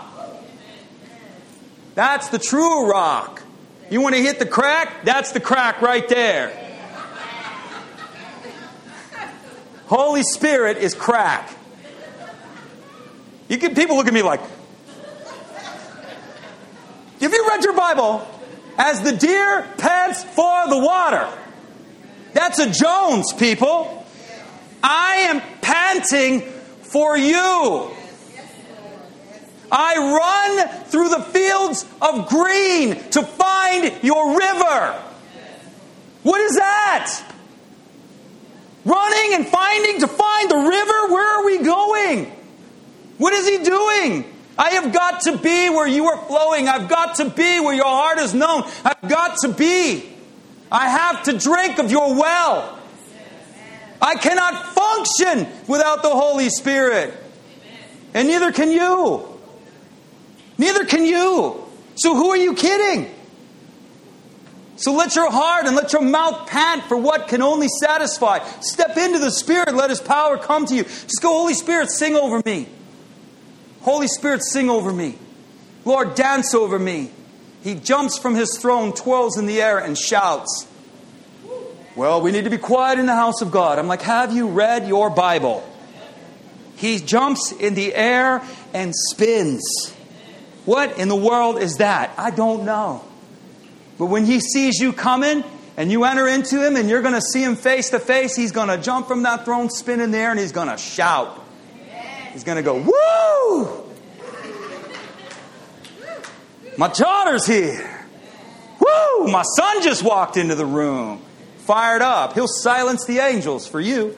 That's 1.93 2.29
the 2.29 2.39
true 2.39 2.89
rock. 2.89 3.43
You 3.89 4.01
want 4.01 4.15
to 4.15 4.21
hit 4.21 4.39
the 4.39 4.45
crack? 4.45 5.03
That's 5.03 5.33
the 5.33 5.41
crack 5.41 5.81
right 5.81 6.07
there. 6.07 6.57
Holy 9.87 10.23
Spirit 10.23 10.77
is 10.77 10.95
crack. 10.95 11.53
You 13.49 13.57
get 13.57 13.75
people 13.75 13.97
look 13.97 14.07
at 14.07 14.13
me 14.13 14.21
like, 14.21 14.39
if 17.21 17.31
you 17.31 17.47
read 17.47 17.63
your 17.63 17.73
Bible 17.73 18.27
as 18.77 19.01
the 19.01 19.11
deer 19.11 19.67
pants 19.77 20.23
for 20.23 20.67
the 20.67 20.77
water, 20.77 21.29
that's 22.33 22.59
a 22.59 22.71
Jones, 22.71 23.33
people. 23.33 24.05
I 24.83 25.27
am 25.29 25.41
panting 25.61 26.41
for 26.41 27.17
you. 27.17 27.91
I 29.71 30.57
run 30.57 30.83
through 30.85 31.09
the 31.09 31.21
fields 31.21 31.85
of 32.01 32.27
green 32.27 32.95
to 33.11 33.21
find 33.21 34.03
your 34.03 34.37
river. 34.37 35.03
What 36.23 36.41
is 36.41 36.55
that? 36.55 37.23
Running 38.83 39.35
and 39.35 39.47
finding 39.47 39.99
to 39.99 40.07
find 40.07 40.49
the 40.49 40.57
river? 40.57 41.13
Where 41.13 41.39
are 41.39 41.45
we 41.45 41.59
going? 41.59 42.25
What 43.17 43.33
is 43.33 43.47
he 43.47 43.63
doing? 43.63 44.40
I 44.61 44.73
have 44.73 44.93
got 44.93 45.21
to 45.21 45.39
be 45.39 45.71
where 45.71 45.87
you 45.87 46.05
are 46.05 46.23
flowing. 46.27 46.67
I've 46.67 46.87
got 46.87 47.15
to 47.15 47.25
be 47.25 47.59
where 47.59 47.73
your 47.73 47.83
heart 47.83 48.19
is 48.19 48.35
known. 48.35 48.63
I've 48.85 49.09
got 49.09 49.37
to 49.39 49.49
be. 49.49 50.07
I 50.71 50.87
have 50.87 51.23
to 51.23 51.35
drink 51.35 51.79
of 51.79 51.89
your 51.89 52.13
well. 52.13 52.77
I 53.99 54.13
cannot 54.13 54.67
function 54.67 55.47
without 55.67 56.03
the 56.03 56.11
Holy 56.11 56.49
Spirit. 56.49 57.11
And 58.13 58.27
neither 58.27 58.51
can 58.51 58.69
you. 58.69 59.27
Neither 60.59 60.85
can 60.85 61.05
you. 61.05 61.67
So 61.95 62.15
who 62.15 62.29
are 62.29 62.37
you 62.37 62.53
kidding? 62.53 63.11
So 64.75 64.93
let 64.93 65.15
your 65.15 65.31
heart 65.31 65.65
and 65.65 65.75
let 65.75 65.91
your 65.91 66.03
mouth 66.03 66.47
pant 66.47 66.83
for 66.83 66.97
what 66.97 67.27
can 67.27 67.41
only 67.41 67.67
satisfy. 67.67 68.47
Step 68.59 68.95
into 68.95 69.17
the 69.17 69.31
Spirit, 69.31 69.73
let 69.73 69.89
His 69.89 69.99
power 69.99 70.37
come 70.37 70.67
to 70.67 70.75
you. 70.75 70.83
Just 70.83 71.19
go, 71.19 71.29
Holy 71.29 71.55
Spirit, 71.55 71.89
sing 71.89 72.15
over 72.15 72.43
me. 72.45 72.67
Holy 73.81 74.07
Spirit, 74.07 74.43
sing 74.43 74.69
over 74.69 74.91
me. 74.91 75.17
Lord, 75.85 76.15
dance 76.15 76.53
over 76.53 76.77
me. 76.77 77.11
He 77.63 77.75
jumps 77.75 78.17
from 78.17 78.35
his 78.35 78.57
throne, 78.57 78.93
twirls 78.93 79.37
in 79.37 79.45
the 79.45 79.61
air, 79.61 79.79
and 79.79 79.97
shouts. 79.97 80.67
Well, 81.95 82.21
we 82.21 82.31
need 82.31 82.45
to 82.45 82.49
be 82.49 82.57
quiet 82.57 82.99
in 82.99 83.05
the 83.05 83.15
house 83.15 83.41
of 83.41 83.51
God. 83.51 83.77
I'm 83.77 83.87
like, 83.87 84.01
have 84.01 84.33
you 84.33 84.47
read 84.49 84.87
your 84.87 85.09
Bible? 85.09 85.67
He 86.77 86.99
jumps 86.99 87.51
in 87.51 87.75
the 87.75 87.93
air 87.93 88.41
and 88.73 88.93
spins. 88.95 89.93
What 90.65 90.97
in 90.97 91.07
the 91.09 91.15
world 91.15 91.61
is 91.61 91.77
that? 91.77 92.11
I 92.17 92.31
don't 92.31 92.65
know. 92.65 93.03
But 93.97 94.07
when 94.07 94.25
he 94.25 94.39
sees 94.39 94.79
you 94.79 94.93
coming 94.93 95.43
and 95.75 95.91
you 95.91 96.05
enter 96.05 96.27
into 96.27 96.65
him 96.65 96.75
and 96.75 96.89
you're 96.89 97.01
going 97.01 97.13
to 97.13 97.21
see 97.21 97.43
him 97.43 97.55
face 97.55 97.89
to 97.91 97.99
face, 97.99 98.35
he's 98.35 98.51
going 98.51 98.69
to 98.69 98.77
jump 98.77 99.07
from 99.07 99.23
that 99.23 99.45
throne, 99.45 99.69
spin 99.69 99.99
in 99.99 100.11
the 100.11 100.17
air, 100.17 100.31
and 100.31 100.39
he's 100.39 100.51
going 100.51 100.69
to 100.69 100.77
shout. 100.77 101.40
He's 102.33 102.43
going 102.43 102.57
to 102.57 102.63
go, 102.63 102.75
Woo! 102.75 103.91
My 106.77 106.87
daughter's 106.87 107.45
here. 107.45 108.07
Woo! 108.79 109.27
My 109.27 109.43
son 109.43 109.83
just 109.83 110.03
walked 110.03 110.37
into 110.37 110.55
the 110.55 110.65
room. 110.65 111.21
Fired 111.59 112.01
up. 112.01 112.33
He'll 112.33 112.47
silence 112.47 113.05
the 113.05 113.19
angels 113.19 113.67
for 113.67 113.79
you. 113.79 114.17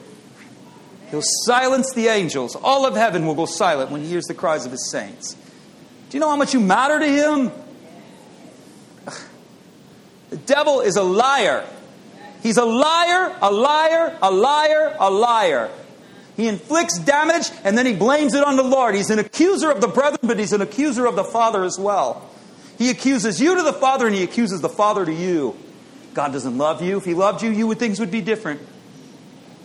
He'll 1.10 1.22
silence 1.44 1.92
the 1.94 2.08
angels. 2.08 2.56
All 2.56 2.86
of 2.86 2.96
heaven 2.96 3.26
will 3.26 3.34
go 3.34 3.46
silent 3.46 3.90
when 3.90 4.00
he 4.00 4.08
hears 4.08 4.24
the 4.24 4.34
cries 4.34 4.64
of 4.66 4.72
his 4.72 4.90
saints. 4.90 5.34
Do 6.08 6.16
you 6.16 6.20
know 6.20 6.30
how 6.30 6.36
much 6.36 6.54
you 6.54 6.60
matter 6.60 6.98
to 6.98 7.06
him? 7.06 7.52
The 10.30 10.38
devil 10.38 10.80
is 10.80 10.96
a 10.96 11.02
liar. 11.02 11.64
He's 12.42 12.56
a 12.56 12.64
liar, 12.64 13.36
a 13.40 13.52
liar, 13.52 14.18
a 14.20 14.30
liar, 14.32 14.96
a 14.98 15.08
liar. 15.08 15.70
He 16.36 16.48
inflicts 16.48 16.98
damage 16.98 17.50
and 17.62 17.78
then 17.78 17.86
he 17.86 17.94
blames 17.94 18.34
it 18.34 18.44
on 18.44 18.56
the 18.56 18.62
Lord. 18.62 18.94
He's 18.94 19.10
an 19.10 19.18
accuser 19.18 19.70
of 19.70 19.80
the 19.80 19.88
brethren, 19.88 20.20
but 20.22 20.38
he's 20.38 20.52
an 20.52 20.60
accuser 20.60 21.06
of 21.06 21.16
the 21.16 21.24
Father 21.24 21.64
as 21.64 21.78
well. 21.78 22.28
He 22.76 22.90
accuses 22.90 23.40
you 23.40 23.54
to 23.56 23.62
the 23.62 23.72
Father 23.72 24.06
and 24.06 24.14
he 24.14 24.24
accuses 24.24 24.60
the 24.60 24.68
Father 24.68 25.04
to 25.04 25.12
you. 25.12 25.56
God 26.12 26.32
doesn't 26.32 26.58
love 26.58 26.82
you. 26.82 26.96
If 26.96 27.04
he 27.04 27.14
loved 27.14 27.42
you, 27.42 27.50
you 27.50 27.66
would 27.66 27.78
things 27.78 28.00
would 28.00 28.10
be 28.10 28.20
different. 28.20 28.60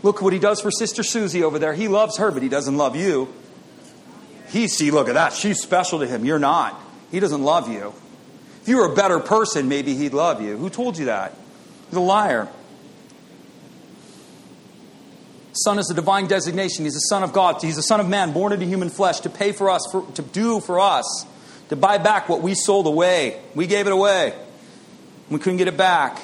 Look 0.03 0.21
what 0.21 0.33
he 0.33 0.39
does 0.39 0.61
for 0.61 0.71
Sister 0.71 1.03
Susie 1.03 1.43
over 1.43 1.59
there. 1.59 1.73
He 1.73 1.87
loves 1.87 2.17
her, 2.17 2.31
but 2.31 2.41
he 2.43 2.49
doesn't 2.49 2.77
love 2.77 2.95
you. 2.95 3.33
He 4.49 4.67
see, 4.67 4.91
look 4.91 5.09
at 5.09 5.15
that. 5.15 5.33
She's 5.33 5.61
special 5.61 5.99
to 5.99 6.07
him. 6.07 6.25
You're 6.25 6.39
not. 6.39 6.79
He 7.11 7.19
doesn't 7.19 7.43
love 7.43 7.69
you. 7.69 7.93
If 8.61 8.67
you 8.67 8.77
were 8.77 8.91
a 8.91 8.95
better 8.95 9.19
person, 9.19 9.67
maybe 9.67 9.95
he'd 9.95 10.13
love 10.13 10.41
you. 10.41 10.57
Who 10.57 10.69
told 10.69 10.97
you 10.97 11.05
that? 11.05 11.33
He's 11.89 11.97
a 11.97 12.01
liar. 12.01 12.47
Son 15.63 15.77
is 15.77 15.89
a 15.89 15.93
divine 15.93 16.27
designation. 16.27 16.85
He's 16.85 16.95
a 16.95 17.07
son 17.09 17.23
of 17.23 17.33
God. 17.33 17.61
He's 17.61 17.77
a 17.77 17.83
son 17.83 17.99
of 17.99 18.07
man, 18.07 18.31
born 18.31 18.53
into 18.53 18.65
human 18.65 18.89
flesh, 18.89 19.19
to 19.21 19.29
pay 19.29 19.51
for 19.51 19.69
us, 19.69 19.81
for, 19.91 20.05
to 20.13 20.21
do 20.21 20.59
for 20.61 20.79
us, 20.79 21.25
to 21.69 21.75
buy 21.75 21.97
back 21.97 22.29
what 22.29 22.41
we 22.41 22.55
sold 22.55 22.87
away. 22.87 23.39
We 23.55 23.67
gave 23.67 23.85
it 23.87 23.93
away. 23.93 24.33
We 25.29 25.39
couldn't 25.39 25.57
get 25.57 25.67
it 25.67 25.77
back. 25.77 26.21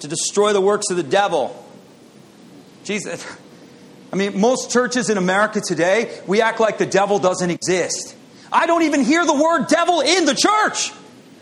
To 0.00 0.08
destroy 0.08 0.52
the 0.52 0.60
works 0.60 0.90
of 0.90 0.96
the 0.96 1.02
devil. 1.02 1.62
Jesus. 2.84 3.24
I 4.12 4.16
mean, 4.16 4.40
most 4.40 4.70
churches 4.70 5.10
in 5.10 5.18
America 5.18 5.60
today, 5.60 6.20
we 6.26 6.40
act 6.40 6.60
like 6.60 6.78
the 6.78 6.86
devil 6.86 7.18
doesn't 7.18 7.50
exist. 7.50 8.16
I 8.52 8.66
don't 8.66 8.82
even 8.82 9.02
hear 9.02 9.26
the 9.26 9.34
word 9.34 9.66
devil 9.66 10.00
in 10.00 10.24
the 10.24 10.34
church. 10.34 10.92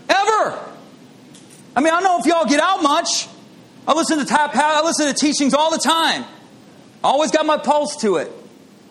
Ever. 0.09 0.59
I 1.77 1.81
mean, 1.81 1.93
I 1.93 2.01
don't 2.01 2.05
know 2.05 2.19
if 2.19 2.27
y'all 2.27 2.47
get 2.47 2.61
out 2.61 2.83
much. 2.83 3.29
I 3.87 3.95
listen 3.95 4.19
to 4.19 4.25
tap 4.25 4.57
I 4.57 4.83
listen 4.83 5.07
to 5.07 5.15
teachings 5.15 5.55
all 5.55 5.71
the 5.71 5.79
time. 5.79 6.25
Always 7.05 7.31
got 7.31 7.47
my 7.47 7.59
pulse 7.59 7.97
to 8.03 8.17
it. 8.17 8.31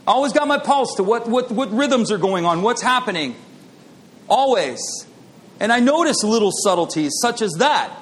Always 0.06 0.34
got 0.34 0.48
my 0.48 0.58
pulse 0.58 0.96
to 0.96 1.04
what, 1.04 1.28
what, 1.28 1.52
what 1.52 1.72
rhythms 1.72 2.12
are 2.12 2.18
going 2.18 2.46
on, 2.46 2.62
what's 2.62 2.82
happening. 2.82 3.36
Always. 4.28 4.82
And 5.60 5.72
I 5.72 5.80
notice 5.80 6.24
little 6.24 6.52
subtleties 6.52 7.14
such 7.22 7.42
as 7.42 7.54
that. 7.60 7.96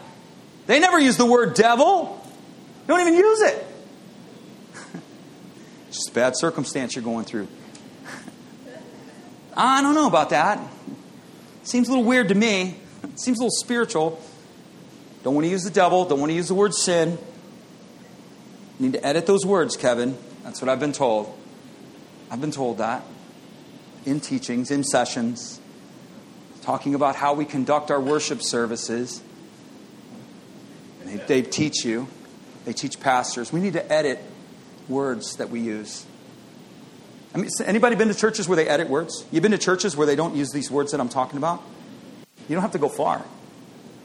They 0.65 0.79
never 0.79 0.99
use 0.99 1.17
the 1.17 1.25
word 1.25 1.55
devil. 1.55 2.23
Don't 2.87 3.01
even 3.01 3.15
use 3.15 3.41
it. 3.41 3.67
it's 5.87 5.97
just 5.97 6.13
bad 6.13 6.37
circumstance 6.37 6.95
you're 6.95 7.03
going 7.03 7.25
through. 7.25 7.47
I 9.57 9.81
don't 9.81 9.95
know 9.95 10.07
about 10.07 10.29
that. 10.29 10.59
Seems 11.63 11.87
a 11.87 11.91
little 11.91 12.05
weird 12.05 12.29
to 12.29 12.35
me. 12.35 12.77
Seems 13.15 13.39
a 13.39 13.43
little 13.43 13.49
spiritual. 13.51 14.21
Don't 15.23 15.35
want 15.35 15.45
to 15.45 15.51
use 15.51 15.63
the 15.63 15.69
devil. 15.69 16.05
Don't 16.05 16.19
want 16.19 16.29
to 16.29 16.35
use 16.35 16.47
the 16.47 16.55
word 16.55 16.73
sin. 16.73 17.17
Need 18.79 18.93
to 18.93 19.05
edit 19.05 19.25
those 19.25 19.45
words, 19.45 19.75
Kevin. 19.75 20.17
That's 20.43 20.61
what 20.61 20.69
I've 20.69 20.79
been 20.79 20.93
told. 20.93 21.37
I've 22.31 22.39
been 22.39 22.51
told 22.51 22.77
that 22.77 23.03
in 24.05 24.19
teachings, 24.19 24.71
in 24.71 24.83
sessions, 24.83 25.59
talking 26.61 26.95
about 26.95 27.15
how 27.15 27.33
we 27.33 27.45
conduct 27.45 27.91
our 27.91 27.99
worship 27.99 28.41
services. 28.41 29.21
They, 31.03 31.17
they 31.17 31.41
teach 31.41 31.83
you, 31.83 32.07
they 32.65 32.73
teach 32.73 32.99
pastors. 32.99 33.51
We 33.51 33.59
need 33.59 33.73
to 33.73 33.91
edit 33.91 34.19
words 34.87 35.35
that 35.37 35.49
we 35.49 35.59
use. 35.59 36.05
I 37.33 37.37
mean, 37.37 37.49
anybody 37.65 37.95
been 37.95 38.07
to 38.07 38.15
churches 38.15 38.47
where 38.47 38.55
they 38.55 38.67
edit 38.67 38.89
words? 38.89 39.25
You've 39.31 39.43
been 39.43 39.51
to 39.51 39.57
churches 39.57 39.95
where 39.95 40.07
they 40.07 40.15
don't 40.15 40.35
use 40.35 40.51
these 40.51 40.71
words 40.71 40.91
that 40.91 40.99
I'm 40.99 41.09
talking 41.09 41.37
about? 41.37 41.61
You 42.47 42.55
don't 42.55 42.61
have 42.61 42.71
to 42.71 42.79
go 42.79 42.89
far. 42.89 43.23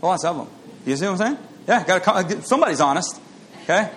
Lots 0.02 0.24
of 0.24 0.36
them. 0.36 0.48
You 0.84 0.96
see 0.96 1.06
what 1.06 1.12
I'm 1.12 1.36
saying? 1.36 1.48
Yeah, 1.66 1.84
got 1.84 2.06
uh, 2.06 2.40
somebody's 2.42 2.80
honest. 2.80 3.18
Okay? 3.62 3.90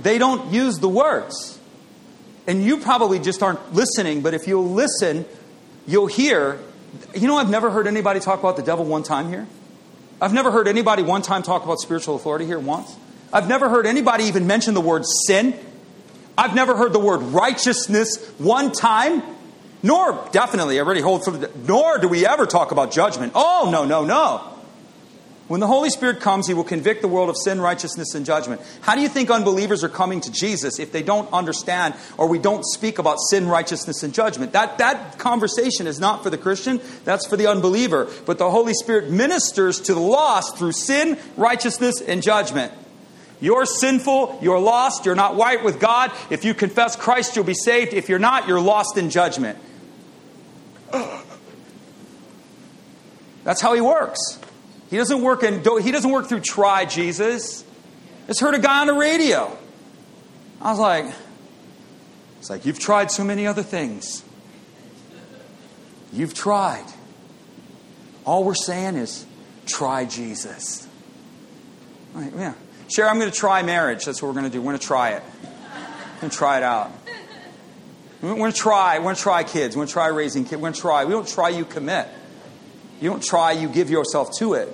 They 0.00 0.18
don't 0.18 0.52
use 0.52 0.78
the 0.78 0.88
words. 0.88 1.58
And 2.46 2.62
you 2.62 2.78
probably 2.78 3.18
just 3.18 3.42
aren't 3.42 3.74
listening, 3.74 4.20
but 4.20 4.34
if 4.34 4.46
you'll 4.46 4.70
listen, 4.70 5.24
you'll 5.86 6.06
hear. 6.06 6.58
You 7.14 7.26
know, 7.26 7.36
I've 7.36 7.50
never 7.50 7.70
heard 7.70 7.86
anybody 7.86 8.20
talk 8.20 8.40
about 8.40 8.56
the 8.56 8.62
devil 8.62 8.84
one 8.84 9.02
time 9.02 9.28
here. 9.28 9.46
I've 10.20 10.32
never 10.32 10.50
heard 10.50 10.68
anybody 10.68 11.02
one 11.02 11.22
time 11.22 11.42
talk 11.42 11.64
about 11.64 11.80
spiritual 11.80 12.16
authority 12.16 12.46
here 12.46 12.58
once. 12.58 12.94
I've 13.32 13.48
never 13.48 13.68
heard 13.68 13.86
anybody 13.86 14.24
even 14.24 14.46
mention 14.46 14.74
the 14.74 14.80
word 14.80 15.04
sin. 15.26 15.58
I've 16.36 16.54
never 16.54 16.76
heard 16.76 16.92
the 16.92 17.00
word 17.00 17.18
righteousness 17.18 18.16
one 18.38 18.72
time. 18.72 19.22
Nor, 19.82 20.28
definitely, 20.32 20.78
I 20.78 20.82
already 20.82 21.02
hold 21.02 21.26
nor 21.66 21.98
do 21.98 22.08
we 22.08 22.26
ever 22.26 22.46
talk 22.46 22.72
about 22.72 22.90
judgment. 22.90 23.32
Oh, 23.34 23.68
no, 23.70 23.84
no, 23.84 24.04
no. 24.04 24.53
When 25.46 25.60
the 25.60 25.66
Holy 25.66 25.90
Spirit 25.90 26.20
comes, 26.20 26.46
He 26.48 26.54
will 26.54 26.64
convict 26.64 27.02
the 27.02 27.08
world 27.08 27.28
of 27.28 27.36
sin, 27.36 27.60
righteousness, 27.60 28.14
and 28.14 28.24
judgment. 28.24 28.62
How 28.80 28.94
do 28.94 29.02
you 29.02 29.08
think 29.08 29.30
unbelievers 29.30 29.84
are 29.84 29.90
coming 29.90 30.22
to 30.22 30.32
Jesus 30.32 30.78
if 30.78 30.90
they 30.90 31.02
don't 31.02 31.30
understand 31.34 31.94
or 32.16 32.28
we 32.28 32.38
don't 32.38 32.64
speak 32.64 32.98
about 32.98 33.18
sin, 33.28 33.46
righteousness, 33.46 34.02
and 34.02 34.14
judgment? 34.14 34.52
That, 34.52 34.78
that 34.78 35.18
conversation 35.18 35.86
is 35.86 36.00
not 36.00 36.22
for 36.22 36.30
the 36.30 36.38
Christian, 36.38 36.80
that's 37.04 37.26
for 37.26 37.36
the 37.36 37.46
unbeliever. 37.46 38.08
But 38.24 38.38
the 38.38 38.50
Holy 38.50 38.72
Spirit 38.72 39.10
ministers 39.10 39.80
to 39.82 39.92
the 39.92 40.00
lost 40.00 40.56
through 40.56 40.72
sin, 40.72 41.18
righteousness, 41.36 42.00
and 42.00 42.22
judgment. 42.22 42.72
You're 43.38 43.66
sinful, 43.66 44.38
you're 44.40 44.58
lost, 44.58 45.04
you're 45.04 45.14
not 45.14 45.36
right 45.36 45.62
with 45.62 45.78
God. 45.78 46.10
If 46.30 46.46
you 46.46 46.54
confess 46.54 46.96
Christ, 46.96 47.36
you'll 47.36 47.44
be 47.44 47.52
saved. 47.52 47.92
If 47.92 48.08
you're 48.08 48.18
not, 48.18 48.48
you're 48.48 48.60
lost 48.60 48.96
in 48.96 49.10
judgment. 49.10 49.58
That's 53.44 53.60
how 53.60 53.74
He 53.74 53.82
works. 53.82 54.38
He 54.94 54.98
doesn't 54.98 55.22
work 55.22 55.42
in, 55.42 55.54
he 55.82 55.90
doesn't 55.90 56.08
work 56.12 56.28
through 56.28 56.42
try 56.42 56.84
Jesus. 56.84 57.64
I 58.22 58.28
just 58.28 58.38
heard 58.38 58.54
a 58.54 58.60
guy 58.60 58.82
on 58.82 58.86
the 58.86 58.92
radio. 58.94 59.58
I 60.60 60.70
was 60.70 60.78
like, 60.78 61.12
it's 62.38 62.48
like, 62.48 62.64
you've 62.64 62.78
tried 62.78 63.10
so 63.10 63.24
many 63.24 63.44
other 63.44 63.64
things. 63.64 64.24
You've 66.12 66.32
tried. 66.32 66.84
All 68.24 68.44
we're 68.44 68.54
saying 68.54 68.94
is, 68.94 69.26
try 69.66 70.04
Jesus. 70.04 70.86
Yeah. 72.16 72.54
Sure, 72.86 73.08
I'm 73.08 73.18
going 73.18 73.32
to 73.32 73.36
try 73.36 73.64
marriage. 73.64 74.04
That's 74.04 74.22
what 74.22 74.28
we're 74.28 74.40
going 74.40 74.44
to 74.44 74.50
do. 74.52 74.60
We're 74.60 74.70
going 74.70 74.78
to 74.78 74.86
try 74.86 75.10
it. 75.14 75.24
We're 75.42 76.20
going 76.20 76.30
to 76.30 76.36
try 76.36 76.58
it 76.58 76.62
out. 76.62 76.92
We're 78.22 78.36
going 78.36 78.52
to 78.52 78.56
try. 78.56 78.98
We're 78.98 79.06
going 79.06 79.16
to 79.16 79.22
try 79.22 79.42
kids. 79.42 79.74
We're 79.74 79.80
going 79.80 79.88
to 79.88 79.92
try 79.92 80.06
raising 80.06 80.44
kids. 80.44 80.54
We're 80.54 80.60
going 80.60 80.74
to 80.74 80.80
try. 80.80 81.04
We 81.04 81.10
don't 81.10 81.26
try, 81.26 81.48
you 81.48 81.64
commit. 81.64 82.06
You 83.00 83.10
don't 83.10 83.24
try, 83.24 83.50
you 83.50 83.66
give 83.66 83.90
yourself 83.90 84.28
to 84.38 84.54
it. 84.54 84.68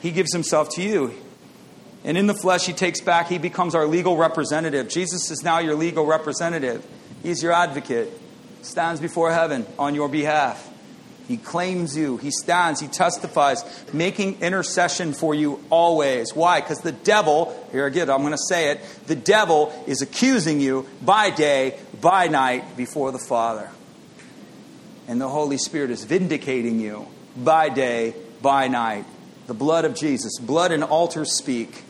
He 0.00 0.10
gives 0.10 0.32
himself 0.32 0.70
to 0.70 0.82
you. 0.82 1.14
And 2.04 2.16
in 2.16 2.26
the 2.26 2.34
flesh, 2.34 2.64
he 2.64 2.72
takes 2.72 3.00
back, 3.00 3.28
he 3.28 3.38
becomes 3.38 3.74
our 3.74 3.86
legal 3.86 4.16
representative. 4.16 4.88
Jesus 4.88 5.30
is 5.30 5.42
now 5.42 5.58
your 5.58 5.74
legal 5.74 6.06
representative. 6.06 6.86
He's 7.22 7.42
your 7.42 7.52
advocate, 7.52 8.10
stands 8.62 9.00
before 9.00 9.32
heaven 9.32 9.66
on 9.78 9.94
your 9.94 10.08
behalf. 10.08 10.66
He 11.28 11.36
claims 11.36 11.96
you, 11.96 12.16
he 12.16 12.30
stands, 12.30 12.80
he 12.80 12.88
testifies, 12.88 13.62
making 13.92 14.40
intercession 14.40 15.12
for 15.12 15.34
you 15.34 15.62
always. 15.70 16.34
Why? 16.34 16.60
Because 16.60 16.78
the 16.78 16.90
devil, 16.90 17.54
here 17.70 17.86
again, 17.86 18.10
I'm 18.10 18.22
going 18.22 18.32
to 18.32 18.38
say 18.48 18.72
it, 18.72 18.80
the 19.06 19.14
devil 19.14 19.72
is 19.86 20.02
accusing 20.02 20.60
you 20.60 20.88
by 21.02 21.30
day, 21.30 21.78
by 22.00 22.26
night 22.26 22.76
before 22.76 23.12
the 23.12 23.20
Father. 23.28 23.70
And 25.06 25.20
the 25.20 25.28
Holy 25.28 25.58
Spirit 25.58 25.90
is 25.90 26.02
vindicating 26.02 26.80
you 26.80 27.06
by 27.36 27.68
day, 27.68 28.14
by 28.42 28.66
night 28.66 29.04
the 29.50 29.54
blood 29.54 29.84
of 29.84 29.96
Jesus. 29.96 30.38
Blood 30.38 30.70
and 30.70 30.84
altar 30.84 31.24
speak. 31.24 31.82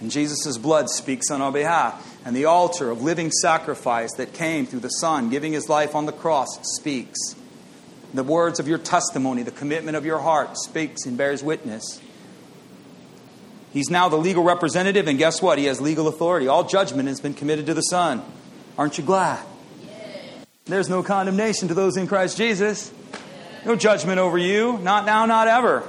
And 0.00 0.10
Jesus' 0.10 0.56
blood 0.56 0.88
speaks 0.88 1.30
on 1.30 1.42
our 1.42 1.52
behalf. 1.52 2.18
And 2.24 2.34
the 2.34 2.46
altar 2.46 2.90
of 2.90 3.02
living 3.02 3.30
sacrifice 3.30 4.10
that 4.14 4.32
came 4.32 4.64
through 4.64 4.80
the 4.80 4.88
Son, 4.88 5.28
giving 5.28 5.52
his 5.52 5.68
life 5.68 5.94
on 5.94 6.06
the 6.06 6.12
cross, 6.12 6.48
speaks. 6.78 7.18
The 8.14 8.24
words 8.24 8.58
of 8.58 8.68
your 8.68 8.78
testimony, 8.78 9.42
the 9.42 9.50
commitment 9.50 9.98
of 9.98 10.06
your 10.06 10.20
heart 10.20 10.56
speaks 10.56 11.04
and 11.04 11.18
bears 11.18 11.42
witness. 11.42 12.00
He's 13.74 13.90
now 13.90 14.08
the 14.08 14.16
legal 14.16 14.42
representative, 14.42 15.08
and 15.08 15.18
guess 15.18 15.42
what? 15.42 15.58
He 15.58 15.66
has 15.66 15.78
legal 15.78 16.08
authority. 16.08 16.48
All 16.48 16.64
judgment 16.64 17.06
has 17.06 17.20
been 17.20 17.34
committed 17.34 17.66
to 17.66 17.74
the 17.74 17.82
Son. 17.82 18.22
Aren't 18.78 18.96
you 18.96 19.04
glad? 19.04 19.44
There's 20.64 20.88
no 20.88 21.02
condemnation 21.02 21.68
to 21.68 21.74
those 21.74 21.98
in 21.98 22.06
Christ 22.06 22.38
Jesus. 22.38 22.90
No 23.66 23.76
judgment 23.76 24.18
over 24.18 24.38
you. 24.38 24.78
Not 24.78 25.04
now, 25.04 25.26
not 25.26 25.48
ever. 25.48 25.86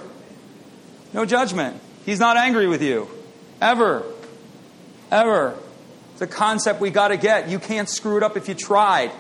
No 1.14 1.26
judgment. 1.26 1.80
He's 2.06 2.20
not 2.20 2.38
angry 2.38 2.68
with 2.68 2.82
you. 2.82 3.08
Ever. 3.62 4.04
Ever. 5.12 5.58
It's 6.14 6.22
a 6.22 6.28
concept 6.28 6.82
we 6.82 6.90
got 6.90 7.10
to 7.10 7.18
get. 7.18 7.50
You 7.50 7.60
can't 7.60 7.90
screw 7.90 8.18
it 8.18 8.24
up 8.24 8.36
if 8.36 8.48
you 8.48 8.56
tried. 8.56 9.12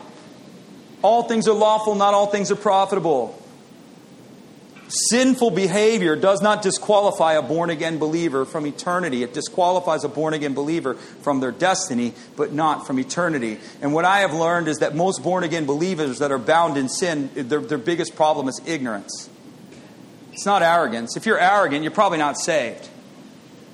All 1.01 1.23
things 1.23 1.47
are 1.47 1.53
lawful, 1.53 1.95
not 1.95 2.13
all 2.13 2.27
things 2.27 2.51
are 2.51 2.55
profitable. 2.55 3.39
Sinful 5.09 5.51
behavior 5.51 6.15
does 6.15 6.41
not 6.41 6.61
disqualify 6.61 7.33
a 7.33 7.41
born 7.41 7.69
again 7.69 7.97
believer 7.97 8.45
from 8.45 8.67
eternity. 8.67 9.23
It 9.23 9.33
disqualifies 9.33 10.03
a 10.03 10.09
born 10.09 10.33
again 10.33 10.53
believer 10.53 10.93
from 10.93 11.39
their 11.39 11.51
destiny, 11.51 12.13
but 12.35 12.53
not 12.53 12.85
from 12.85 12.99
eternity. 12.99 13.59
And 13.81 13.93
what 13.93 14.05
I 14.05 14.19
have 14.19 14.33
learned 14.33 14.67
is 14.67 14.79
that 14.79 14.93
most 14.93 15.23
born 15.23 15.43
again 15.43 15.65
believers 15.65 16.19
that 16.19 16.31
are 16.31 16.37
bound 16.37 16.77
in 16.77 16.89
sin, 16.89 17.31
their, 17.33 17.59
their 17.59 17.77
biggest 17.79 18.15
problem 18.15 18.47
is 18.47 18.61
ignorance. 18.67 19.29
It's 20.33 20.45
not 20.45 20.61
arrogance. 20.61 21.15
If 21.15 21.25
you're 21.25 21.39
arrogant, 21.39 21.83
you're 21.83 21.91
probably 21.91 22.17
not 22.17 22.37
saved. 22.37 22.89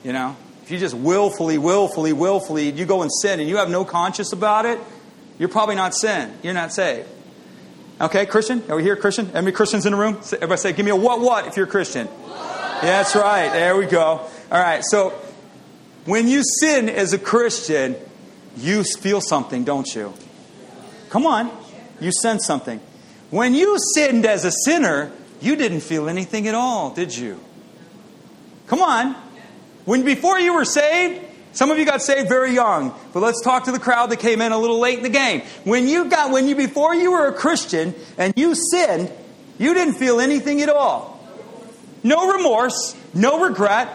You 0.03 0.13
know? 0.13 0.35
If 0.63 0.71
you 0.71 0.77
just 0.77 0.93
willfully, 0.93 1.57
willfully, 1.57 2.13
willfully, 2.13 2.69
you 2.69 2.85
go 2.85 3.01
and 3.01 3.11
sin 3.11 3.39
and 3.39 3.49
you 3.49 3.57
have 3.57 3.69
no 3.69 3.83
conscience 3.83 4.33
about 4.33 4.65
it, 4.65 4.79
you're 5.39 5.49
probably 5.49 5.75
not 5.75 5.95
sin. 5.95 6.31
You're 6.43 6.53
not 6.53 6.73
saved. 6.73 7.09
Okay, 7.99 8.25
Christian? 8.25 8.63
Are 8.69 8.75
we 8.75 8.83
here, 8.83 8.95
Christian? 8.95 9.31
Any 9.33 9.51
Christians 9.51 9.85
in 9.85 9.93
the 9.93 9.97
room? 9.97 10.17
Everybody 10.33 10.57
say, 10.57 10.73
give 10.73 10.85
me 10.85 10.91
a 10.91 10.95
what 10.95 11.21
what 11.21 11.47
if 11.47 11.57
you're 11.57 11.65
a 11.65 11.69
Christian. 11.69 12.07
Yeah, 12.27 12.81
that's 12.81 13.15
right. 13.15 13.51
There 13.51 13.75
we 13.75 13.87
go. 13.87 14.21
All 14.51 14.61
right, 14.61 14.83
so 14.83 15.09
when 16.05 16.27
you 16.27 16.43
sin 16.43 16.87
as 16.87 17.13
a 17.13 17.19
Christian, 17.19 17.95
you 18.55 18.83
feel 18.83 19.21
something, 19.21 19.63
don't 19.63 19.93
you? 19.93 20.13
Come 21.09 21.25
on. 21.25 21.51
You 21.99 22.11
sense 22.11 22.45
something. 22.45 22.79
When 23.31 23.53
you 23.53 23.77
sinned 23.95 24.25
as 24.25 24.45
a 24.45 24.51
sinner, 24.51 25.11
you 25.41 25.55
didn't 25.55 25.81
feel 25.81 26.09
anything 26.09 26.47
at 26.47 26.55
all, 26.55 26.93
did 26.93 27.15
you? 27.15 27.39
Come 28.67 28.81
on. 28.81 29.15
When 29.85 30.03
before 30.03 30.39
you 30.39 30.53
were 30.53 30.65
saved, 30.65 31.25
some 31.53 31.71
of 31.71 31.79
you 31.79 31.85
got 31.85 32.01
saved 32.01 32.29
very 32.29 32.53
young, 32.53 32.93
but 33.11 33.21
let's 33.21 33.41
talk 33.41 33.63
to 33.65 33.71
the 33.71 33.79
crowd 33.79 34.11
that 34.11 34.19
came 34.19 34.41
in 34.41 34.51
a 34.51 34.57
little 34.57 34.79
late 34.79 34.97
in 34.97 35.03
the 35.03 35.09
game. 35.09 35.41
When 35.63 35.87
you 35.87 36.05
got 36.05 36.31
when 36.31 36.47
you 36.47 36.55
before 36.55 36.93
you 36.93 37.11
were 37.11 37.27
a 37.27 37.33
Christian 37.33 37.95
and 38.17 38.33
you 38.35 38.53
sinned, 38.55 39.11
you 39.57 39.73
didn't 39.73 39.95
feel 39.95 40.19
anything 40.19 40.61
at 40.61 40.69
all. 40.69 41.19
No 42.03 42.31
remorse, 42.33 42.95
no 43.13 43.41
regret. 43.41 43.89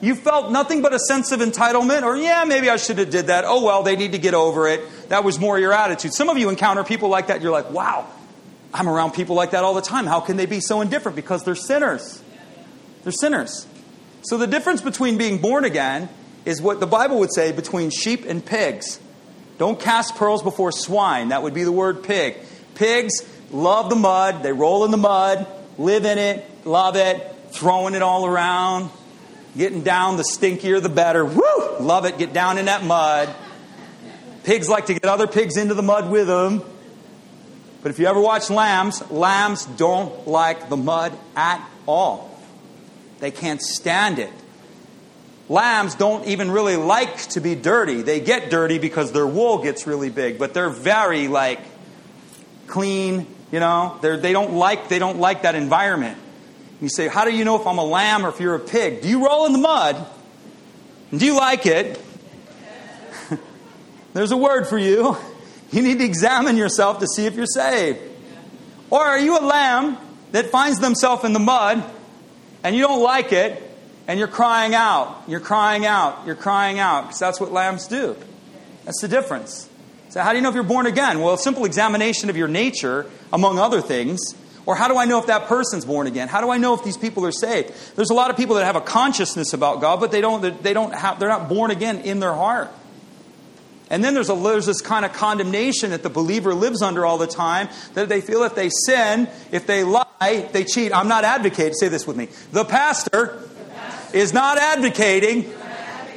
You 0.00 0.14
felt 0.14 0.52
nothing 0.52 0.82
but 0.82 0.92
a 0.92 0.98
sense 0.98 1.32
of 1.32 1.40
entitlement 1.40 2.02
or 2.02 2.16
yeah, 2.16 2.44
maybe 2.44 2.70
I 2.70 2.76
should 2.76 2.98
have 2.98 3.10
did 3.10 3.26
that. 3.26 3.44
Oh 3.46 3.64
well, 3.64 3.82
they 3.82 3.96
need 3.96 4.12
to 4.12 4.18
get 4.18 4.34
over 4.34 4.68
it. 4.68 5.08
That 5.08 5.24
was 5.24 5.40
more 5.40 5.58
your 5.58 5.72
attitude. 5.72 6.14
Some 6.14 6.28
of 6.28 6.38
you 6.38 6.48
encounter 6.48 6.84
people 6.84 7.08
like 7.08 7.26
that, 7.26 7.42
you're 7.42 7.52
like, 7.52 7.70
"Wow, 7.70 8.06
I'm 8.74 8.88
around 8.88 9.12
people 9.12 9.36
like 9.36 9.52
that 9.52 9.62
all 9.62 9.72
the 9.72 9.80
time. 9.80 10.04
How 10.04 10.18
can 10.18 10.36
they 10.36 10.46
be 10.46 10.58
so 10.58 10.80
indifferent? 10.80 11.14
Because 11.14 11.44
they're 11.44 11.54
sinners. 11.54 12.20
They're 13.04 13.12
sinners. 13.12 13.68
So 14.22 14.36
the 14.36 14.48
difference 14.48 14.82
between 14.82 15.16
being 15.16 15.38
born 15.38 15.64
again 15.64 16.08
is 16.44 16.60
what 16.60 16.80
the 16.80 16.86
Bible 16.86 17.20
would 17.20 17.32
say 17.32 17.52
between 17.52 17.90
sheep 17.90 18.24
and 18.26 18.44
pigs. 18.44 18.98
Don't 19.58 19.78
cast 19.78 20.16
pearls 20.16 20.42
before 20.42 20.72
swine. 20.72 21.28
That 21.28 21.44
would 21.44 21.54
be 21.54 21.62
the 21.62 21.70
word 21.70 22.02
pig. 22.02 22.36
Pigs 22.74 23.12
love 23.52 23.90
the 23.90 23.96
mud. 23.96 24.42
They 24.42 24.52
roll 24.52 24.84
in 24.84 24.90
the 24.90 24.96
mud, 24.96 25.46
live 25.78 26.04
in 26.04 26.18
it, 26.18 26.44
love 26.66 26.96
it, 26.96 27.32
throwing 27.50 27.94
it 27.94 28.02
all 28.02 28.26
around. 28.26 28.90
Getting 29.56 29.82
down, 29.82 30.16
the 30.16 30.24
stinkier 30.24 30.82
the 30.82 30.88
better. 30.88 31.24
Woo! 31.24 31.78
Love 31.78 32.06
it. 32.06 32.18
Get 32.18 32.32
down 32.32 32.58
in 32.58 32.64
that 32.64 32.82
mud. 32.82 33.32
Pigs 34.42 34.68
like 34.68 34.86
to 34.86 34.94
get 34.94 35.04
other 35.04 35.28
pigs 35.28 35.56
into 35.56 35.74
the 35.74 35.82
mud 35.82 36.10
with 36.10 36.26
them. 36.26 36.62
But 37.84 37.90
if 37.90 37.98
you 37.98 38.06
ever 38.06 38.18
watch 38.18 38.48
lambs, 38.48 39.10
lambs 39.10 39.66
don't 39.66 40.26
like 40.26 40.70
the 40.70 40.76
mud 40.76 41.12
at 41.36 41.62
all. 41.86 42.34
They 43.20 43.30
can't 43.30 43.60
stand 43.60 44.18
it. 44.18 44.32
Lambs 45.50 45.94
don't 45.94 46.26
even 46.26 46.50
really 46.50 46.76
like 46.76 47.18
to 47.28 47.42
be 47.42 47.54
dirty. 47.54 48.00
They 48.00 48.20
get 48.20 48.48
dirty 48.48 48.78
because 48.78 49.12
their 49.12 49.26
wool 49.26 49.62
gets 49.62 49.86
really 49.86 50.08
big, 50.08 50.38
but 50.38 50.54
they're 50.54 50.70
very 50.70 51.28
like 51.28 51.60
clean, 52.68 53.26
you 53.52 53.60
know. 53.60 53.98
They're, 54.00 54.16
they 54.16 54.32
don't 54.32 54.54
like 54.54 54.88
they 54.88 54.98
don't 54.98 55.18
like 55.18 55.42
that 55.42 55.54
environment. 55.54 56.16
You 56.80 56.88
say, 56.88 57.06
"How 57.06 57.26
do 57.26 57.36
you 57.36 57.44
know 57.44 57.60
if 57.60 57.66
I'm 57.66 57.76
a 57.76 57.84
lamb 57.84 58.24
or 58.24 58.30
if 58.30 58.40
you're 58.40 58.54
a 58.54 58.60
pig? 58.60 59.02
Do 59.02 59.10
you 59.10 59.26
roll 59.26 59.44
in 59.44 59.52
the 59.52 59.58
mud? 59.58 60.06
Do 61.14 61.26
you 61.26 61.36
like 61.36 61.66
it?" 61.66 62.00
There's 64.14 64.32
a 64.32 64.38
word 64.38 64.66
for 64.68 64.78
you. 64.78 65.18
You 65.74 65.82
need 65.82 65.98
to 65.98 66.04
examine 66.04 66.56
yourself 66.56 67.00
to 67.00 67.06
see 67.08 67.26
if 67.26 67.34
you're 67.34 67.46
saved. 67.46 67.98
Or 68.90 69.04
are 69.04 69.18
you 69.18 69.36
a 69.36 69.42
lamb 69.44 69.98
that 70.30 70.46
finds 70.46 70.78
themselves 70.78 71.24
in 71.24 71.32
the 71.32 71.40
mud 71.40 71.82
and 72.62 72.76
you 72.76 72.82
don't 72.82 73.02
like 73.02 73.32
it 73.32 73.60
and 74.06 74.16
you're 74.16 74.28
crying 74.28 74.72
out, 74.72 75.24
you're 75.26 75.40
crying 75.40 75.84
out, 75.84 76.26
you're 76.26 76.36
crying 76.36 76.78
out, 76.78 77.02
because 77.02 77.18
that's 77.18 77.40
what 77.40 77.50
lambs 77.50 77.88
do. 77.88 78.14
That's 78.84 79.00
the 79.00 79.08
difference. 79.08 79.68
So, 80.10 80.20
how 80.20 80.30
do 80.30 80.36
you 80.36 80.42
know 80.42 80.48
if 80.48 80.54
you're 80.54 80.62
born 80.62 80.86
again? 80.86 81.18
Well, 81.18 81.34
a 81.34 81.38
simple 81.38 81.64
examination 81.64 82.30
of 82.30 82.36
your 82.36 82.46
nature, 82.46 83.06
among 83.32 83.58
other 83.58 83.80
things. 83.80 84.20
Or 84.66 84.76
how 84.76 84.86
do 84.86 84.96
I 84.96 85.06
know 85.06 85.18
if 85.18 85.26
that 85.26 85.46
person's 85.46 85.84
born 85.84 86.06
again? 86.06 86.28
How 86.28 86.40
do 86.40 86.50
I 86.50 86.56
know 86.56 86.74
if 86.74 86.84
these 86.84 86.96
people 86.96 87.26
are 87.26 87.32
saved? 87.32 87.72
There's 87.96 88.10
a 88.10 88.14
lot 88.14 88.30
of 88.30 88.36
people 88.36 88.54
that 88.56 88.64
have 88.64 88.76
a 88.76 88.80
consciousness 88.80 89.52
about 89.52 89.80
God, 89.80 89.98
but 89.98 90.12
they 90.12 90.20
don't, 90.20 90.62
they 90.62 90.72
don't 90.72 90.94
have, 90.94 91.18
they're 91.18 91.28
not 91.28 91.48
born 91.48 91.72
again 91.72 91.98
in 92.00 92.20
their 92.20 92.32
heart. 92.32 92.70
And 93.94 94.02
then 94.02 94.12
there's, 94.12 94.28
a, 94.28 94.34
there's 94.34 94.66
this 94.66 94.80
kind 94.80 95.04
of 95.04 95.12
condemnation 95.12 95.90
that 95.90 96.02
the 96.02 96.10
believer 96.10 96.52
lives 96.52 96.82
under 96.82 97.06
all 97.06 97.16
the 97.16 97.28
time 97.28 97.68
that 97.92 98.08
they 98.08 98.20
feel 98.20 98.42
if 98.42 98.56
they 98.56 98.68
sin, 98.68 99.28
if 99.52 99.68
they 99.68 99.84
lie, 99.84 100.48
they 100.50 100.64
cheat. 100.64 100.92
I'm 100.92 101.06
not 101.06 101.22
advocating, 101.22 101.74
say 101.74 101.86
this 101.86 102.04
with 102.04 102.16
me. 102.16 102.26
The 102.50 102.64
pastor 102.64 103.40
is 104.12 104.32
not 104.32 104.58
advocating 104.58 105.48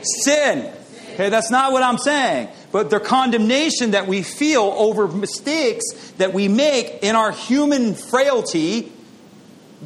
sin. 0.01 0.73
Okay, 1.13 1.29
that's 1.29 1.51
not 1.51 1.71
what 1.71 1.83
I'm 1.83 1.99
saying. 1.99 2.49
But 2.71 2.89
the 2.89 2.99
condemnation 2.99 3.91
that 3.91 4.07
we 4.07 4.23
feel 4.23 4.63
over 4.75 5.07
mistakes 5.07 5.85
that 6.17 6.33
we 6.33 6.47
make 6.47 7.03
in 7.03 7.15
our 7.15 7.31
human 7.31 7.93
frailty, 7.93 8.91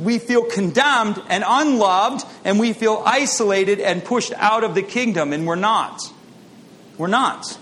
we 0.01 0.17
feel 0.17 0.45
condemned 0.45 1.21
and 1.27 1.43
unloved, 1.45 2.25
and 2.45 2.57
we 2.57 2.71
feel 2.71 3.03
isolated 3.05 3.81
and 3.81 4.01
pushed 4.01 4.31
out 4.37 4.63
of 4.63 4.75
the 4.75 4.81
kingdom, 4.81 5.33
and 5.33 5.45
we're 5.45 5.55
not. 5.55 6.01
We're 6.97 7.07
not. 7.07 7.57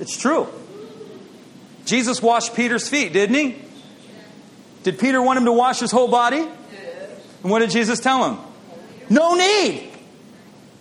It's 0.00 0.16
true. 0.16 0.48
Jesus 1.84 2.22
washed 2.22 2.54
Peter's 2.54 2.88
feet, 2.88 3.12
didn't 3.12 3.34
he? 3.34 3.56
Did 4.82 4.98
Peter 4.98 5.20
want 5.20 5.38
him 5.38 5.44
to 5.46 5.52
wash 5.52 5.80
his 5.80 5.90
whole 5.90 6.08
body? 6.08 6.46
And 7.42 7.50
what 7.50 7.60
did 7.60 7.70
Jesus 7.70 8.00
tell 8.00 8.30
him? 8.30 8.38
No 9.10 9.34
need. 9.34 9.90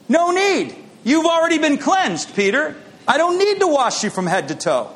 No 0.07 0.31
need. 0.31 0.75
You've 1.03 1.25
already 1.25 1.57
been 1.57 1.77
cleansed, 1.77 2.35
Peter. 2.35 2.75
I 3.07 3.17
don't 3.17 3.37
need 3.37 3.59
to 3.59 3.67
wash 3.67 4.03
you 4.03 4.09
from 4.09 4.27
head 4.27 4.47
to 4.47 4.55
toe. 4.55 4.89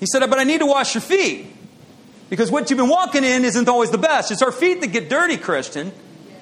He 0.00 0.06
said, 0.06 0.20
But 0.28 0.38
I 0.38 0.44
need 0.44 0.60
to 0.60 0.66
wash 0.66 0.94
your 0.94 1.02
feet. 1.02 1.52
Because 2.28 2.50
what 2.50 2.70
you've 2.70 2.78
been 2.78 2.88
walking 2.88 3.22
in 3.22 3.44
isn't 3.44 3.68
always 3.68 3.90
the 3.90 3.98
best. 3.98 4.30
It's 4.30 4.42
our 4.42 4.52
feet 4.52 4.80
that 4.80 4.88
get 4.88 5.08
dirty, 5.08 5.36
Christian. 5.36 5.92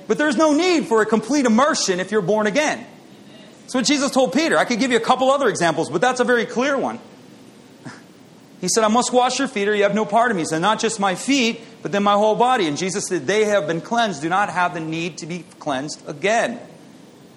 But 0.07 0.19
there's 0.19 0.37
no 0.37 0.53
need 0.53 0.87
for 0.87 1.03
a 1.03 1.07
complete 1.07 1.47
immersion 1.47 2.01
if 2.01 2.11
you're 2.11 2.23
born 2.23 2.47
again. 2.47 2.87
That's 3.65 3.75
what 3.75 3.87
Jesus 3.87 4.11
told 4.11 4.33
Peter. 4.35 4.59
I 4.59 4.67
could 4.67 4.79
give 4.79 4.91
you 4.91 4.99
a 4.99 5.01
couple 5.01 5.31
other 5.31 5.49
examples, 5.49 5.89
but 5.89 6.01
that's 6.01 6.21
a 6.21 6.25
very 6.25 6.47
clear 6.47 6.79
one. 6.79 7.01
He 8.61 8.69
said, 8.69 8.83
I 8.83 8.89
must 8.89 9.13
wash 9.13 9.39
your 9.39 9.49
feet 9.49 9.69
or 9.69 9.75
you 9.75 9.83
have 9.83 9.95
no 9.95 10.07
part 10.07 10.31
of 10.31 10.37
me. 10.37 10.43
He 10.43 10.47
said, 10.47 10.63
Not 10.63 10.81
just 10.81 10.99
my 10.99 11.17
feet, 11.17 11.61
but 11.83 11.93
then 11.93 12.03
my 12.03 12.15
whole 12.15 12.35
body. 12.35 12.67
And 12.67 12.79
Jesus 12.79 13.07
said, 13.09 13.27
They 13.27 13.45
have 13.45 13.67
been 13.67 13.83
cleansed, 13.83 14.23
do 14.23 14.29
not 14.31 14.49
have 14.49 14.73
the 14.73 14.81
need 14.81 15.19
to 15.19 15.27
be 15.27 15.45
cleansed 15.59 16.09
again. 16.09 16.61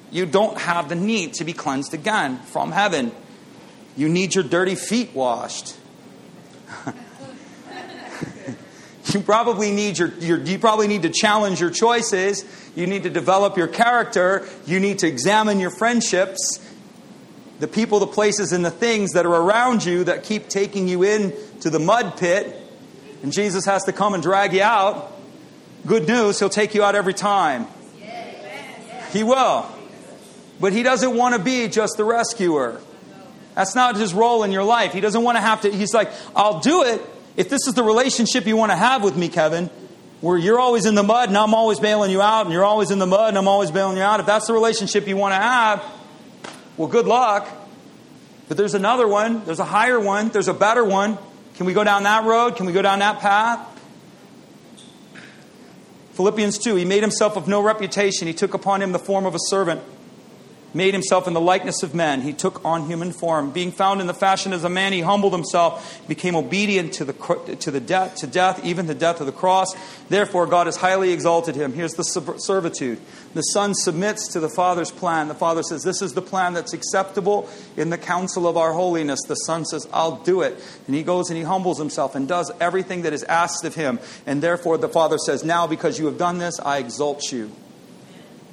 You 0.09 0.25
don't 0.25 0.57
have 0.57 0.87
the 0.87 0.95
need 0.95 1.33
to 1.35 1.43
be 1.43 1.51
cleansed 1.51 1.93
again 1.93 2.39
from 2.39 2.71
heaven. 2.71 3.11
You 3.97 4.07
need 4.07 4.35
your 4.35 4.43
dirty 4.43 4.75
feet 4.75 5.13
washed. 5.13 5.75
you 9.17 9.23
probably 9.23 9.71
need 9.71 9.97
your, 9.97 10.09
your, 10.19 10.37
you 10.39 10.59
probably 10.59 10.87
need 10.87 11.01
to 11.01 11.09
challenge 11.09 11.59
your 11.59 11.71
choices. 11.71 12.45
You 12.75 12.85
need 12.85 13.03
to 13.03 13.09
develop 13.09 13.57
your 13.57 13.67
character. 13.67 14.47
You 14.67 14.79
need 14.79 14.99
to 14.99 15.07
examine 15.07 15.59
your 15.59 15.71
friendships 15.71 16.59
the 17.59 17.67
people, 17.67 17.97
the 17.97 18.05
places, 18.05 18.51
and 18.51 18.63
the 18.63 18.69
things 18.69 19.13
that 19.13 19.25
are 19.25 19.33
around 19.33 19.83
you 19.83 20.03
that 20.03 20.23
keep 20.23 20.47
taking 20.47 20.87
you 20.87 21.01
in 21.01 21.33
to 21.61 21.71
the 21.71 21.79
mud 21.79 22.15
pit, 22.17 22.55
and 23.23 23.33
Jesus 23.33 23.65
has 23.65 23.83
to 23.85 23.91
come 23.91 24.13
and 24.13 24.21
drag 24.21 24.53
you 24.53 24.61
out. 24.61 25.11
Good 25.87 26.07
news, 26.07 26.37
He'll 26.37 26.49
take 26.49 26.75
you 26.75 26.83
out 26.83 26.93
every 26.93 27.15
time. 27.15 27.65
He 29.11 29.23
will. 29.23 29.65
But 30.59 30.71
He 30.71 30.83
doesn't 30.83 31.15
want 31.15 31.33
to 31.33 31.41
be 31.41 31.67
just 31.67 31.97
the 31.97 32.03
rescuer. 32.03 32.79
That's 33.55 33.73
not 33.73 33.95
his 33.95 34.13
role 34.13 34.43
in 34.43 34.51
your 34.51 34.63
life. 34.63 34.93
He 34.93 35.01
doesn't 35.01 35.23
want 35.23 35.37
to 35.37 35.41
have 35.41 35.61
to, 35.61 35.71
He's 35.71 35.95
like, 35.95 36.11
I'll 36.35 36.59
do 36.59 36.83
it 36.83 37.01
if 37.37 37.49
this 37.49 37.67
is 37.67 37.75
the 37.75 37.83
relationship 37.83 38.47
you 38.47 38.57
want 38.57 38.71
to 38.71 38.75
have 38.75 39.03
with 39.03 39.15
me, 39.15 39.29
Kevin, 39.29 39.69
where 40.21 40.37
you're 40.37 40.59
always 40.59 40.85
in 40.87 40.95
the 40.95 41.03
mud 41.03 41.29
and 41.29 41.37
I'm 41.37 41.53
always 41.53 41.79
bailing 41.79 42.09
you 42.09 42.21
out, 42.21 42.47
and 42.47 42.53
you're 42.53 42.65
always 42.65 42.89
in 42.89 42.97
the 42.97 43.05
mud 43.05 43.29
and 43.29 43.37
I'm 43.37 43.47
always 43.47 43.69
bailing 43.69 43.95
you 43.95 44.03
out. 44.03 44.19
If 44.19 44.25
that's 44.25 44.47
the 44.47 44.53
relationship 44.53 45.07
you 45.07 45.15
want 45.15 45.33
to 45.33 45.39
have, 45.39 45.85
well, 46.75 46.87
good 46.87 47.05
luck. 47.05 47.47
But 48.47 48.57
there's 48.57 48.73
another 48.73 49.07
one, 49.07 49.45
there's 49.45 49.59
a 49.59 49.65
higher 49.65 49.99
one, 49.99 50.29
there's 50.29 50.47
a 50.47 50.53
better 50.53 50.83
one. 50.83 51.17
Can 51.55 51.65
we 51.65 51.73
go 51.73 51.83
down 51.83 52.03
that 52.03 52.25
road? 52.25 52.55
Can 52.55 52.65
we 52.65 52.73
go 52.73 52.81
down 52.81 52.99
that 52.99 53.19
path? 53.19 53.73
Philippians 56.13 56.57
2 56.57 56.75
He 56.75 56.85
made 56.85 57.03
himself 57.03 57.37
of 57.37 57.47
no 57.47 57.61
reputation. 57.61 58.27
He 58.27 58.33
took 58.33 58.55
upon 58.55 58.81
him 58.81 58.91
the 58.91 58.99
form 58.99 59.27
of 59.27 59.35
a 59.35 59.39
servant 59.39 59.83
made 60.73 60.93
himself 60.93 61.27
in 61.27 61.33
the 61.33 61.41
likeness 61.41 61.83
of 61.83 61.95
men. 61.95 62.21
He 62.21 62.33
took 62.33 62.63
on 62.65 62.87
human 62.87 63.11
form. 63.11 63.51
Being 63.51 63.71
found 63.71 64.01
in 64.01 64.07
the 64.07 64.13
fashion 64.13 64.53
as 64.53 64.63
a 64.63 64.69
man, 64.69 64.93
he 64.93 65.01
humbled 65.01 65.33
himself, 65.33 66.01
became 66.07 66.35
obedient 66.35 66.93
to 66.93 67.05
the, 67.05 67.55
to 67.59 67.71
the 67.71 67.79
death, 67.79 68.15
to 68.17 68.27
death, 68.27 68.63
even 68.65 68.87
the 68.87 68.95
death 68.95 69.19
of 69.19 69.25
the 69.25 69.31
cross. 69.31 69.73
Therefore, 70.09 70.45
God 70.45 70.67
has 70.67 70.75
highly 70.75 71.11
exalted 71.11 71.55
him. 71.55 71.73
Here's 71.73 71.93
the 71.93 72.03
servitude. 72.03 72.99
The 73.33 73.41
Son 73.41 73.73
submits 73.73 74.27
to 74.33 74.39
the 74.39 74.49
Father's 74.49 74.91
plan. 74.91 75.27
The 75.27 75.35
Father 75.35 75.63
says, 75.63 75.83
This 75.83 76.01
is 76.01 76.13
the 76.13 76.21
plan 76.21 76.53
that's 76.53 76.73
acceptable 76.73 77.49
in 77.75 77.89
the 77.89 77.97
council 77.97 78.47
of 78.47 78.57
our 78.57 78.73
holiness. 78.73 79.19
The 79.27 79.35
Son 79.35 79.65
says, 79.65 79.87
I'll 79.93 80.17
do 80.17 80.41
it. 80.41 80.61
And 80.87 80.95
he 80.95 81.03
goes 81.03 81.29
and 81.29 81.37
he 81.37 81.43
humbles 81.43 81.77
himself 81.77 82.15
and 82.15 82.27
does 82.27 82.51
everything 82.59 83.03
that 83.03 83.13
is 83.13 83.23
asked 83.23 83.65
of 83.65 83.75
him. 83.75 83.99
And 84.25 84.41
therefore, 84.41 84.77
the 84.77 84.89
Father 84.89 85.17
says, 85.17 85.43
Now, 85.43 85.67
because 85.67 85.99
you 85.99 86.05
have 86.05 86.17
done 86.17 86.37
this, 86.37 86.59
I 86.59 86.77
exalt 86.77 87.31
you 87.31 87.51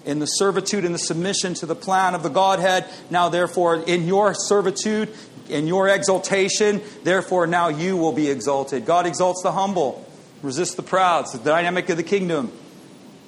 in 0.04 0.18
the 0.18 0.26
servitude 0.26 0.84
and 0.84 0.94
the 0.94 0.98
submission 0.98 1.54
to 1.54 1.66
the 1.66 1.74
plan 1.74 2.14
of 2.14 2.22
the 2.22 2.28
Godhead. 2.28 2.86
Now, 3.10 3.28
therefore, 3.28 3.76
in 3.76 4.06
your 4.06 4.34
servitude, 4.34 5.14
in 5.48 5.66
your 5.66 5.88
exaltation, 5.88 6.82
therefore, 7.02 7.46
now 7.46 7.68
you 7.68 7.96
will 7.96 8.12
be 8.12 8.28
exalted. 8.28 8.86
God 8.86 9.06
exalts 9.06 9.42
the 9.42 9.52
humble, 9.52 10.06
resists 10.42 10.74
the 10.74 10.82
proud. 10.82 11.24
It's 11.24 11.32
the 11.32 11.38
dynamic 11.38 11.88
of 11.88 11.96
the 11.96 12.02
kingdom. 12.02 12.52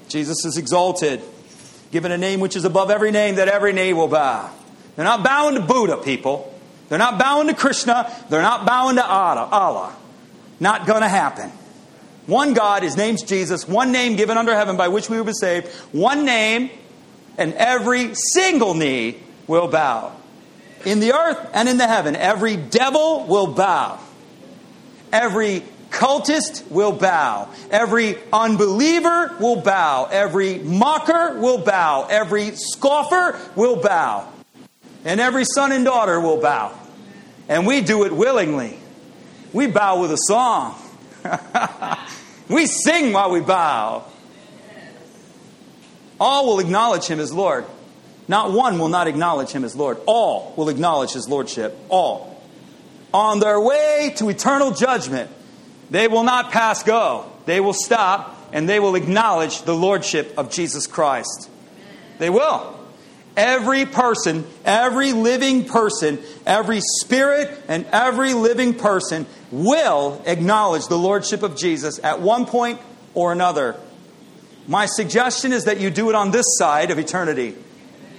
Jesus 0.09 0.45
is 0.45 0.57
exalted, 0.57 1.21
given 1.91 2.13
a 2.13 2.19
name 2.19 2.41
which 2.41 2.57
is 2.57 2.65
above 2.65 2.91
every 2.91 3.11
name, 3.11 3.37
that 3.37 3.49
every 3.49 3.73
knee 3.73 3.93
will 3.93 4.09
bow. 4.09 4.51
They're 4.95 5.05
not 5.05 5.25
bowing 5.25 5.57
to 5.57 5.61
Buddha, 5.61 5.99
people. 5.99 6.53
They're 6.89 6.99
not 6.99 7.19
bowing 7.19 7.49
to 7.49 7.55
Krishna. 7.55 8.11
They're 8.31 8.43
not 8.43 8.65
bowing 8.65 8.97
to 8.97 9.05
Allah. 9.05 9.95
Not 10.61 10.87
going 10.87 11.03
to 11.03 11.09
happen. 11.09 11.51
One 12.27 12.55
God, 12.55 12.83
his 12.83 12.97
name's 12.97 13.23
Jesus, 13.23 13.69
one 13.69 13.93
name 13.93 14.17
given 14.17 14.37
under 14.37 14.55
heaven 14.55 14.77
by 14.77 14.89
which 14.89 15.09
we 15.09 15.17
will 15.17 15.25
be 15.25 15.33
saved, 15.33 15.69
one 15.93 16.25
name, 16.25 16.71
and 17.39 17.55
every 17.55 18.15
single 18.15 18.75
knee 18.75 19.19
will 19.47 19.69
bow. 19.69 20.13
In 20.85 21.01
the 21.01 21.13
earth 21.13 21.51
and 21.53 21.69
in 21.69 21.79
the 21.79 21.87
heaven, 21.87 22.17
every 22.17 22.57
devil 22.57 23.27
will 23.27 23.49
bow. 23.49 23.99
Every 25.13 25.63
cultist 25.91 26.69
will 26.71 26.93
bow. 26.93 27.49
Every 27.71 28.19
unbeliever 28.33 29.37
will 29.41 29.57
bow. 29.57 30.09
Every 30.11 30.59
mocker 30.59 31.39
will 31.39 31.59
bow. 31.59 32.07
Every 32.11 32.53
scoffer 32.53 33.39
will 33.55 33.77
bow. 33.77 34.29
And 35.05 35.21
every 35.21 35.45
son 35.45 35.73
and 35.73 35.85
daughter 35.85 36.21
will 36.21 36.41
bow. 36.41 36.77
And 37.49 37.67
we 37.67 37.81
do 37.81 38.05
it 38.05 38.13
willingly. 38.13 38.79
We 39.53 39.69
bow 39.69 40.01
with 40.01 40.13
a 40.13 40.19
song. 40.27 40.77
we 42.49 42.67
sing 42.67 43.13
while 43.13 43.31
we 43.31 43.41
bow. 43.41 44.05
All 46.19 46.47
will 46.47 46.61
acknowledge 46.61 47.07
him 47.07 47.21
as 47.21 47.33
Lord. 47.33 47.65
Not 48.29 48.53
one 48.53 48.79
will 48.79 48.89
not 48.89 49.07
acknowledge 49.07 49.51
him 49.51 49.65
as 49.65 49.77
Lord. 49.77 49.99
All 50.07 50.55
will 50.57 50.69
acknowledge 50.69 51.13
his 51.13 51.29
lordship. 51.29 51.77
All. 51.89 52.43
On 53.13 53.39
their 53.39 53.61
way 53.61 54.15
to 54.17 54.29
eternal 54.29 54.73
judgment, 54.73 55.31
they 55.91 56.09
will 56.09 56.25
not 56.25 56.51
pass 56.51 56.83
go. 56.83 57.31
They 57.45 57.61
will 57.61 57.73
stop 57.73 58.37
and 58.53 58.69
they 58.69 58.81
will 58.81 58.95
acknowledge 58.95 59.63
the 59.63 59.75
lordship 59.75 60.35
of 60.37 60.51
Jesus 60.51 60.87
Christ. 60.87 61.51
They 62.19 62.31
will. 62.31 62.75
Every 63.37 63.85
person, 63.85 64.47
every 64.65 65.13
living 65.13 65.67
person, 65.67 66.19
every 66.47 66.81
spirit, 66.81 67.51
and 67.69 67.85
every 67.93 68.33
living 68.33 68.75
person 68.75 69.27
will 69.51 70.23
acknowledge 70.27 70.87
the 70.89 70.99
Lordship 70.99 71.43
of 71.43 71.57
Jesus 71.57 72.01
at 72.03 72.21
one 72.21 72.47
point 72.47 72.81
or 73.15 73.33
another. 73.33 73.77
My 74.67 74.87
suggestion 74.87 75.53
is 75.53 75.65
that 75.65 75.81
you 75.81 75.91
do 75.91 76.09
it 76.09 76.15
on 76.15 76.31
this 76.31 76.47
side 76.59 76.91
of 76.91 76.99
eternity. 76.99 77.55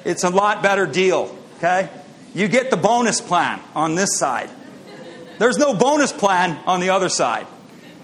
It's 0.05 0.23
a 0.23 0.29
lot 0.29 0.63
better 0.63 0.85
deal, 0.85 1.35
okay? 1.57 1.89
You 2.33 2.47
get 2.47 2.69
the 2.69 2.77
bonus 2.77 3.19
plan 3.19 3.59
on 3.75 3.95
this 3.95 4.17
side. 4.17 4.49
There's 5.39 5.57
no 5.57 5.73
bonus 5.73 6.11
plan 6.11 6.57
on 6.65 6.79
the 6.79 6.89
other 6.89 7.09
side. 7.09 7.47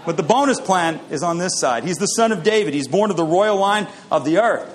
But 0.06 0.18
the 0.18 0.24
bonus 0.24 0.60
plan 0.60 1.00
is 1.10 1.24
on 1.24 1.38
this 1.38 1.60
side. 1.60 1.84
He's 1.84 1.98
the 1.98 2.08
son 2.08 2.32
of 2.32 2.44
David. 2.44 2.74
He's 2.74 2.88
born 2.88 3.10
of 3.10 3.18
the 3.18 3.24
royal 3.24 3.58
line 3.58 3.88
of 4.12 4.26
the 4.26 4.40
earth. 4.40 4.70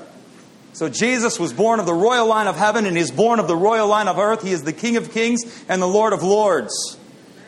So 0.73 0.89
Jesus 0.89 1.39
was 1.39 1.53
born 1.53 1.81
of 1.81 1.87
the 1.87 1.95
royal 1.95 2.27
line 2.27 2.47
of 2.47 2.57
heaven 2.57 2.87
and 2.87 2.97
he's 2.97 3.11
born 3.11 3.41
of 3.41 3.49
the 3.49 3.57
royal 3.57 3.89
line 3.89 4.09
of 4.09 4.19
earth. 4.19 4.43
He 4.43 4.53
is 4.53 4.63
the 4.63 4.73
King 4.73 4.97
of 4.97 5.13
kings 5.13 5.43
and 5.69 5.83
the 5.83 5.89
Lord 5.89 6.13
of 6.13 6.23
lords. 6.23 6.98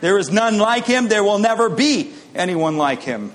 There 0.00 0.18
is 0.18 0.30
none 0.30 0.58
like 0.58 0.84
him. 0.84 1.08
There 1.08 1.24
will 1.24 1.38
never 1.38 1.68
be 1.68 2.12
anyone 2.34 2.76
like 2.76 3.02
him. 3.02 3.32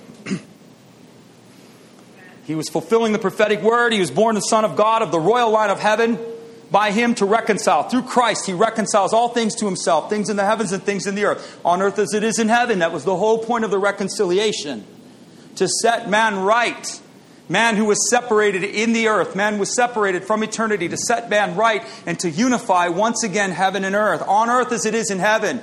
he 2.45 2.55
was 2.55 2.69
fulfilling 2.69 3.13
the 3.13 3.19
prophetic 3.19 3.61
word. 3.61 3.93
He 3.93 3.99
was 3.99 4.11
born 4.11 4.35
the 4.35 4.41
Son 4.41 4.65
of 4.65 4.75
God 4.75 5.01
of 5.01 5.11
the 5.11 5.19
royal 5.19 5.51
line 5.51 5.69
of 5.69 5.79
heaven. 5.79 6.19
By 6.71 6.91
him 6.91 7.13
to 7.15 7.25
reconcile. 7.25 7.83
Through 7.83 8.03
Christ, 8.03 8.47
he 8.47 8.53
reconciles 8.53 9.13
all 9.13 9.29
things 9.29 9.55
to 9.57 9.65
himself, 9.65 10.09
things 10.09 10.29
in 10.29 10.35
the 10.35 10.45
heavens 10.45 10.71
and 10.71 10.81
things 10.81 11.05
in 11.05 11.13
the 11.13 11.25
earth, 11.25 11.59
on 11.63 11.81
earth 11.81 11.99
as 11.99 12.13
it 12.13 12.23
is 12.23 12.39
in 12.39 12.49
heaven. 12.49 12.79
That 12.79 12.91
was 12.91 13.05
the 13.05 13.15
whole 13.15 13.37
point 13.37 13.65
of 13.65 13.71
the 13.71 13.77
reconciliation. 13.77 14.83
To 15.57 15.67
set 15.67 16.09
man 16.09 16.39
right 16.39 16.99
Man 17.47 17.75
who 17.75 17.85
was 17.85 18.09
separated 18.09 18.63
in 18.63 18.93
the 18.93 19.07
earth, 19.07 19.35
man 19.35 19.59
was 19.59 19.75
separated 19.75 20.23
from 20.23 20.41
eternity 20.41 20.89
to 20.89 20.97
set 20.97 21.29
man 21.29 21.55
right 21.55 21.83
and 22.07 22.19
to 22.19 22.29
unify 22.29 22.87
once 22.87 23.23
again 23.23 23.51
heaven 23.51 23.83
and 23.83 23.95
earth, 23.95 24.23
on 24.27 24.49
earth 24.49 24.71
as 24.71 24.85
it 24.85 24.95
is 24.95 25.11
in 25.11 25.19
heaven. 25.19 25.61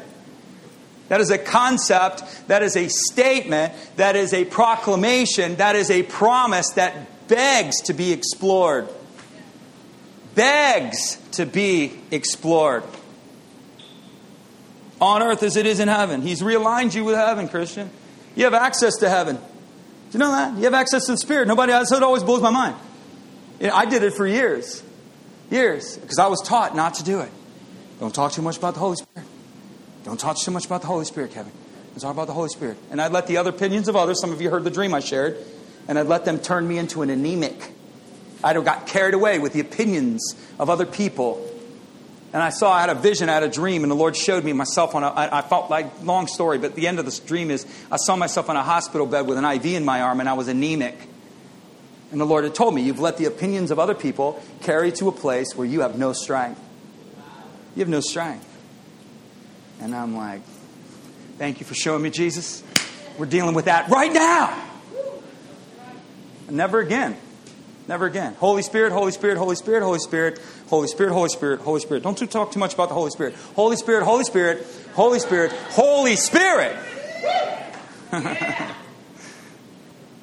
That 1.12 1.20
is 1.20 1.30
a 1.30 1.36
concept, 1.36 2.22
that 2.48 2.62
is 2.62 2.74
a 2.74 2.88
statement, 2.88 3.74
that 3.96 4.16
is 4.16 4.32
a 4.32 4.46
proclamation, 4.46 5.56
that 5.56 5.76
is 5.76 5.90
a 5.90 6.04
promise 6.04 6.70
that 6.70 7.28
begs 7.28 7.82
to 7.82 7.92
be 7.92 8.12
explored. 8.12 8.88
Begs 10.34 11.18
to 11.32 11.44
be 11.44 11.92
explored. 12.10 12.84
On 15.02 15.22
earth 15.22 15.42
as 15.42 15.58
it 15.58 15.66
is 15.66 15.80
in 15.80 15.88
heaven. 15.88 16.22
He's 16.22 16.40
realigned 16.40 16.94
you 16.94 17.04
with 17.04 17.16
heaven, 17.16 17.46
Christian. 17.46 17.90
You 18.34 18.44
have 18.44 18.54
access 18.54 18.96
to 19.00 19.10
heaven. 19.10 19.36
Do 19.36 19.42
you 20.12 20.18
know 20.18 20.30
that? 20.30 20.56
You 20.56 20.64
have 20.64 20.72
access 20.72 21.04
to 21.04 21.12
the 21.12 21.18
Spirit. 21.18 21.46
Nobody 21.46 21.74
else. 21.74 21.92
It 21.92 22.02
always 22.02 22.22
blows 22.22 22.40
my 22.40 22.48
mind. 22.48 22.76
I 23.60 23.84
did 23.84 24.02
it 24.02 24.14
for 24.14 24.26
years. 24.26 24.82
Years. 25.50 25.98
Because 25.98 26.18
I 26.18 26.28
was 26.28 26.40
taught 26.40 26.74
not 26.74 26.94
to 26.94 27.04
do 27.04 27.20
it. 27.20 27.30
Don't 28.00 28.14
talk 28.14 28.32
too 28.32 28.40
much 28.40 28.56
about 28.56 28.72
the 28.72 28.80
Holy 28.80 28.96
Spirit. 28.96 29.21
Don't 30.04 30.18
talk 30.18 30.38
too 30.38 30.50
much 30.50 30.66
about 30.66 30.80
the 30.80 30.88
Holy 30.88 31.04
Spirit, 31.04 31.32
Kevin. 31.32 31.52
Don't 31.90 32.00
talk 32.00 32.12
about 32.12 32.26
the 32.26 32.32
Holy 32.32 32.48
Spirit. 32.48 32.76
And 32.90 33.00
I'd 33.00 33.12
let 33.12 33.26
the 33.26 33.36
other 33.36 33.50
opinions 33.50 33.88
of 33.88 33.96
others, 33.96 34.20
some 34.20 34.32
of 34.32 34.40
you 34.40 34.50
heard 34.50 34.64
the 34.64 34.70
dream 34.70 34.94
I 34.94 35.00
shared, 35.00 35.36
and 35.88 35.98
I'd 35.98 36.06
let 36.06 36.24
them 36.24 36.38
turn 36.38 36.66
me 36.66 36.78
into 36.78 37.02
an 37.02 37.10
anemic. 37.10 37.72
I'd 38.42 38.56
have 38.56 38.64
got 38.64 38.86
carried 38.86 39.14
away 39.14 39.38
with 39.38 39.52
the 39.52 39.60
opinions 39.60 40.34
of 40.58 40.68
other 40.68 40.86
people 40.86 41.48
and 42.32 42.42
I 42.42 42.48
saw, 42.48 42.72
I 42.72 42.80
had 42.80 42.90
a 42.90 42.94
vision, 42.94 43.28
I 43.28 43.34
had 43.34 43.42
a 43.42 43.48
dream, 43.48 43.82
and 43.82 43.90
the 43.90 43.96
Lord 43.96 44.16
showed 44.16 44.42
me 44.42 44.54
myself 44.54 44.94
on 44.94 45.04
a, 45.04 45.08
I, 45.08 45.38
I 45.38 45.42
felt 45.42 45.68
like, 45.68 46.02
long 46.02 46.26
story, 46.26 46.56
but 46.56 46.74
the 46.74 46.88
end 46.88 46.98
of 46.98 47.04
this 47.04 47.18
dream 47.18 47.50
is 47.50 47.66
I 47.90 47.96
saw 47.98 48.16
myself 48.16 48.48
on 48.48 48.56
a 48.56 48.62
hospital 48.62 49.06
bed 49.06 49.26
with 49.26 49.36
an 49.36 49.44
IV 49.44 49.66
in 49.66 49.84
my 49.84 50.00
arm, 50.00 50.18
and 50.18 50.28
I 50.28 50.32
was 50.32 50.48
anemic. 50.48 50.96
And 52.10 52.18
the 52.20 52.24
Lord 52.24 52.44
had 52.44 52.54
told 52.54 52.74
me, 52.74 52.82
You've 52.82 53.00
let 53.00 53.18
the 53.18 53.26
opinions 53.26 53.70
of 53.70 53.78
other 53.78 53.94
people 53.94 54.42
carry 54.62 54.92
to 54.92 55.08
a 55.08 55.12
place 55.12 55.54
where 55.54 55.66
you 55.66 55.82
have 55.82 55.98
no 55.98 56.12
strength. 56.14 56.60
You 57.74 57.80
have 57.80 57.88
no 57.88 58.00
strength. 58.00 58.48
And 59.82 59.94
I'm 59.94 60.16
like, 60.16 60.42
Thank 61.38 61.58
you 61.58 61.66
for 61.66 61.74
showing 61.74 62.02
me, 62.02 62.10
Jesus. 62.10 62.62
We're 63.18 63.26
dealing 63.26 63.54
with 63.54 63.64
that 63.64 63.88
right 63.88 64.12
now. 64.12 64.56
And 66.46 66.56
never 66.56 66.78
again. 66.78 67.16
Never 67.88 68.06
again. 68.06 68.34
Holy 68.34 68.62
Spirit, 68.62 68.92
Holy 68.92 69.10
Spirit, 69.10 69.38
Holy 69.38 69.56
Spirit, 69.56 69.82
Holy 69.82 69.98
Spirit, 69.98 70.38
Holy 70.68 70.86
Spirit, 70.86 71.12
Holy 71.12 71.28
Spirit, 71.28 71.60
Holy 71.62 71.80
Spirit. 71.80 72.04
Don't 72.04 72.16
talk 72.30 72.52
too 72.52 72.60
much 72.60 72.74
about 72.74 72.90
the 72.90 72.94
Holy 72.94 73.10
Spirit. 73.10 73.34
Holy 73.56 73.76
Spirit, 73.76 74.04
Holy 74.04 74.22
Spirit, 74.22 74.64
Holy 74.94 75.18
Spirit, 75.18 75.50
Holy 75.70 76.14
Spirit. 76.14 76.76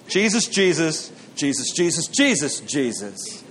Jesus, 0.08 0.48
Jesus, 0.48 1.12
Jesus, 1.36 1.72
Jesus, 1.74 2.08
Jesus, 2.08 2.60
Jesus. 2.62 3.44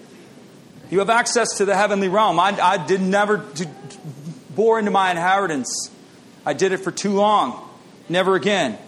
You 0.90 1.00
have 1.00 1.10
access 1.10 1.58
to 1.58 1.66
the 1.66 1.76
heavenly 1.76 2.08
realm. 2.08 2.40
I, 2.40 2.58
I 2.58 2.86
did 2.86 3.02
never 3.02 3.44
bore 4.56 4.78
into 4.78 4.90
my 4.90 5.10
inheritance. 5.10 5.90
I 6.48 6.54
did 6.54 6.72
it 6.72 6.78
for 6.78 6.90
too 6.90 7.12
long. 7.12 7.62
Never 8.08 8.34
again. 8.34 8.78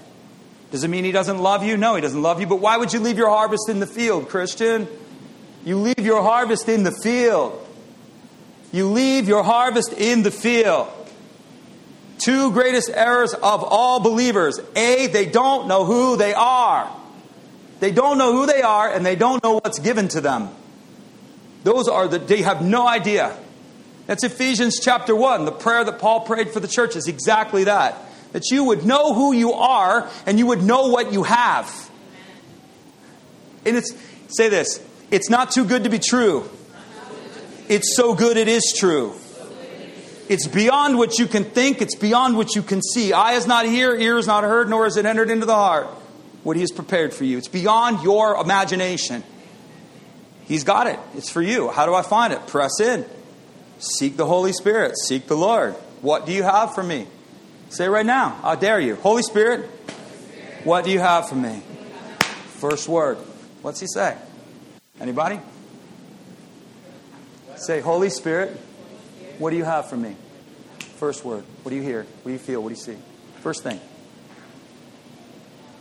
Does 0.71 0.83
it 0.83 0.89
mean 0.89 1.05
he 1.05 1.13
doesn't 1.13 1.41
love 1.41 1.63
you? 1.63 1.77
No, 1.77 1.95
he 1.95 2.01
doesn't 2.01 2.23
love 2.23 2.41
you. 2.41 2.47
But 2.47 2.57
why 2.57 2.79
would 2.79 2.95
you 2.95 3.01
leave 3.01 3.19
your 3.19 3.29
harvest 3.29 3.69
in 3.69 3.81
the 3.81 3.87
field, 3.87 4.31
Christian? 4.31 4.89
You 5.63 5.77
leave 5.77 5.99
your 5.99 6.23
harvest 6.23 6.71
in 6.71 6.85
the 6.85 6.91
field. 6.91 7.53
You 8.73 8.87
leave 8.87 9.29
your 9.29 9.43
harvest 9.43 9.93
in 9.93 10.23
the 10.23 10.31
field. 10.31 10.89
Two 12.17 12.51
greatest 12.53 12.89
errors 12.95 13.35
of 13.35 13.63
all 13.63 14.01
believers. 14.01 14.59
A, 14.75 15.09
they 15.09 15.27
don't 15.27 15.69
know 15.69 15.85
who 15.85 16.17
they 16.17 16.33
are. 16.33 16.91
They 17.81 17.91
don't 17.91 18.17
know 18.17 18.33
who 18.33 18.47
they 18.47 18.63
are 18.63 18.91
and 18.91 19.05
they 19.05 19.17
don't 19.17 19.45
know 19.45 19.61
what's 19.63 19.81
given 19.81 20.09
to 20.09 20.23
them. 20.23 20.49
Those 21.65 21.89
are 21.89 22.09
the, 22.09 22.21
they 22.21 22.41
have 22.41 22.63
no 22.65 22.89
idea. 22.89 23.37
That's 24.11 24.25
Ephesians 24.25 24.81
chapter 24.81 25.15
1. 25.15 25.45
The 25.45 25.53
prayer 25.53 25.85
that 25.85 26.01
Paul 26.01 26.23
prayed 26.23 26.51
for 26.51 26.59
the 26.59 26.67
church 26.67 26.97
is 26.97 27.07
exactly 27.07 27.63
that. 27.63 27.97
That 28.33 28.51
you 28.51 28.65
would 28.65 28.85
know 28.85 29.15
who 29.15 29.33
you 29.33 29.53
are 29.53 30.11
and 30.27 30.37
you 30.37 30.47
would 30.47 30.65
know 30.65 30.89
what 30.89 31.13
you 31.13 31.23
have. 31.23 31.89
And 33.65 33.77
it's, 33.77 33.95
say 34.27 34.49
this, 34.49 34.85
it's 35.13 35.31
not 35.31 35.53
too 35.53 35.65
good 35.65 35.85
to 35.85 35.91
be 35.91 36.01
true. 36.01 36.51
It's 37.69 37.95
so 37.95 38.17
good 38.17 38.37
it 38.37 38.49
is 38.49 38.75
true. 38.77 39.15
It's 40.29 40.49
beyond 40.49 40.99
what 40.99 41.21
you 41.21 41.29
can 41.29 41.45
think, 41.45 41.81
it's 41.81 41.95
beyond 41.95 42.37
what 42.37 42.57
you 42.57 42.63
can 42.63 42.83
see. 42.83 43.13
Eye 43.13 43.35
is 43.35 43.47
not 43.47 43.65
here, 43.65 43.95
ear 43.95 44.19
is 44.19 44.27
not 44.27 44.43
heard, 44.43 44.69
nor 44.69 44.83
has 44.87 44.97
it 44.97 45.07
entered 45.07 45.31
into 45.31 45.47
the 45.47 45.55
heart 45.55 45.87
what 46.43 46.57
He 46.57 46.63
has 46.63 46.73
prepared 46.73 47.15
for 47.15 47.23
you. 47.23 47.39
It's 47.39 47.47
beyond 47.47 48.03
your 48.03 48.35
imagination. 48.41 49.23
He's 50.47 50.65
got 50.65 50.89
it. 50.89 50.99
It's 51.15 51.31
for 51.31 51.43
you. 51.43 51.69
How 51.69 51.87
do 51.87 51.95
I 51.95 52.03
find 52.03 52.33
it? 52.33 52.45
Press 52.49 52.81
in. 52.81 53.07
Seek 53.81 54.17
the 54.17 54.27
Holy 54.27 54.53
Spirit. 54.53 54.97
Seek 54.99 55.27
the 55.27 55.37
Lord. 55.37 55.75
What 56.03 56.27
do 56.27 56.33
you 56.33 56.43
have 56.43 56.75
for 56.75 56.83
me? 56.83 57.07
Say 57.71 57.89
right 57.89 58.07
now. 58.07 58.39
I 58.45 58.55
dare 58.55 58.79
you. 58.79 58.97
Holy 58.97 59.23
Spirit, 59.23 59.67
what 60.65 60.85
do 60.85 60.91
you 60.91 60.99
have 60.99 61.29
for 61.29 61.35
me? 61.35 61.63
First 62.59 62.89
word. 62.89 63.17
What's 63.63 63.81
he 63.81 63.87
say? 63.87 64.17
Anybody? 65.01 65.41
Say, 67.57 67.81
Holy 67.81 68.11
Spirit, 68.11 68.51
what 69.39 69.51
do 69.51 69.57
you 69.57 69.65
have 69.65 69.89
for 69.89 69.97
me? 69.97 70.17
First 70.97 71.25
word. 71.25 71.45
What 71.63 71.71
do 71.71 71.77
you 71.77 71.83
hear? 71.83 72.03
What 72.05 72.25
do 72.27 72.33
you 72.33 72.39
feel? 72.39 72.63
What 72.63 72.69
do 72.69 72.75
you 72.75 72.81
see? 72.81 72.97
First 73.41 73.63
thing. 73.63 73.81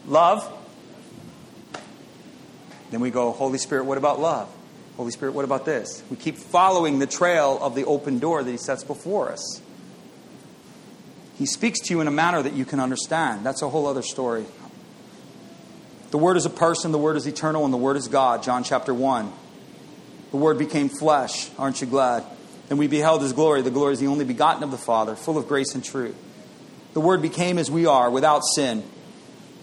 Love. 0.06 0.50
Then 2.92 3.02
we 3.02 3.12
go, 3.12 3.32
Holy 3.32 3.58
Spirit, 3.58 3.84
what 3.86 3.98
about 3.98 4.20
love? 4.20 4.50
Holy 5.00 5.12
Spirit, 5.12 5.34
what 5.34 5.46
about 5.46 5.64
this? 5.64 6.04
We 6.10 6.18
keep 6.18 6.36
following 6.36 7.00
the 7.00 7.08
trail 7.08 7.58
of 7.62 7.74
the 7.74 7.86
open 7.86 8.20
door 8.20 8.44
that 8.44 8.52
He 8.52 8.58
sets 8.58 8.84
before 8.84 9.32
us. 9.32 9.62
He 11.38 11.46
speaks 11.46 11.80
to 11.80 11.94
you 11.94 12.02
in 12.02 12.08
a 12.08 12.12
manner 12.12 12.44
that 12.44 12.52
you 12.52 12.66
can 12.66 12.82
understand. 12.82 13.46
That's 13.46 13.62
a 13.62 13.70
whole 13.70 13.88
other 13.88 14.02
story. 14.02 14.44
The 16.12 16.18
Word 16.18 16.36
is 16.36 16.46
a 16.46 16.50
person, 16.50 16.92
the 16.92 16.98
Word 16.98 17.16
is 17.16 17.28
eternal, 17.28 17.64
and 17.64 17.74
the 17.74 17.78
Word 17.78 17.96
is 17.96 18.10
God. 18.10 18.44
John 18.44 18.66
chapter 18.66 18.94
1. 18.94 19.32
The 20.32 20.38
Word 20.38 20.58
became 20.58 20.90
flesh. 20.90 21.50
Aren't 21.58 21.80
you 21.80 21.88
glad? 21.88 22.26
And 22.70 22.78
we 22.78 22.88
beheld 22.88 23.22
His 23.22 23.32
glory. 23.32 23.62
The 23.62 23.72
glory 23.72 23.94
is 23.94 24.02
the 24.02 24.08
only 24.08 24.26
begotten 24.26 24.64
of 24.64 24.72
the 24.72 24.78
Father, 24.78 25.16
full 25.16 25.38
of 25.38 25.48
grace 25.48 25.76
and 25.76 25.82
truth. 25.82 26.18
The 26.94 27.00
Word 27.00 27.22
became 27.22 27.58
as 27.58 27.72
we 27.72 27.86
are, 27.86 28.10
without 28.12 28.42
sin. 28.44 28.84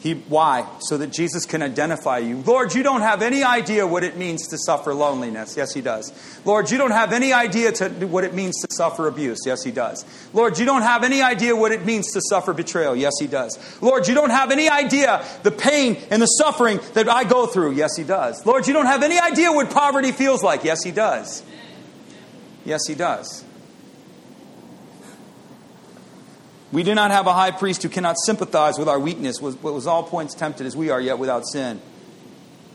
He, 0.07 0.15
why? 0.15 0.65
So 0.83 0.99
that 0.99 1.11
Jesus 1.13 1.47
can 1.47 1.63
identify 1.63 2.19
you. 2.19 2.37
Lord, 2.47 2.77
you 2.77 2.85
don't 2.85 3.01
have 3.01 3.23
any 3.23 3.43
idea 3.43 3.89
what 3.89 4.05
it 4.05 4.17
means 4.17 4.47
to 4.51 4.57
suffer 4.57 4.95
loneliness. 4.95 5.57
Yes, 5.57 5.75
He 5.75 5.81
does. 5.81 6.13
Lord, 6.45 6.71
you 6.71 6.79
don't 6.79 6.93
have 6.93 7.13
any 7.13 7.33
idea 7.33 7.73
to, 7.73 7.89
what 8.07 8.23
it 8.23 8.33
means 8.33 8.55
to 8.61 8.69
suffer 8.73 9.09
abuse. 9.09 9.41
Yes, 9.45 9.65
He 9.65 9.73
does. 9.73 10.05
Lord, 10.33 10.61
you 10.61 10.65
don't 10.65 10.83
have 10.83 11.03
any 11.03 11.23
idea 11.23 11.57
what 11.57 11.73
it 11.73 11.85
means 11.85 12.13
to 12.13 12.21
suffer 12.21 12.53
betrayal. 12.53 12.95
Yes, 12.95 13.15
He 13.19 13.27
does. 13.27 13.59
Lord, 13.83 14.07
you 14.07 14.15
don't 14.15 14.31
have 14.31 14.53
any 14.53 14.69
idea 14.69 15.25
the 15.43 15.51
pain 15.51 16.01
and 16.09 16.23
the 16.23 16.27
suffering 16.27 16.79
that 16.95 17.09
I 17.09 17.25
go 17.25 17.49
through. 17.49 17.73
Yes, 17.73 17.97
He 17.97 18.05
does. 18.05 18.47
Lord, 18.47 18.69
you 18.69 18.75
don't 18.75 18.87
have 18.87 19.03
any 19.03 19.19
idea 19.19 19.51
what 19.51 19.71
poverty 19.71 20.13
feels 20.13 20.41
like. 20.41 20.63
Yes, 20.63 20.85
He 20.85 20.93
does. 20.93 21.43
Yes, 22.65 22.87
He 22.87 22.95
does. 22.95 23.45
We 26.73 26.83
do 26.83 26.95
not 26.95 27.11
have 27.11 27.27
a 27.27 27.33
high 27.33 27.53
priest 27.53 27.83
who 27.83 27.89
cannot 27.89 28.17
sympathize 28.25 28.79
with 28.79 28.89
our 28.89 28.99
weakness, 28.99 29.39
but 29.39 29.73
was 29.73 29.87
all 29.87 30.03
points 30.03 30.35
tempted 30.35 30.67
as 30.67 30.77
we 30.77 30.91
are, 30.91 31.01
yet 31.01 31.19
without 31.19 31.47
sin. 31.47 31.81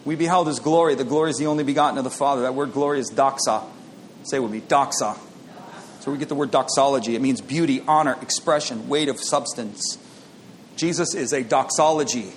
We 0.05 0.15
beheld 0.15 0.47
his 0.47 0.59
glory. 0.59 0.95
The 0.95 1.03
glory 1.03 1.31
is 1.31 1.37
the 1.37 1.47
only 1.47 1.63
begotten 1.63 1.97
of 1.97 2.03
the 2.03 2.09
Father. 2.09 2.43
That 2.43 2.55
word 2.55 2.73
glory 2.73 2.99
is 2.99 3.11
doxa. 3.11 3.63
Say 4.23 4.39
with 4.39 4.51
me, 4.51 4.61
doxa. 4.61 5.17
So 5.99 6.11
we 6.11 6.17
get 6.17 6.29
the 6.29 6.35
word 6.35 6.49
doxology. 6.49 7.15
It 7.15 7.21
means 7.21 7.41
beauty, 7.41 7.81
honor, 7.87 8.17
expression, 8.21 8.87
weight 8.89 9.09
of 9.09 9.19
substance. 9.19 9.99
Jesus 10.75 11.13
is 11.13 11.33
a 11.33 11.43
doxology. 11.43 12.31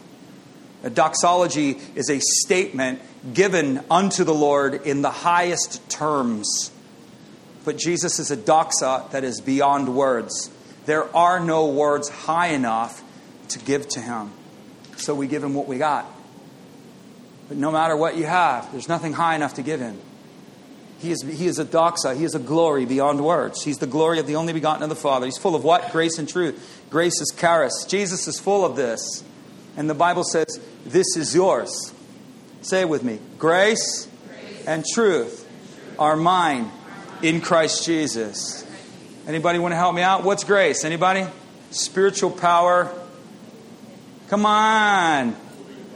A 0.83 0.91
doxology 0.91 1.79
is 1.95 2.11
a 2.11 2.21
statement 2.21 3.01
given 3.33 3.83
unto 3.91 4.25
the 4.25 4.35
Lord 4.35 4.75
in 4.87 5.01
the 5.01 5.11
highest 5.11 5.89
terms. 5.89 6.71
But 7.65 7.79
Jesus 7.79 8.19
is 8.19 8.31
a 8.31 8.37
doxa 8.37 9.11
that 9.13 9.25
is 9.25 9.41
beyond 9.41 9.97
words. 9.97 10.51
There 10.87 11.15
are 11.17 11.41
no 11.41 11.69
words 11.69 12.09
high 12.09 12.49
enough 12.49 13.03
to 13.49 13.59
give 13.59 13.89
to 13.91 14.01
him. 14.01 14.31
So 14.97 15.15
we 15.15 15.27
give 15.27 15.43
him 15.43 15.55
what 15.55 15.67
we 15.67 15.79
got. 15.79 16.07
But 17.49 17.57
no 17.57 17.71
matter 17.71 17.97
what 17.97 18.17
you 18.17 18.25
have, 18.25 18.71
there's 18.73 18.89
nothing 18.89 19.13
high 19.13 19.35
enough 19.35 19.55
to 19.55 19.63
give 19.63 19.81
him. 19.81 19.99
He 20.99 21.11
is, 21.11 21.23
he 21.23 21.47
is 21.47 21.59
a 21.59 21.65
doxa. 21.65 22.17
He 22.17 22.25
is 22.25 22.35
a 22.35 22.39
glory 22.39 22.87
beyond 22.87 23.23
words. 23.23 23.63
He's 23.63 23.79
the 23.79 23.87
glory 23.87 24.19
of 24.19 24.27
the 24.27 24.37
only 24.37 24.53
begotten 24.53 24.83
of 24.83 24.89
the 24.89 24.97
Father. 24.97 25.27
He's 25.27 25.37
full 25.37 25.55
of 25.55 25.63
what? 25.63 25.93
Grace 25.93 26.19
and 26.19 26.29
truth. 26.29 26.83
Grace 26.89 27.21
is 27.21 27.35
charis. 27.37 27.85
Jesus 27.87 28.27
is 28.27 28.39
full 28.39 28.65
of 28.65 28.77
this. 28.77 29.23
And 29.77 29.91
the 29.91 29.95
Bible 29.95 30.25
says, 30.25 30.47
This 30.87 31.17
is 31.17 31.35
yours. 31.35 31.93
Say 32.63 32.81
it 32.81 32.89
with 32.89 33.03
me. 33.03 33.19
Grace, 33.39 34.09
Grace. 34.29 34.65
and 34.67 34.85
truth 34.95 35.47
are 35.99 36.17
mine 36.17 36.71
in 37.23 37.43
Christ 37.43 37.85
Jesus. 37.85 38.64
Anybody 39.27 39.59
want 39.59 39.73
to 39.73 39.77
help 39.77 39.95
me 39.95 40.03
out? 40.03 40.23
What's 40.23 40.45
grace? 40.45 40.85
Anybody? 40.85 41.27
Spiritual 41.71 42.31
power. 42.31 42.93
Come 44.29 44.45
on. 44.45 45.35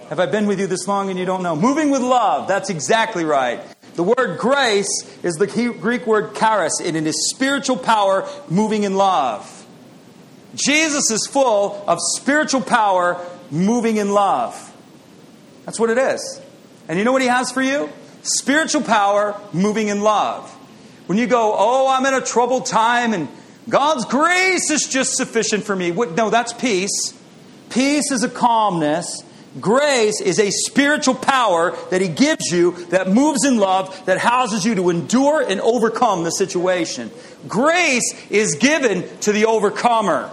Have 0.09 0.19
I 0.19 0.27
been 0.27 0.47
with 0.47 0.59
you 0.59 0.67
this 0.67 0.89
long 0.89 1.11
and 1.11 1.19
you 1.19 1.27
don't 1.27 1.43
know? 1.43 1.55
Moving 1.55 1.91
with 1.91 2.01
love. 2.01 2.49
That's 2.49 2.71
exactly 2.71 3.25
right. 3.25 3.61
The 3.97 4.03
word 4.03 4.39
grace 4.39 4.89
is 5.23 5.35
the 5.35 5.47
Greek 5.47 6.07
word 6.07 6.35
charis, 6.35 6.81
and 6.83 6.97
it 6.97 7.07
is 7.07 7.31
spiritual 7.35 7.77
power 7.77 8.27
moving 8.49 8.85
in 8.85 8.95
love. 8.95 9.67
Jesus 10.55 11.11
is 11.11 11.27
full 11.27 11.85
of 11.87 11.99
spiritual 12.17 12.63
power 12.63 13.23
moving 13.51 13.99
in 13.99 14.13
love. 14.13 14.75
That's 15.67 15.79
what 15.79 15.91
it 15.91 15.99
is. 15.99 16.41
And 16.89 16.99
you 16.99 17.05
know 17.05 17.13
what 17.13 17.23
he 17.23 17.29
has 17.29 17.53
for 17.53 17.61
you? 17.61 17.91
Spiritual 18.23 18.83
power 18.83 19.39
moving 19.53 19.89
in 19.89 20.01
love. 20.01 20.55
When 21.09 21.17
you 21.17 21.27
go, 21.27 21.55
oh, 21.57 21.89
I'm 21.89 22.05
in 22.05 22.13
a 22.13 22.21
troubled 22.21 22.67
time 22.67 23.15
and 23.15 23.29
God's 23.67 24.05
grace 24.05 24.71
is 24.71 24.87
just 24.87 25.17
sufficient 25.17 25.65
for 25.65 25.75
me. 25.75 25.91
No, 25.91 26.29
that's 26.29 26.53
peace. 26.53 27.15
Peace 27.71 28.13
is 28.13 28.23
a 28.25 28.29
calmness. 28.29 29.25
Grace 29.59 30.21
is 30.21 30.39
a 30.39 30.51
spiritual 30.51 31.15
power 31.15 31.75
that 31.91 32.03
He 32.03 32.09
gives 32.09 32.53
you 32.53 32.73
that 32.91 33.09
moves 33.09 33.47
in 33.47 33.57
love, 33.57 34.05
that 34.05 34.19
houses 34.19 34.67
you 34.67 34.75
to 34.75 34.91
endure 34.91 35.41
and 35.41 35.63
overcome 35.63 36.25
the 36.25 36.31
situation. 36.31 37.11
Grace 37.49 38.15
is 38.29 38.57
given 38.57 39.09
to 39.21 39.33
the 39.33 39.47
overcomer. 39.47 40.31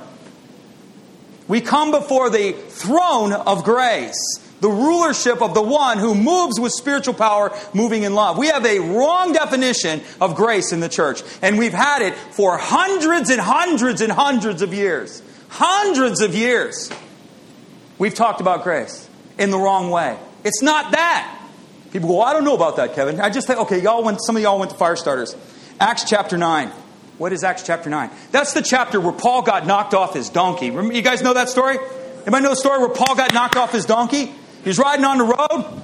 We 1.48 1.62
come 1.62 1.92
before 1.92 2.30
the 2.30 2.52
throne 2.52 3.32
of 3.32 3.64
grace, 3.64 4.20
the 4.66 4.72
rulership 4.72 5.44
of 5.44 5.54
the 5.54 5.62
one 5.62 6.00
who 6.00 6.16
moves 6.16 6.60
with 6.60 6.72
spiritual 6.72 7.14
power, 7.14 7.56
moving 7.76 8.02
in 8.02 8.16
love. 8.16 8.36
We 8.36 8.48
have 8.48 8.66
a 8.66 8.80
wrong 8.80 9.32
definition 9.32 10.02
of 10.20 10.34
grace 10.34 10.72
in 10.72 10.80
the 10.80 10.90
church, 10.90 11.22
and 11.44 11.60
we've 11.60 11.72
had 11.72 12.02
it 12.02 12.16
for 12.16 12.58
hundreds 12.58 13.30
and 13.30 13.40
hundreds 13.40 14.02
and 14.02 14.12
hundreds 14.12 14.64
of 14.64 14.74
years. 14.74 15.22
Hundreds 15.50 16.20
of 16.22 16.34
years. 16.34 16.92
We've 18.00 18.16
talked 18.16 18.42
about 18.42 18.64
grace 18.64 19.08
in 19.38 19.52
the 19.52 19.60
wrong 19.60 19.92
way. 19.92 20.18
It's 20.44 20.64
not 20.64 20.94
that. 20.94 21.48
People 21.92 22.10
go, 22.10 22.16
well, 22.16 22.24
I 22.28 22.34
don't 22.34 22.44
know 22.44 22.56
about 22.56 22.78
that, 22.78 22.96
Kevin. 22.96 23.22
I 23.22 23.30
just 23.30 23.46
think, 23.46 23.60
okay, 23.60 23.84
y'all 23.84 24.04
went, 24.04 24.18
some 24.20 24.36
of 24.36 24.42
y'all 24.42 24.58
went 24.58 24.72
to 24.72 24.78
Firestarters. 24.78 25.38
Acts 25.80 26.06
chapter 26.10 26.40
9. 26.40 26.70
What 27.20 27.34
is 27.34 27.44
Acts 27.44 27.62
chapter 27.62 27.92
9? 27.92 28.10
That's 28.32 28.54
the 28.54 28.64
chapter 28.64 29.00
where 29.00 29.14
Paul 29.14 29.44
got 29.44 29.68
knocked 29.68 29.94
off 29.94 30.16
his 30.16 30.30
donkey. 30.30 30.72
Remember, 30.72 30.96
you 30.96 31.04
guys 31.04 31.22
know 31.22 31.36
that 31.36 31.50
story? 31.50 31.78
Anybody 32.22 32.44
know 32.44 32.50
the 32.50 32.56
story 32.56 32.80
where 32.80 32.90
Paul 32.90 33.16
got 33.16 33.32
knocked 33.32 33.58
off 33.58 33.72
his 33.72 33.86
donkey? 33.86 34.34
He 34.66 34.70
was 34.70 34.80
riding 34.80 35.06
on 35.06 35.20
the 35.20 35.26
road, 35.26 35.84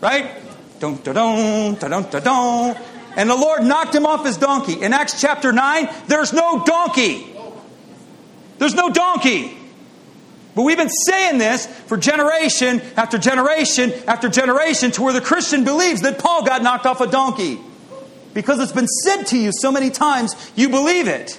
right? 0.00 0.34
Dun, 0.80 0.96
dun, 0.96 1.14
dun, 1.14 1.74
dun, 1.76 2.02
dun, 2.10 2.22
dun. 2.24 2.76
And 3.14 3.30
the 3.30 3.36
Lord 3.36 3.62
knocked 3.62 3.94
him 3.94 4.04
off 4.04 4.26
his 4.26 4.36
donkey. 4.36 4.82
In 4.82 4.92
Acts 4.92 5.20
chapter 5.20 5.52
9, 5.52 5.88
there's 6.08 6.32
no 6.32 6.64
donkey. 6.64 7.32
There's 8.58 8.74
no 8.74 8.90
donkey. 8.90 9.56
But 10.56 10.62
we've 10.62 10.76
been 10.76 10.90
saying 10.90 11.38
this 11.38 11.66
for 11.86 11.96
generation 11.96 12.82
after 12.96 13.16
generation 13.16 13.92
after 14.08 14.28
generation 14.28 14.90
to 14.92 15.02
where 15.02 15.12
the 15.12 15.20
Christian 15.20 15.62
believes 15.62 16.00
that 16.00 16.18
Paul 16.18 16.44
got 16.44 16.64
knocked 16.64 16.84
off 16.84 17.00
a 17.00 17.06
donkey. 17.06 17.60
Because 18.34 18.58
it's 18.58 18.72
been 18.72 18.88
said 18.88 19.22
to 19.26 19.38
you 19.38 19.52
so 19.52 19.70
many 19.70 19.90
times, 19.90 20.34
you 20.56 20.68
believe 20.68 21.06
it. 21.06 21.38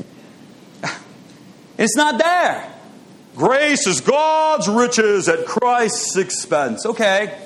It's 1.78 1.98
not 1.98 2.18
there. 2.18 2.77
Grace 3.38 3.86
is 3.86 4.02
God's 4.02 4.68
riches 4.68 5.30
at 5.30 5.46
Christ's 5.46 6.18
expense. 6.18 6.88
Okay, 6.88 7.38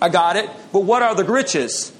I 0.00 0.10
got 0.10 0.36
it. 0.36 0.50
But 0.74 0.80
what 0.80 1.00
are 1.00 1.14
the 1.14 1.24
riches? 1.24 1.90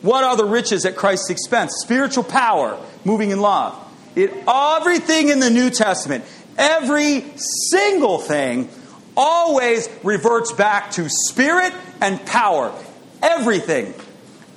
What 0.00 0.24
are 0.24 0.36
the 0.36 0.44
riches 0.44 0.84
at 0.84 0.96
Christ's 0.96 1.30
expense? 1.30 1.74
Spiritual 1.76 2.24
power, 2.24 2.76
moving 3.04 3.30
in 3.30 3.40
love. 3.40 3.78
It, 4.16 4.32
everything 4.48 5.28
in 5.28 5.38
the 5.38 5.48
New 5.48 5.70
Testament, 5.70 6.24
every 6.58 7.24
single 7.70 8.18
thing 8.18 8.68
always 9.16 9.88
reverts 10.02 10.50
back 10.50 10.90
to 10.92 11.08
spirit 11.08 11.72
and 12.00 12.26
power. 12.26 12.74
Everything. 13.22 13.94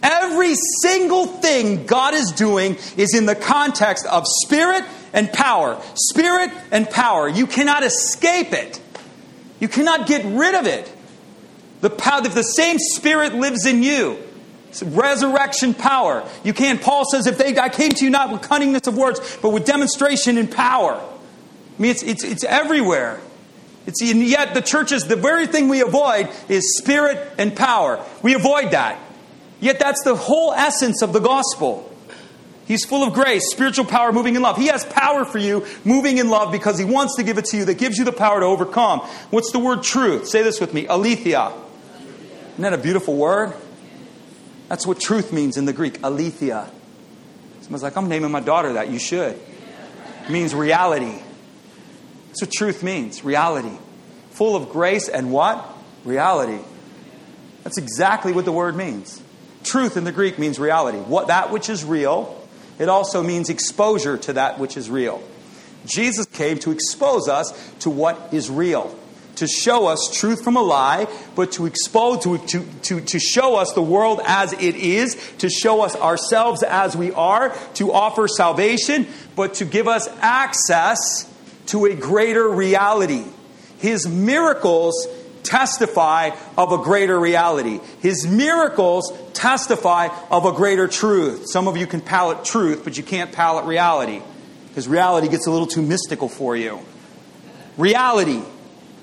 Every 0.06 0.54
single 0.84 1.26
thing 1.26 1.88
God 1.88 2.14
is 2.14 2.32
doing 2.32 2.78
is 2.96 3.16
in 3.16 3.26
the 3.26 3.34
context 3.34 4.06
of 4.06 4.26
spirit 4.28 4.84
and 5.14 5.34
power. 5.34 5.82
Spirit 5.96 6.52
and 6.70 6.88
power. 6.88 7.28
You 7.28 7.48
cannot 7.48 7.84
escape 7.84 8.54
it. 8.54 8.80
You 9.60 9.68
cannot 9.68 10.06
get 10.06 10.24
rid 10.24 10.54
of 10.54 10.68
it. 10.68 10.92
The 11.82 11.90
power, 11.90 12.22
if 12.24 12.36
the 12.36 12.44
same 12.44 12.78
spirit 12.78 13.34
lives 13.34 13.66
in 13.66 13.82
you, 13.82 14.20
resurrection 14.84 15.74
power. 15.74 16.28
You 16.44 16.54
can't. 16.54 16.80
Paul 16.80 17.06
says, 17.10 17.26
if 17.26 17.40
they 17.40 17.58
I 17.58 17.70
came 17.70 17.94
to 17.94 18.06
you 18.06 18.12
not 18.12 18.32
with 18.32 18.44
cunningness 18.44 18.86
of 18.86 18.96
words, 18.96 19.40
but 19.42 19.50
with 19.50 19.66
demonstration 19.66 20.38
and 20.38 20.52
power. 20.52 20.94
I 20.94 21.82
mean, 21.82 21.90
it's, 21.90 22.04
it's, 22.04 22.24
it's 22.24 22.44
everywhere. 22.44 23.20
It's, 23.88 24.04
and 24.04 24.22
yet, 24.22 24.54
the 24.54 24.62
churches, 24.62 25.08
the 25.08 25.16
very 25.16 25.48
thing 25.48 25.68
we 25.68 25.82
avoid 25.82 26.30
is 26.48 26.78
spirit 26.78 27.34
and 27.40 27.56
power. 27.56 28.06
We 28.22 28.36
avoid 28.36 28.72
that. 28.72 29.00
Yet, 29.66 29.80
that's 29.80 30.04
the 30.04 30.16
whole 30.16 30.54
essence 30.54 31.02
of 31.02 31.12
the 31.12 31.20
gospel. 31.20 31.92
He's 32.68 32.86
full 32.86 33.04
of 33.04 33.14
grace, 33.14 33.50
spiritual 33.50 33.86
power, 33.86 34.12
moving 34.12 34.36
in 34.36 34.44
love. 34.44 34.58
He 34.58 34.68
has 34.68 34.86
power 34.86 35.26
for 35.26 35.40
you, 35.40 35.66
moving 35.84 36.20
in 36.20 36.30
love, 36.30 36.52
because 36.52 36.78
He 36.78 36.86
wants 36.86 37.16
to 37.16 37.24
give 37.24 37.40
it 37.40 37.46
to 37.46 37.58
you 37.58 37.66
that 37.66 37.80
gives 37.80 37.98
you 37.98 38.06
the 38.06 38.12
power 38.12 38.42
to 38.42 38.46
overcome. 38.46 39.00
What's 39.32 39.52
the 39.52 39.58
word 39.58 39.82
truth? 39.82 40.28
Say 40.28 40.44
this 40.44 40.62
with 40.62 40.72
me 40.72 40.86
Aletheia. 40.86 41.52
Isn't 42.52 42.62
that 42.62 42.74
a 42.74 42.78
beautiful 42.78 43.18
word? 43.18 43.56
That's 44.70 44.86
what 44.86 45.00
truth 45.00 45.34
means 45.34 45.58
in 45.58 45.66
the 45.66 45.74
Greek, 45.74 46.00
aletheia. 46.04 46.70
Someone's 47.62 47.82
like, 47.82 47.98
I'm 47.98 48.08
naming 48.08 48.30
my 48.30 48.42
daughter 48.42 48.74
that. 48.74 48.92
You 48.92 49.00
should. 49.00 49.34
It 50.26 50.30
means 50.30 50.54
reality. 50.54 51.24
That's 52.28 52.44
what 52.44 52.52
truth 52.52 52.84
means 52.84 53.24
reality. 53.24 53.76
Full 54.34 54.56
of 54.56 54.70
grace 54.70 55.10
and 55.10 55.32
what? 55.32 55.68
Reality. 56.04 56.64
That's 57.64 57.80
exactly 57.80 58.32
what 58.32 58.46
the 58.46 58.52
word 58.52 58.76
means. 58.76 59.24
Truth 59.66 59.98
in 59.98 60.04
the 60.04 60.12
Greek 60.12 60.38
means 60.38 60.60
reality. 60.60 61.00
What 61.00 61.28
that 61.28 61.52
which 61.52 61.70
is 61.70 61.84
real. 61.84 62.40
It 62.78 62.88
also 62.88 63.24
means 63.24 63.50
exposure 63.50 64.18
to 64.18 64.34
that 64.34 64.60
which 64.60 64.78
is 64.78 64.90
real. 64.90 65.24
Jesus 65.86 66.28
came 66.28 66.60
to 66.60 66.72
expose 66.72 67.28
us 67.28 67.52
to 67.80 67.90
what 67.90 68.30
is 68.32 68.50
real, 68.50 68.96
to 69.36 69.48
show 69.48 69.88
us 69.88 70.10
truth 70.14 70.44
from 70.44 70.56
a 70.56 70.62
lie, 70.62 71.08
but 71.36 71.52
to 71.54 71.66
expose, 71.66 72.24
to, 72.24 72.38
to, 72.38 72.66
to, 72.84 73.02
to 73.02 73.20
show 73.20 73.56
us 73.56 73.74
the 73.74 73.82
world 73.82 74.20
as 74.26 74.54
it 74.54 74.76
is, 74.76 75.16
to 75.40 75.50
show 75.50 75.82
us 75.82 75.96
ourselves 75.96 76.64
as 76.64 76.96
we 76.96 77.12
are, 77.12 77.56
to 77.76 77.92
offer 77.92 78.28
salvation, 78.28 79.08
but 79.36 79.56
to 79.56 79.66
give 79.66 79.88
us 79.88 80.08
access 80.22 81.32
to 81.68 81.86
a 81.86 81.96
greater 81.96 82.48
reality. 82.48 83.24
His 83.80 84.08
miracles 84.08 85.08
testify 85.44 86.32
of 86.58 86.72
a 86.72 86.78
greater 86.80 87.20
reality. 87.20 87.80
His 88.00 88.28
miracles 88.28 89.12
testify 89.36 90.08
of 90.32 90.46
a 90.46 90.52
greater 90.52 90.88
truth. 90.88 91.46
Some 91.50 91.68
of 91.68 91.78
you 91.78 91.86
can 91.86 92.02
palate 92.02 92.46
truth, 92.46 92.84
but 92.84 92.98
you 92.98 93.04
can't 93.04 93.32
palate 93.32 93.66
reality 93.66 94.22
because 94.68 94.88
reality 94.88 95.28
gets 95.28 95.46
a 95.46 95.52
little 95.52 95.68
too 95.68 95.82
mystical 95.82 96.28
for 96.28 96.56
you. 96.56 96.80
Reality. 97.78 98.42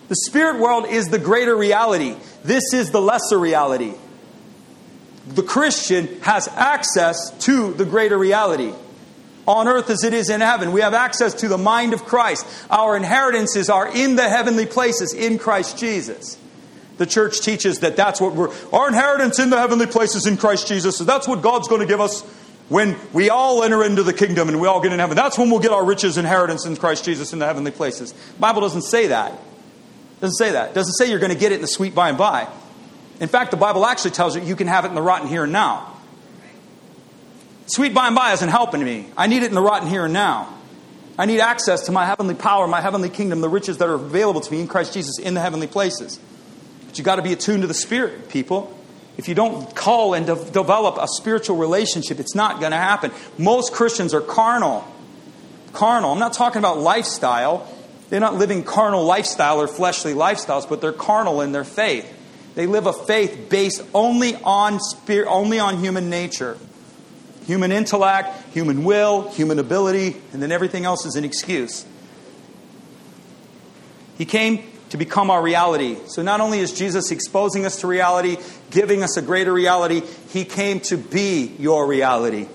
The 0.09 0.17
spirit 0.17 0.61
world 0.61 0.87
is 0.87 1.07
the 1.07 1.19
greater 1.19 1.57
reality. 1.57 2.17
This 2.45 2.75
is 2.75 2.91
the 2.91 3.01
lesser 3.01 3.39
reality. 3.39 3.95
The 5.29 5.43
Christian 5.43 6.21
has 6.23 6.49
access 6.49 7.31
to 7.45 7.73
the 7.75 7.85
greater 7.85 8.19
reality 8.19 8.73
on 9.47 9.69
earth 9.69 9.91
as 9.91 10.05
it 10.05 10.13
is 10.13 10.31
in 10.31 10.41
heaven. 10.41 10.73
We 10.73 10.81
have 10.81 10.95
access 10.95 11.35
to 11.35 11.49
the 11.49 11.59
mind 11.59 11.95
of 11.95 12.05
Christ. 12.05 12.47
Our 12.71 12.97
inheritances 12.97 13.71
are 13.71 13.89
in 13.89 14.17
the 14.17 14.29
heavenly 14.29 14.67
places 14.67 15.15
in 15.15 15.39
Christ 15.39 15.79
Jesus. 15.79 16.39
The 16.99 17.07
church 17.07 17.41
teaches 17.41 17.81
that 17.81 17.97
that's 17.97 18.21
what 18.21 18.35
we're, 18.35 18.53
our 18.73 18.89
inheritance 18.89 19.39
in 19.39 19.51
the 19.51 19.59
heavenly 19.59 19.87
places 19.87 20.27
in 20.27 20.37
Christ 20.37 20.69
Jesus. 20.69 20.97
So 20.97 21.05
that's 21.05 21.27
what 21.27 21.43
God's 21.43 21.69
going 21.69 21.81
to 21.81 21.87
give 21.87 22.01
us. 22.01 22.23
when 22.69 22.97
we 23.13 23.29
all 23.29 23.63
enter 23.63 23.85
into 23.85 24.03
the 24.03 24.13
kingdom 24.13 24.49
and 24.49 24.61
we 24.61 24.67
all 24.67 24.81
get 24.81 24.93
in 24.93 24.99
heaven, 24.99 25.17
that's 25.17 25.37
when 25.37 25.51
we'll 25.51 25.61
get 25.61 25.73
our 25.73 25.85
riches, 25.85 26.17
inheritance 26.17 26.65
in 26.65 26.77
Christ 26.77 27.05
Jesus 27.05 27.33
in 27.33 27.39
the 27.39 27.47
heavenly 27.47 27.71
places. 27.71 28.13
The 28.13 28.41
Bible 28.41 28.63
doesn't 28.63 28.83
say 28.83 29.09
that. 29.09 29.33
It 29.33 30.21
doesn't 30.21 30.37
say 30.37 30.53
that. 30.53 30.71
It 30.71 30.75
doesn't 30.75 30.95
say 30.95 31.11
you're 31.11 31.19
going 31.19 31.33
to 31.33 31.39
get 31.39 31.53
it 31.53 31.57
in 31.57 31.61
the 31.61 31.67
sweet 31.67 31.95
by 31.95 32.09
and 32.09 32.17
by. 32.17 32.49
In 33.21 33.29
fact, 33.29 33.51
the 33.51 33.57
Bible 33.57 33.85
actually 33.85 34.13
tells 34.13 34.35
you 34.35 34.43
you 34.43 34.57
can 34.57 34.69
have 34.69 34.85
it 34.85 34.89
in 34.89 34.95
the 34.95 35.03
rotten 35.03 35.29
here 35.29 35.45
and 35.45 35.53
now. 35.53 35.97
Sweet 37.67 37.95
by 37.95 38.07
and 38.07 38.17
by 38.17 38.33
isn't 38.33 38.49
helping 38.49 38.83
me. 38.83 39.07
I 39.17 39.27
need 39.27 39.43
it 39.43 39.49
in 39.49 39.55
the 39.55 39.63
rotten 39.63 39.89
here 39.89 40.05
and 40.05 40.13
now. 40.13 40.53
I 41.19 41.27
need 41.27 41.41
access 41.41 41.83
to 41.83 41.93
my 41.93 42.07
heavenly 42.07 42.35
power, 42.35 42.67
my 42.67 42.81
heavenly 42.81 43.11
kingdom, 43.11 43.41
the 43.41 43.49
riches 43.49 43.79
that 43.79 43.89
are 43.89 43.95
available 43.95 44.41
to 44.41 44.51
me 44.51 44.61
in 44.61 44.67
Christ 44.67 44.95
Jesus 44.95 45.19
in 45.19 45.35
the 45.35 45.41
heavenly 45.41 45.67
places. 45.67 46.19
But 46.93 46.99
you 46.99 47.05
got 47.05 47.17
to 47.17 47.23
be 47.23 47.33
attuned 47.33 47.63
to 47.63 47.67
the 47.67 47.73
Spirit, 47.73 48.29
people. 48.29 48.79
If 49.17 49.27
you 49.27 49.35
don't 49.35 49.75
call 49.75 50.13
and 50.13 50.27
de- 50.27 50.35
develop 50.51 50.99
a 51.01 51.09
spiritual 51.09 51.57
relationship, 51.57 52.21
it's 52.21 52.35
not 52.35 52.61
going 52.61 52.73
to 52.73 52.77
happen. 52.77 53.13
Most 53.39 53.73
Christians 53.73 54.13
are 54.13 54.21
carnal. 54.21 54.87
Carnal. 55.73 56.13
I'm 56.13 56.19
not 56.19 56.35
talking 56.35 56.59
about 56.59 56.77
lifestyle. 56.77 57.67
They're 58.11 58.21
not 58.21 58.35
living 58.35 58.63
carnal 58.63 59.07
lifestyle 59.07 59.59
or 59.59 59.69
fleshly 59.69 60.13
lifestyles, 60.13 60.69
but 60.69 60.83
they're 60.83 60.93
carnal 60.93 61.41
in 61.41 61.53
their 61.53 61.65
faith. 61.65 62.07
They 62.57 62.67
live 62.67 62.85
a 62.85 62.93
faith 62.93 63.47
based 63.49 63.83
only 63.95 64.35
on 64.37 64.79
spirit, 64.79 65.31
only 65.31 65.61
on 65.61 65.79
human 65.79 66.11
nature 66.11 66.59
human 67.47 67.73
intellect, 67.73 68.29
human 68.53 68.85
will, 68.85 69.29
human 69.31 69.59
ability, 69.59 70.17
and 70.33 70.43
then 70.43 70.53
everything 70.53 70.85
else 70.85 71.05
is 71.05 71.17
an 71.17 71.25
excuse. 71.25 71.85
He 74.19 74.25
came 74.25 74.72
to 74.93 74.99
become 74.99 75.31
our 75.31 75.41
reality. 75.41 75.97
So 76.07 76.21
not 76.21 76.43
only 76.43 76.59
is 76.59 76.71
Jesus 76.71 77.11
exposing 77.11 77.65
us 77.65 77.81
to 77.81 77.87
reality, 77.87 78.37
giving 78.71 79.03
us 79.03 79.17
a 79.17 79.23
greater 79.23 79.51
reality, 79.51 80.03
he 80.29 80.45
came 80.45 80.81
to 80.81 80.99
be 80.99 81.47
your 81.59 81.87
reality. 81.87 82.47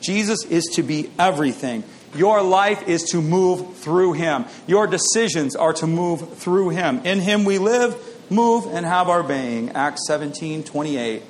Jesus 0.00 0.44
is 0.44 0.64
to 0.74 0.82
be 0.82 1.08
everything. 1.20 1.84
Your 2.16 2.42
life 2.42 2.88
is 2.88 3.04
to 3.10 3.22
move 3.22 3.76
through 3.76 4.14
him. 4.14 4.44
Your 4.66 4.88
decisions 4.88 5.54
are 5.54 5.72
to 5.74 5.86
move 5.86 6.36
through 6.36 6.70
him. 6.70 6.98
In 7.04 7.20
him 7.20 7.44
we 7.44 7.58
live, 7.58 7.96
move, 8.28 8.66
and 8.66 8.84
have 8.84 9.08
our 9.08 9.22
being. 9.22 9.70
Acts 9.70 10.08
17 10.08 10.64
28. 10.64 11.22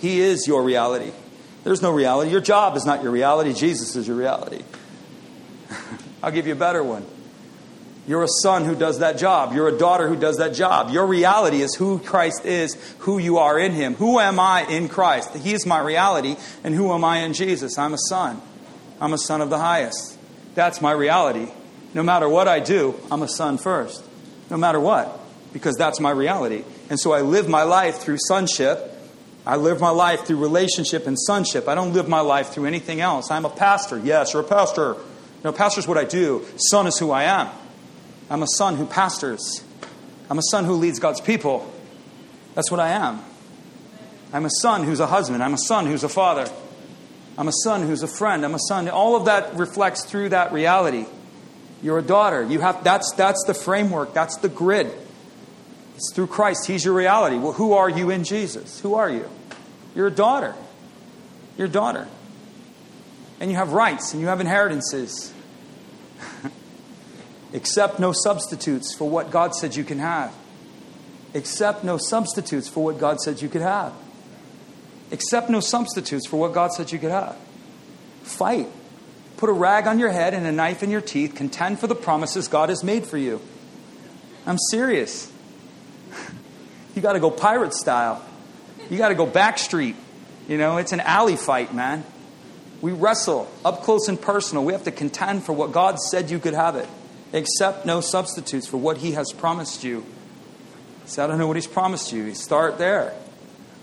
He 0.00 0.20
is 0.20 0.46
your 0.46 0.62
reality. 0.62 1.12
There's 1.64 1.80
no 1.80 1.92
reality. 1.92 2.30
Your 2.30 2.42
job 2.42 2.76
is 2.76 2.84
not 2.84 3.02
your 3.02 3.10
reality. 3.10 3.54
Jesus 3.54 3.96
is 3.96 4.06
your 4.06 4.18
reality. 4.18 4.64
I'll 6.22 6.30
give 6.30 6.46
you 6.46 6.52
a 6.52 6.56
better 6.56 6.84
one. 6.84 7.06
You're 8.10 8.24
a 8.24 8.28
son 8.42 8.64
who 8.64 8.74
does 8.74 8.98
that 8.98 9.18
job. 9.18 9.52
You're 9.52 9.68
a 9.68 9.78
daughter 9.78 10.08
who 10.08 10.16
does 10.16 10.38
that 10.38 10.52
job. 10.52 10.90
Your 10.90 11.06
reality 11.06 11.62
is 11.62 11.76
who 11.76 12.00
Christ 12.00 12.44
is, 12.44 12.74
who 12.98 13.18
you 13.18 13.38
are 13.38 13.56
in 13.56 13.70
Him. 13.70 13.94
Who 13.94 14.18
am 14.18 14.40
I 14.40 14.64
in 14.64 14.88
Christ? 14.88 15.32
He 15.36 15.52
is 15.52 15.64
my 15.64 15.78
reality, 15.78 16.34
and 16.64 16.74
who 16.74 16.92
am 16.92 17.04
I 17.04 17.18
in 17.18 17.34
Jesus? 17.34 17.78
I'm 17.78 17.94
a 17.94 17.98
son. 18.08 18.42
I'm 19.00 19.12
a 19.12 19.18
son 19.18 19.40
of 19.40 19.48
the 19.48 19.58
highest. 19.58 20.18
That's 20.56 20.80
my 20.80 20.90
reality. 20.90 21.52
No 21.94 22.02
matter 22.02 22.28
what 22.28 22.48
I 22.48 22.58
do, 22.58 22.96
I'm 23.12 23.22
a 23.22 23.28
son 23.28 23.58
first. 23.58 24.02
No 24.50 24.56
matter 24.56 24.80
what, 24.80 25.16
because 25.52 25.76
that's 25.76 26.00
my 26.00 26.10
reality. 26.10 26.64
And 26.88 26.98
so 26.98 27.12
I 27.12 27.20
live 27.20 27.48
my 27.48 27.62
life 27.62 27.98
through 27.98 28.18
sonship 28.26 28.90
I 29.46 29.56
live 29.56 29.80
my 29.80 29.90
life 29.90 30.26
through 30.26 30.36
relationship 30.36 31.06
and 31.06 31.18
sonship. 31.18 31.66
I 31.66 31.74
don't 31.74 31.94
live 31.94 32.08
my 32.08 32.20
life 32.20 32.50
through 32.50 32.66
anything 32.66 33.00
else. 33.00 33.30
I'm 33.30 33.46
a 33.46 33.50
pastor. 33.50 33.98
Yes, 33.98 34.34
you're 34.34 34.42
a 34.42 34.46
pastor. 34.46 34.96
No, 35.42 35.52
pastor's 35.52 35.88
what 35.88 35.96
I 35.96 36.04
do. 36.04 36.44
Son 36.56 36.86
is 36.86 36.98
who 36.98 37.10
I 37.10 37.22
am. 37.24 37.48
I'm 38.30 38.44
a 38.44 38.46
son 38.46 38.76
who 38.76 38.86
pastors. 38.86 39.64
I'm 40.30 40.38
a 40.38 40.42
son 40.50 40.64
who 40.64 40.74
leads 40.74 41.00
God's 41.00 41.20
people. 41.20 41.70
That's 42.54 42.70
what 42.70 42.78
I 42.78 42.90
am. 42.90 43.20
I'm 44.32 44.46
a 44.46 44.50
son 44.60 44.84
who's 44.84 45.00
a 45.00 45.08
husband. 45.08 45.42
I'm 45.42 45.54
a 45.54 45.58
son 45.58 45.86
who's 45.86 46.04
a 46.04 46.08
father. 46.08 46.48
I'm 47.36 47.48
a 47.48 47.52
son 47.64 47.82
who's 47.82 48.04
a 48.04 48.08
friend. 48.08 48.44
I'm 48.44 48.54
a 48.54 48.60
son. 48.60 48.88
All 48.88 49.16
of 49.16 49.24
that 49.24 49.56
reflects 49.56 50.04
through 50.04 50.28
that 50.28 50.52
reality. 50.52 51.06
You're 51.82 51.98
a 51.98 52.02
daughter. 52.02 52.44
You 52.44 52.60
have 52.60 52.84
that's 52.84 53.12
that's 53.14 53.42
the 53.46 53.54
framework. 53.54 54.14
That's 54.14 54.36
the 54.36 54.48
grid. 54.48 54.92
It's 55.96 56.12
through 56.14 56.28
Christ. 56.28 56.66
He's 56.66 56.84
your 56.84 56.94
reality. 56.94 57.38
Well, 57.38 57.52
who 57.52 57.72
are 57.72 57.88
you 57.88 58.10
in 58.10 58.22
Jesus? 58.22 58.78
Who 58.80 58.94
are 58.94 59.10
you? 59.10 59.28
You're 59.96 60.06
a 60.06 60.12
daughter. 60.12 60.54
You're 61.56 61.66
a 61.66 61.70
daughter. 61.70 62.06
And 63.40 63.50
you 63.50 63.56
have 63.56 63.72
rights 63.72 64.12
and 64.12 64.20
you 64.20 64.28
have 64.28 64.40
inheritances. 64.40 65.32
Accept 67.52 67.98
no 67.98 68.12
substitutes 68.12 68.94
for 68.94 69.08
what 69.08 69.30
God 69.30 69.54
said 69.54 69.74
you 69.76 69.84
can 69.84 69.98
have. 69.98 70.34
Accept 71.34 71.84
no 71.84 71.96
substitutes 71.96 72.68
for 72.68 72.84
what 72.84 72.98
God 72.98 73.20
said 73.20 73.40
you 73.42 73.48
could 73.48 73.62
have. 73.62 73.92
Accept 75.12 75.50
no 75.50 75.60
substitutes 75.60 76.26
for 76.26 76.38
what 76.38 76.52
God 76.52 76.72
said 76.72 76.92
you 76.92 76.98
could 76.98 77.10
have. 77.10 77.36
Fight. 78.22 78.68
Put 79.36 79.48
a 79.48 79.52
rag 79.52 79.86
on 79.86 79.98
your 79.98 80.10
head 80.10 80.34
and 80.34 80.46
a 80.46 80.52
knife 80.52 80.82
in 80.82 80.90
your 80.90 81.00
teeth. 81.00 81.34
Contend 81.34 81.80
for 81.80 81.86
the 81.86 81.94
promises 81.94 82.46
God 82.46 82.68
has 82.68 82.84
made 82.84 83.06
for 83.06 83.16
you. 83.18 83.40
I'm 84.46 84.58
serious. 84.70 85.30
You 86.92 87.00
got 87.00 87.12
to 87.12 87.20
go 87.20 87.30
pirate 87.30 87.72
style. 87.72 88.20
You 88.90 88.98
got 88.98 89.10
to 89.10 89.14
go 89.14 89.24
backstreet. 89.24 89.94
You 90.48 90.58
know, 90.58 90.78
it's 90.78 90.90
an 90.90 90.98
alley 90.98 91.36
fight, 91.36 91.72
man. 91.72 92.02
We 92.80 92.90
wrestle 92.90 93.48
up 93.64 93.82
close 93.84 94.08
and 94.08 94.20
personal. 94.20 94.64
We 94.64 94.72
have 94.72 94.82
to 94.84 94.90
contend 94.90 95.44
for 95.44 95.52
what 95.52 95.70
God 95.70 96.00
said 96.00 96.30
you 96.30 96.40
could 96.40 96.52
have 96.52 96.74
it. 96.74 96.88
Accept 97.32 97.86
no 97.86 98.00
substitutes 98.00 98.66
for 98.66 98.76
what 98.76 98.98
He 98.98 99.12
has 99.12 99.32
promised 99.32 99.84
you. 99.84 100.04
So 101.06 101.24
I 101.24 101.26
don't 101.26 101.38
know 101.38 101.46
what 101.46 101.56
He's 101.56 101.66
promised 101.66 102.12
you. 102.12 102.34
Start 102.34 102.78
there. 102.78 103.14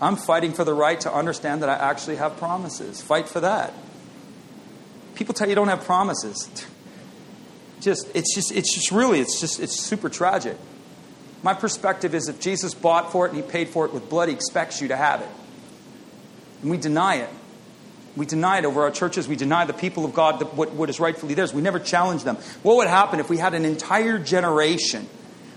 I'm 0.00 0.16
fighting 0.16 0.52
for 0.52 0.64
the 0.64 0.74
right 0.74 1.00
to 1.00 1.12
understand 1.12 1.62
that 1.62 1.68
I 1.68 1.74
actually 1.74 2.16
have 2.16 2.36
promises. 2.36 3.02
Fight 3.02 3.28
for 3.28 3.40
that. 3.40 3.72
People 5.14 5.34
tell 5.34 5.48
you 5.48 5.54
don't 5.54 5.68
have 5.68 5.84
promises. 5.84 6.48
Just 7.80 8.08
it's 8.12 8.34
just 8.34 8.50
it's 8.50 8.74
just 8.74 8.90
really 8.90 9.20
it's 9.20 9.40
just 9.40 9.60
it's 9.60 9.72
super 9.72 10.08
tragic. 10.08 10.56
My 11.44 11.54
perspective 11.54 12.12
is 12.12 12.28
if 12.28 12.40
Jesus 12.40 12.74
bought 12.74 13.12
for 13.12 13.24
it 13.24 13.32
and 13.32 13.40
he 13.40 13.48
paid 13.48 13.68
for 13.68 13.86
it 13.86 13.92
with 13.92 14.10
blood, 14.10 14.28
he 14.28 14.34
expects 14.34 14.82
you 14.82 14.88
to 14.88 14.96
have 14.96 15.20
it. 15.20 15.28
And 16.62 16.72
we 16.72 16.76
deny 16.76 17.18
it. 17.18 17.30
We 18.18 18.26
deny 18.26 18.58
it 18.58 18.64
over 18.64 18.82
our 18.82 18.90
churches. 18.90 19.28
We 19.28 19.36
deny 19.36 19.64
the 19.64 19.72
people 19.72 20.04
of 20.04 20.12
God 20.12 20.42
what, 20.56 20.72
what 20.72 20.90
is 20.90 20.98
rightfully 20.98 21.34
theirs. 21.34 21.54
We 21.54 21.62
never 21.62 21.78
challenge 21.78 22.24
them. 22.24 22.36
What 22.62 22.76
would 22.78 22.88
happen 22.88 23.20
if 23.20 23.30
we 23.30 23.38
had 23.38 23.54
an 23.54 23.64
entire 23.64 24.18
generation 24.18 25.06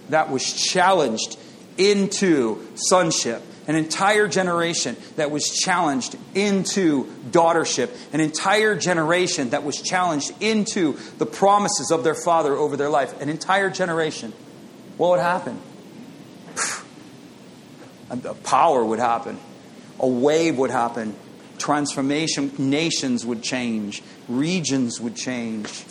that 0.09 0.29
was 0.29 0.53
challenged 0.53 1.39
into 1.77 2.67
sonship? 2.75 3.41
An 3.67 3.75
entire 3.75 4.27
generation 4.27 4.95
that 5.15 5.31
was 5.31 5.49
challenged 5.49 6.15
into 6.35 7.05
daughtership. 7.31 7.89
An 8.13 8.19
entire 8.19 8.75
generation 8.75 9.49
that 9.49 9.63
was 9.63 9.81
challenged 9.81 10.31
into 10.39 10.99
the 11.17 11.25
promises 11.25 11.91
of 11.91 12.03
their 12.03 12.15
father 12.15 12.53
over 12.53 12.77
their 12.77 12.89
life. 12.89 13.19
An 13.21 13.29
entire 13.29 13.71
generation. 13.71 14.33
What 14.97 15.11
would 15.11 15.19
happen? 15.19 15.59
a 18.11 18.33
power 18.35 18.85
would 18.85 18.99
happen, 18.99 19.39
a 19.99 20.07
wave 20.07 20.57
would 20.57 20.69
happen, 20.69 21.15
transformation, 21.61 22.51
nations 22.57 23.25
would 23.25 23.43
change, 23.43 24.01
regions 24.27 24.99
would 24.99 25.15
change. 25.15 25.85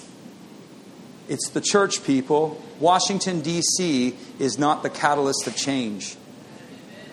It's 1.28 1.48
the 1.50 1.60
church 1.60 2.04
people. 2.04 2.60
Washington, 2.80 3.40
D.C. 3.40 4.16
is 4.38 4.58
not 4.58 4.82
the 4.82 4.90
catalyst 4.90 5.46
of 5.46 5.56
change. 5.56 6.16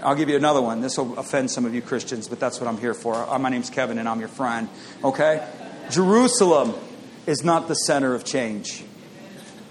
I'll 0.03 0.15
give 0.15 0.29
you 0.29 0.35
another 0.35 0.61
one. 0.61 0.81
This 0.81 0.97
will 0.97 1.17
offend 1.17 1.51
some 1.51 1.65
of 1.65 1.73
you 1.73 1.81
Christians, 1.81 2.27
but 2.27 2.39
that's 2.39 2.59
what 2.59 2.67
I'm 2.67 2.77
here 2.77 2.93
for. 2.93 3.15
Uh, 3.15 3.37
my 3.39 3.49
name's 3.49 3.69
Kevin 3.69 3.97
and 3.97 4.09
I'm 4.09 4.19
your 4.19 4.29
friend. 4.29 4.69
Okay? 5.03 5.47
Jerusalem 5.91 6.73
is 7.25 7.43
not 7.43 7.67
the 7.67 7.73
center 7.75 8.15
of 8.15 8.23
change. 8.25 8.83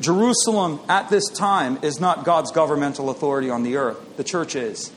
Jerusalem 0.01 0.81
at 0.89 1.09
this 1.09 1.29
time 1.31 1.79
is 1.83 2.01
not 2.01 2.25
God's 2.25 2.53
governmental 2.53 3.11
authority 3.11 3.51
on 3.51 3.63
the 3.63 3.77
earth. 3.77 4.17
The 4.17 4.25
church 4.25 4.55
is. 4.55 4.93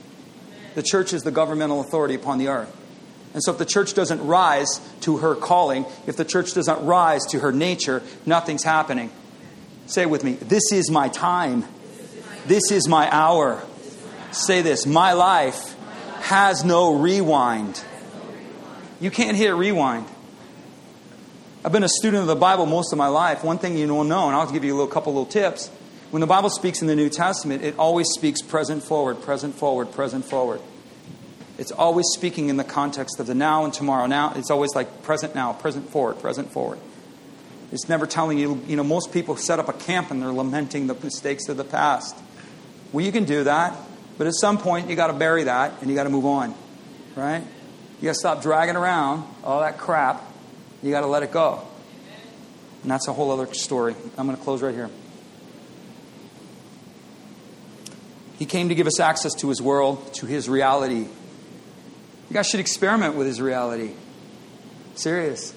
The 0.75 0.83
church 0.83 1.13
is 1.13 1.23
the 1.23 1.31
governmental 1.31 1.81
authority 1.81 2.15
upon 2.15 2.37
the 2.37 2.49
earth. 2.49 2.75
And 3.33 3.43
so, 3.43 3.51
if 3.51 3.57
the 3.57 3.65
church 3.65 3.93
doesn't 3.93 4.25
rise 4.25 4.81
to 5.01 5.17
her 5.17 5.35
calling, 5.35 5.85
if 6.07 6.17
the 6.17 6.25
church 6.25 6.53
doesn't 6.53 6.83
rise 6.83 7.25
to 7.27 7.39
her 7.39 7.51
nature, 7.51 8.01
nothing's 8.25 8.63
happening. 8.63 9.11
Say 9.85 10.05
with 10.05 10.23
me, 10.23 10.33
this 10.33 10.71
is 10.71 10.89
my 10.89 11.09
time. 11.09 11.65
This 12.47 12.71
is 12.71 12.87
my 12.87 13.09
hour. 13.11 13.63
Say 14.31 14.61
this, 14.61 14.85
my 14.85 15.13
life 15.13 15.75
has 16.21 16.63
no 16.63 16.95
rewind. 16.95 17.83
You 18.99 19.11
can't 19.11 19.37
hit 19.37 19.53
rewind. 19.53 20.05
I've 21.63 21.71
been 21.71 21.83
a 21.83 21.89
student 21.89 22.21
of 22.21 22.27
the 22.27 22.35
Bible 22.35 22.65
most 22.65 22.93
of 22.93 22.97
my 22.97 23.07
life. 23.07 23.43
One 23.43 23.57
thing 23.57 23.77
you 23.77 23.87
will 23.87 24.03
know, 24.03 24.27
and 24.27 24.35
I'll 24.35 24.49
give 24.51 24.63
you 24.63 24.73
a 24.73 24.77
little 24.77 24.91
couple 24.91 25.13
little 25.13 25.25
tips. 25.25 25.69
When 26.11 26.21
the 26.21 26.27
Bible 26.27 26.49
speaks 26.49 26.81
in 26.81 26.87
the 26.87 26.95
New 26.95 27.09
Testament, 27.09 27.63
it 27.63 27.77
always 27.77 28.07
speaks 28.09 28.41
present 28.41 28.83
forward, 28.83 29.21
present 29.21 29.55
forward, 29.55 29.91
present 29.91 30.25
forward. 30.25 30.61
It's 31.59 31.73
always 31.73 32.05
speaking 32.13 32.47
in 32.47 32.55
the 32.55 32.63
context 32.63 33.19
of 33.19 33.27
the 33.27 33.35
now 33.35 33.65
and 33.65 33.73
tomorrow. 33.73 34.05
Now, 34.05 34.31
it's 34.33 34.49
always 34.49 34.73
like 34.75 35.03
present 35.03 35.35
now, 35.35 35.51
present 35.51 35.89
forward, 35.89 36.21
present 36.21 36.53
forward. 36.53 36.79
It's 37.73 37.89
never 37.89 38.07
telling 38.07 38.39
you, 38.39 38.63
you 38.65 38.77
know, 38.77 38.83
most 38.83 39.11
people 39.11 39.35
set 39.35 39.59
up 39.59 39.67
a 39.67 39.73
camp 39.73 40.09
and 40.09 40.21
they're 40.21 40.31
lamenting 40.31 40.87
the 40.87 40.95
mistakes 40.95 41.49
of 41.49 41.57
the 41.57 41.65
past. 41.65 42.15
Well, 42.93 43.05
you 43.05 43.11
can 43.11 43.25
do 43.25 43.43
that, 43.43 43.75
but 44.17 44.25
at 44.25 44.35
some 44.35 44.57
point 44.57 44.89
you 44.89 44.95
got 44.95 45.07
to 45.07 45.13
bury 45.13 45.43
that 45.43 45.73
and 45.81 45.89
you 45.89 45.97
got 45.97 46.05
to 46.05 46.09
move 46.09 46.25
on, 46.25 46.55
right? 47.17 47.43
You 47.99 48.05
got 48.05 48.13
to 48.13 48.19
stop 48.19 48.41
dragging 48.41 48.77
around 48.77 49.27
all 49.43 49.59
that 49.59 49.77
crap 49.77 50.23
You 50.81 50.91
got 50.91 51.01
to 51.01 51.07
let 51.07 51.23
it 51.23 51.33
go. 51.33 51.61
And 52.83 52.91
that's 52.91 53.09
a 53.09 53.13
whole 53.13 53.31
other 53.31 53.53
story. 53.53 53.95
I'm 54.17 54.25
going 54.27 54.37
to 54.37 54.43
close 54.43 54.61
right 54.61 54.73
here. 54.73 54.89
He 58.37 58.45
came 58.45 58.69
to 58.69 58.75
give 58.75 58.87
us 58.87 59.01
access 59.01 59.33
to 59.39 59.49
his 59.49 59.61
world, 59.61 60.13
to 60.13 60.25
his 60.25 60.47
reality. 60.47 61.09
You 62.29 62.33
guys 62.33 62.47
should 62.47 62.59
experiment 62.59 63.15
with 63.15 63.27
his 63.27 63.41
reality. 63.41 63.93
Serious. 64.95 65.53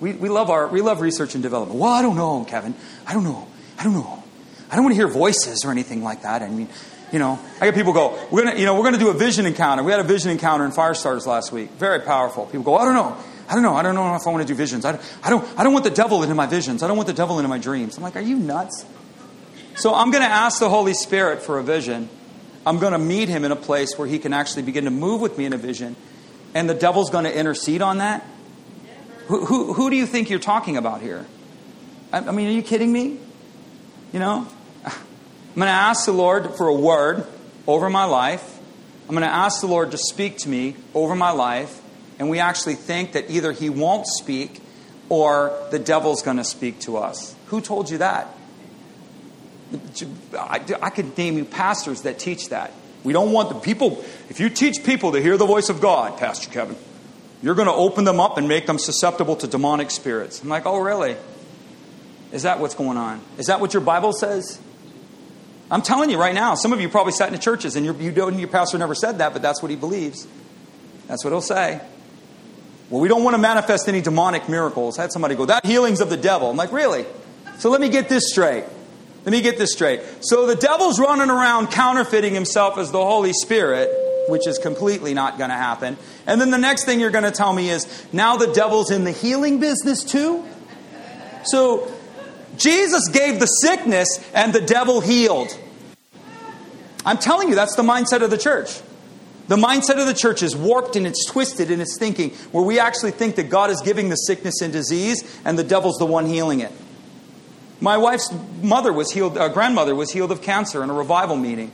We, 0.00 0.12
we, 0.14 0.28
love 0.28 0.50
our, 0.50 0.66
we 0.66 0.80
love 0.80 1.00
research 1.00 1.34
and 1.34 1.42
development. 1.42 1.78
Well, 1.78 1.92
I 1.92 2.02
don't 2.02 2.16
know, 2.16 2.44
Kevin. 2.44 2.74
I 3.06 3.12
don't 3.12 3.24
know. 3.24 3.46
I 3.78 3.84
don't 3.84 3.94
know. 3.94 4.22
I 4.70 4.74
don't 4.74 4.84
want 4.84 4.94
to 4.94 4.96
hear 4.96 5.06
voices 5.06 5.64
or 5.64 5.70
anything 5.70 6.02
like 6.02 6.22
that. 6.22 6.42
I 6.42 6.48
mean, 6.48 6.68
you 7.12 7.18
know, 7.18 7.38
I 7.60 7.66
get 7.66 7.74
people 7.74 7.92
go, 7.92 8.18
we're 8.30 8.44
gonna, 8.44 8.58
you 8.58 8.64
know, 8.64 8.74
we're 8.74 8.84
gonna 8.84 8.98
do 8.98 9.10
a 9.10 9.14
vision 9.14 9.46
encounter. 9.46 9.82
We 9.82 9.92
had 9.92 10.00
a 10.00 10.04
vision 10.04 10.30
encounter 10.30 10.64
in 10.64 10.72
Firestarters 10.72 11.26
last 11.26 11.52
week. 11.52 11.70
Very 11.72 12.00
powerful. 12.00 12.46
People 12.46 12.62
go, 12.62 12.76
I 12.76 12.84
don't 12.84 12.94
know. 12.94 13.16
I 13.48 13.54
don't 13.54 13.62
know. 13.62 13.74
I 13.74 13.82
don't 13.82 13.94
know 13.94 14.14
if 14.14 14.26
I 14.26 14.30
want 14.30 14.46
to 14.46 14.48
do 14.48 14.56
visions. 14.56 14.84
I 14.84 14.98
I 15.22 15.28
don't, 15.28 15.46
I 15.58 15.62
don't 15.62 15.74
want 15.74 15.84
the 15.84 15.90
devil 15.90 16.22
into 16.22 16.34
my 16.34 16.46
visions. 16.46 16.82
I 16.82 16.88
don't 16.88 16.96
want 16.96 17.06
the 17.06 17.12
devil 17.12 17.38
into 17.38 17.48
my 17.48 17.58
dreams. 17.58 17.98
I'm 17.98 18.02
like, 18.02 18.16
are 18.16 18.20
you 18.20 18.36
nuts? 18.36 18.86
So 19.76 19.94
I'm 19.94 20.10
going 20.10 20.22
to 20.22 20.30
ask 20.30 20.58
the 20.58 20.70
Holy 20.70 20.94
Spirit 20.94 21.42
for 21.42 21.58
a 21.58 21.62
vision. 21.62 22.08
I'm 22.64 22.78
going 22.78 22.92
to 22.92 22.98
meet 22.98 23.28
him 23.28 23.44
in 23.44 23.52
a 23.52 23.56
place 23.56 23.98
where 23.98 24.06
he 24.06 24.18
can 24.18 24.32
actually 24.32 24.62
begin 24.62 24.84
to 24.84 24.90
move 24.90 25.20
with 25.20 25.36
me 25.36 25.44
in 25.46 25.52
a 25.52 25.58
vision. 25.58 25.96
And 26.54 26.68
the 26.68 26.74
devil's 26.74 27.10
going 27.10 27.24
to 27.24 27.36
intercede 27.36 27.82
on 27.82 27.98
that. 27.98 28.24
Who, 29.26 29.44
who, 29.44 29.72
who 29.72 29.90
do 29.90 29.96
you 29.96 30.06
think 30.06 30.30
you're 30.30 30.38
talking 30.38 30.76
about 30.76 31.00
here? 31.00 31.26
I, 32.12 32.18
I 32.18 32.30
mean, 32.30 32.48
are 32.48 32.52
you 32.52 32.62
kidding 32.62 32.92
me? 32.92 33.18
You 34.12 34.20
know? 34.20 34.46
I'm 34.84 35.54
going 35.54 35.66
to 35.66 35.72
ask 35.72 36.06
the 36.06 36.12
Lord 36.12 36.54
for 36.54 36.68
a 36.68 36.74
word 36.74 37.26
over 37.66 37.90
my 37.90 38.04
life. 38.04 38.58
I'm 39.08 39.14
going 39.14 39.22
to 39.22 39.34
ask 39.34 39.60
the 39.60 39.66
Lord 39.66 39.90
to 39.90 39.98
speak 39.98 40.38
to 40.38 40.48
me 40.48 40.76
over 40.94 41.14
my 41.14 41.30
life. 41.30 41.80
And 42.18 42.30
we 42.30 42.38
actually 42.38 42.74
think 42.74 43.12
that 43.12 43.30
either 43.30 43.52
He 43.52 43.70
won't 43.70 44.06
speak 44.06 44.60
or 45.08 45.56
the 45.70 45.78
devil's 45.78 46.22
going 46.22 46.36
to 46.36 46.44
speak 46.44 46.80
to 46.80 46.96
us. 46.96 47.34
Who 47.46 47.60
told 47.60 47.90
you 47.90 47.98
that? 47.98 48.28
I, 50.38 50.90
could 50.90 51.16
name 51.16 51.38
you 51.38 51.44
pastors 51.44 52.02
that 52.02 52.18
teach 52.18 52.50
that. 52.50 52.72
We 53.04 53.12
don't 53.12 53.32
want 53.32 53.48
the 53.48 53.56
people, 53.56 54.04
if 54.28 54.38
you 54.38 54.48
teach 54.48 54.84
people 54.84 55.12
to 55.12 55.20
hear 55.20 55.36
the 55.36 55.46
voice 55.46 55.68
of 55.68 55.80
God, 55.80 56.18
Pastor 56.18 56.50
Kevin, 56.50 56.76
you're 57.42 57.54
going 57.54 57.66
to 57.66 57.74
open 57.74 58.04
them 58.04 58.20
up 58.20 58.38
and 58.38 58.48
make 58.48 58.66
them 58.66 58.78
susceptible 58.78 59.36
to 59.36 59.46
demonic 59.46 59.90
spirits. 59.90 60.42
I'm 60.42 60.48
like, 60.48 60.66
oh, 60.66 60.78
really? 60.78 61.16
Is 62.30 62.44
that 62.44 62.60
what's 62.60 62.74
going 62.74 62.96
on? 62.96 63.20
Is 63.38 63.46
that 63.46 63.60
what 63.60 63.74
your 63.74 63.82
Bible 63.82 64.12
says? 64.12 64.60
I'm 65.70 65.82
telling 65.82 66.10
you 66.10 66.18
right 66.18 66.34
now, 66.34 66.54
some 66.54 66.72
of 66.72 66.80
you 66.80 66.88
probably 66.88 67.12
sat 67.12 67.28
in 67.28 67.32
the 67.32 67.40
churches 67.40 67.76
and 67.76 67.84
you 67.84 68.12
don't, 68.12 68.38
your 68.38 68.48
pastor 68.48 68.78
never 68.78 68.94
said 68.94 69.18
that, 69.18 69.32
but 69.32 69.42
that's 69.42 69.62
what 69.62 69.70
he 69.70 69.76
believes. 69.76 70.26
That's 71.08 71.24
what 71.24 71.30
he'll 71.30 71.40
say. 71.40 71.80
Well, 72.90 73.00
we 73.00 73.08
don't 73.08 73.24
want 73.24 73.34
to 73.34 73.40
manifest 73.40 73.88
any 73.88 74.02
demonic 74.02 74.48
miracles. 74.48 74.98
I 74.98 75.02
had 75.02 75.12
somebody 75.12 75.34
go, 75.34 75.46
that 75.46 75.64
healing's 75.64 76.00
of 76.00 76.10
the 76.10 76.16
devil. 76.16 76.50
I'm 76.50 76.56
like, 76.56 76.72
really? 76.72 77.06
So 77.58 77.70
let 77.70 77.80
me 77.80 77.88
get 77.88 78.08
this 78.08 78.30
straight. 78.30 78.64
Let 79.24 79.30
me 79.32 79.40
get 79.40 79.56
this 79.56 79.72
straight. 79.72 80.00
So 80.20 80.46
the 80.46 80.56
devil's 80.56 80.98
running 80.98 81.30
around 81.30 81.68
counterfeiting 81.68 82.34
himself 82.34 82.76
as 82.76 82.90
the 82.90 83.04
Holy 83.04 83.32
Spirit, 83.32 83.88
which 84.28 84.46
is 84.48 84.58
completely 84.58 85.14
not 85.14 85.38
going 85.38 85.50
to 85.50 85.56
happen. 85.56 85.96
And 86.26 86.40
then 86.40 86.50
the 86.50 86.58
next 86.58 86.84
thing 86.84 86.98
you're 86.98 87.10
going 87.10 87.24
to 87.24 87.30
tell 87.30 87.52
me 87.52 87.70
is 87.70 87.86
now 88.12 88.36
the 88.36 88.52
devil's 88.52 88.90
in 88.90 89.04
the 89.04 89.12
healing 89.12 89.60
business 89.60 90.02
too? 90.02 90.44
So 91.44 91.92
Jesus 92.56 93.08
gave 93.08 93.38
the 93.38 93.46
sickness 93.46 94.08
and 94.34 94.52
the 94.52 94.60
devil 94.60 95.00
healed. 95.00 95.56
I'm 97.04 97.18
telling 97.18 97.48
you, 97.48 97.54
that's 97.54 97.76
the 97.76 97.82
mindset 97.82 98.22
of 98.22 98.30
the 98.30 98.38
church. 98.38 98.80
The 99.48 99.56
mindset 99.56 100.00
of 100.00 100.06
the 100.06 100.14
church 100.14 100.42
is 100.42 100.56
warped 100.56 100.96
and 100.96 101.06
it's 101.06 101.26
twisted 101.26 101.70
in 101.70 101.80
its 101.80 101.98
thinking, 101.98 102.30
where 102.52 102.64
we 102.64 102.78
actually 102.78 103.10
think 103.10 103.36
that 103.36 103.50
God 103.50 103.70
is 103.70 103.80
giving 103.80 104.08
the 104.08 104.16
sickness 104.16 104.60
and 104.62 104.72
disease 104.72 105.40
and 105.44 105.58
the 105.58 105.64
devil's 105.64 105.98
the 105.98 106.06
one 106.06 106.26
healing 106.26 106.60
it. 106.60 106.72
My 107.82 107.98
wife's 107.98 108.32
mother 108.62 108.92
was 108.92 109.10
healed, 109.10 109.36
uh, 109.36 109.48
grandmother 109.48 109.92
was 109.96 110.12
healed 110.12 110.30
of 110.30 110.40
cancer 110.40 110.84
in 110.84 110.88
a 110.88 110.92
revival 110.92 111.34
meeting. 111.34 111.72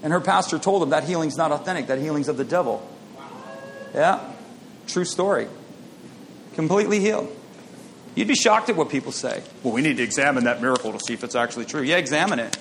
And 0.00 0.12
her 0.12 0.20
pastor 0.20 0.60
told 0.60 0.80
him 0.80 0.90
that 0.90 1.02
healing's 1.02 1.36
not 1.36 1.50
authentic, 1.50 1.88
that 1.88 1.98
healing's 1.98 2.28
of 2.28 2.36
the 2.36 2.44
devil. 2.44 2.88
Yeah, 3.92 4.20
true 4.86 5.04
story. 5.04 5.48
Completely 6.54 7.00
healed. 7.00 7.36
You'd 8.14 8.28
be 8.28 8.36
shocked 8.36 8.68
at 8.68 8.76
what 8.76 8.90
people 8.90 9.10
say. 9.10 9.42
Well, 9.64 9.74
we 9.74 9.82
need 9.82 9.96
to 9.96 10.04
examine 10.04 10.44
that 10.44 10.62
miracle 10.62 10.92
to 10.92 11.00
see 11.00 11.14
if 11.14 11.24
it's 11.24 11.34
actually 11.34 11.64
true. 11.64 11.82
Yeah, 11.82 11.96
examine 11.96 12.38
it. 12.38 12.56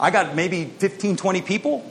I 0.00 0.10
got 0.10 0.34
maybe 0.34 0.64
15, 0.64 1.16
20 1.16 1.42
people 1.42 1.88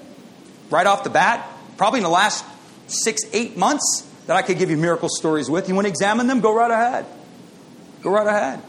right 0.69 0.85
off 0.85 1.05
the 1.05 1.09
bat, 1.09 1.47
probably 1.77 1.99
in 1.99 2.03
the 2.03 2.09
last 2.09 2.43
six, 2.87 3.21
eight 3.31 3.55
months, 3.55 4.05
that 4.27 4.35
I 4.35 4.41
could 4.41 4.59
give 4.59 4.69
you 4.69 4.75
miracle 4.75 5.07
stories 5.07 5.49
with. 5.49 5.69
You 5.69 5.75
want 5.75 5.85
to 5.85 5.89
examine 5.89 6.27
them? 6.27 6.41
Go 6.41 6.53
right 6.53 6.71
ahead. 6.71 7.05
Go 8.01 8.11
right 8.11 8.27
ahead. 8.27 8.61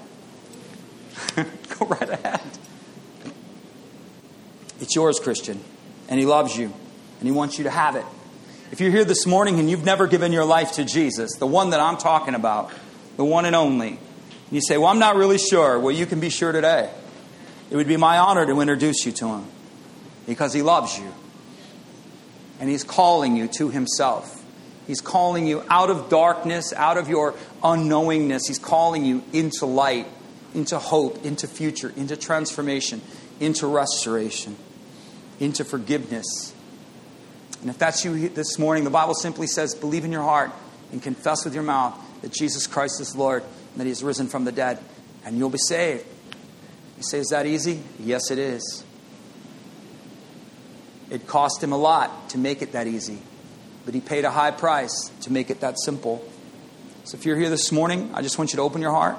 Go 1.78 1.86
right 1.86 2.08
ahead. 2.08 2.40
It's 4.80 4.94
yours, 4.94 5.20
Christian. 5.20 5.60
And 6.08 6.18
He 6.18 6.26
loves 6.26 6.56
you. 6.56 6.66
And 6.66 7.28
He 7.28 7.32
wants 7.32 7.58
you 7.58 7.64
to 7.64 7.70
have 7.70 7.96
it. 7.96 8.04
If 8.72 8.80
you're 8.80 8.90
here 8.90 9.04
this 9.04 9.26
morning 9.26 9.60
and 9.60 9.70
you've 9.70 9.84
never 9.84 10.06
given 10.06 10.32
your 10.32 10.44
life 10.44 10.72
to 10.72 10.84
Jesus, 10.84 11.36
the 11.36 11.46
one 11.46 11.70
that 11.70 11.80
I'm 11.80 11.98
talking 11.98 12.34
about, 12.34 12.72
the 13.16 13.24
one 13.24 13.44
and 13.44 13.54
only, 13.54 13.98
you 14.50 14.60
say, 14.60 14.78
Well, 14.78 14.88
I'm 14.88 14.98
not 14.98 15.16
really 15.16 15.38
sure. 15.38 15.78
Well, 15.78 15.94
you 15.94 16.06
can 16.06 16.20
be 16.20 16.30
sure 16.30 16.52
today. 16.52 16.90
It 17.70 17.76
would 17.76 17.88
be 17.88 17.96
my 17.96 18.18
honor 18.18 18.46
to 18.46 18.60
introduce 18.60 19.06
you 19.06 19.12
to 19.12 19.28
him 19.28 19.46
because 20.26 20.52
he 20.52 20.62
loves 20.62 20.98
you. 20.98 21.12
And 22.60 22.68
he's 22.68 22.84
calling 22.84 23.36
you 23.36 23.48
to 23.48 23.70
himself. 23.70 24.44
He's 24.86 25.00
calling 25.00 25.46
you 25.46 25.64
out 25.70 25.90
of 25.90 26.08
darkness, 26.08 26.72
out 26.72 26.98
of 26.98 27.08
your 27.08 27.34
unknowingness. 27.62 28.46
He's 28.46 28.58
calling 28.58 29.04
you 29.04 29.22
into 29.32 29.64
light, 29.64 30.06
into 30.54 30.78
hope, 30.78 31.24
into 31.24 31.46
future, 31.46 31.92
into 31.96 32.16
transformation, 32.16 33.00
into 33.40 33.66
restoration, 33.66 34.56
into 35.40 35.64
forgiveness. 35.64 36.54
And 37.60 37.70
if 37.70 37.78
that's 37.78 38.04
you 38.04 38.28
this 38.28 38.58
morning, 38.58 38.84
the 38.84 38.90
Bible 38.90 39.14
simply 39.14 39.46
says, 39.46 39.74
believe 39.74 40.04
in 40.04 40.12
your 40.12 40.22
heart 40.22 40.50
and 40.90 41.02
confess 41.02 41.44
with 41.44 41.54
your 41.54 41.62
mouth 41.62 41.98
that 42.22 42.32
Jesus 42.32 42.66
Christ 42.66 43.00
is 43.00 43.16
Lord 43.16 43.42
and 43.42 43.80
that 43.80 43.86
he 43.86 44.04
risen 44.04 44.26
from 44.28 44.44
the 44.44 44.52
dead, 44.52 44.78
and 45.24 45.38
you'll 45.38 45.48
be 45.48 45.58
saved. 45.58 46.04
You 46.96 47.02
say, 47.02 47.18
is 47.18 47.28
that 47.28 47.46
easy? 47.46 47.82
Yes, 47.98 48.30
it 48.30 48.38
is. 48.38 48.84
It 51.10 51.26
cost 51.26 51.62
him 51.62 51.72
a 51.72 51.76
lot 51.76 52.30
to 52.30 52.38
make 52.38 52.62
it 52.62 52.72
that 52.72 52.86
easy, 52.86 53.18
but 53.84 53.94
he 53.94 54.00
paid 54.00 54.24
a 54.24 54.30
high 54.30 54.50
price 54.50 55.10
to 55.22 55.32
make 55.32 55.50
it 55.50 55.60
that 55.60 55.78
simple. 55.78 56.24
So 57.04 57.16
if 57.16 57.24
you're 57.24 57.36
here 57.36 57.50
this 57.50 57.72
morning, 57.72 58.10
I 58.14 58.22
just 58.22 58.38
want 58.38 58.52
you 58.52 58.56
to 58.56 58.62
open 58.62 58.80
your 58.80 58.92
heart, 58.92 59.16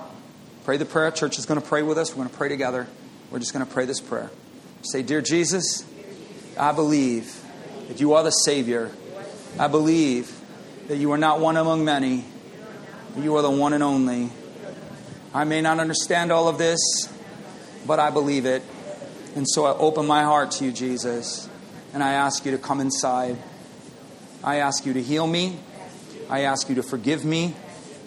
pray 0.64 0.78
the 0.78 0.86
prayer. 0.86 1.11
Church 1.11 1.38
is 1.38 1.45
going 1.45 1.61
to 1.61 1.68
pray 1.68 1.84
with 1.84 1.97
us. 1.97 2.11
We're 2.11 2.24
going 2.24 2.30
to 2.30 2.36
pray 2.36 2.49
together. 2.49 2.88
We're 3.32 3.39
just 3.39 3.53
going 3.53 3.66
to 3.66 3.72
pray 3.72 3.86
this 3.86 3.99
prayer. 3.99 4.30
Say, 4.84 5.01
Dear 5.01 5.22
Jesus, 5.22 5.86
I 6.57 6.72
believe 6.72 7.41
that 7.88 7.99
you 7.99 8.14
are 8.14 8.24
the 8.24 8.32
Savior. 8.32 8.91
I 9.59 9.68
believe 9.68 10.39
that 10.88 10.97
you 10.97 11.11
are 11.11 11.18
not 11.18 11.39
one 11.39 11.57
among 11.57 11.86
many, 11.86 12.26
you 13.18 13.36
are 13.36 13.41
the 13.41 13.51
one 13.51 13.74
and 13.74 13.84
only. 13.84 14.30
I 15.34 15.45
may 15.45 15.61
not 15.61 15.80
understand 15.80 16.32
all 16.32 16.47
of 16.47 16.57
this 16.57 17.09
but 17.86 17.99
I 17.99 18.09
believe 18.09 18.45
it. 18.45 18.64
And 19.36 19.47
so 19.47 19.66
I 19.66 19.72
open 19.72 20.05
my 20.05 20.24
heart 20.24 20.51
to 20.51 20.66
you, 20.66 20.72
Jesus, 20.72 21.49
and 21.93 22.03
I 22.03 22.14
ask 22.14 22.45
you 22.45 22.51
to 22.51 22.57
come 22.57 22.80
inside. 22.80 23.38
I 24.43 24.57
ask 24.57 24.86
you 24.86 24.93
to 24.93 25.01
heal 25.01 25.26
me. 25.26 25.57
I 26.30 26.41
ask 26.41 26.70
you 26.70 26.76
to 26.76 26.84
forgive 26.84 27.26
me. 27.26 27.55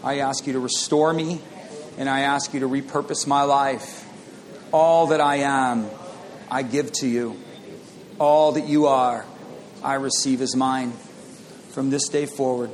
I 0.04 0.18
ask 0.20 0.46
you 0.46 0.52
to 0.52 0.60
restore 0.60 1.12
me. 1.12 1.40
And 1.98 2.08
I 2.08 2.20
ask 2.20 2.52
you 2.52 2.60
to 2.60 2.68
repurpose 2.68 3.26
my 3.26 3.42
life. 3.42 4.04
All 4.72 5.08
that 5.08 5.20
I 5.20 5.36
am, 5.36 5.88
I 6.50 6.62
give 6.62 6.92
to 6.92 7.06
you. 7.06 7.36
All 8.18 8.52
that 8.52 8.66
you 8.66 8.86
are, 8.86 9.24
I 9.82 9.94
receive 9.94 10.40
as 10.42 10.54
mine. 10.56 10.92
From 11.70 11.90
this 11.90 12.08
day 12.08 12.26
forward, 12.26 12.70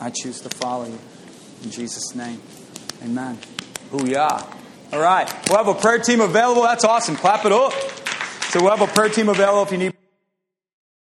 I 0.00 0.10
choose 0.10 0.40
to 0.42 0.48
follow 0.48 0.86
you. 0.86 0.98
In 1.62 1.70
Jesus' 1.70 2.14
name, 2.14 2.40
amen. 3.02 3.38
Booyah. 3.90 4.56
All 4.92 5.00
right. 5.00 5.32
We'll 5.48 5.58
have 5.58 5.68
a 5.68 5.74
prayer 5.74 5.98
team 5.98 6.20
available. 6.20 6.62
That's 6.62 6.84
awesome. 6.84 7.16
Clap 7.16 7.44
it 7.44 7.52
up. 7.52 7.72
So 8.50 8.60
we'll 8.60 8.76
have 8.76 8.88
a 8.88 8.92
prayer 8.92 9.08
team 9.08 9.28
available 9.28 9.62
if 9.62 9.70
you 9.70 9.78
need. 9.78 9.99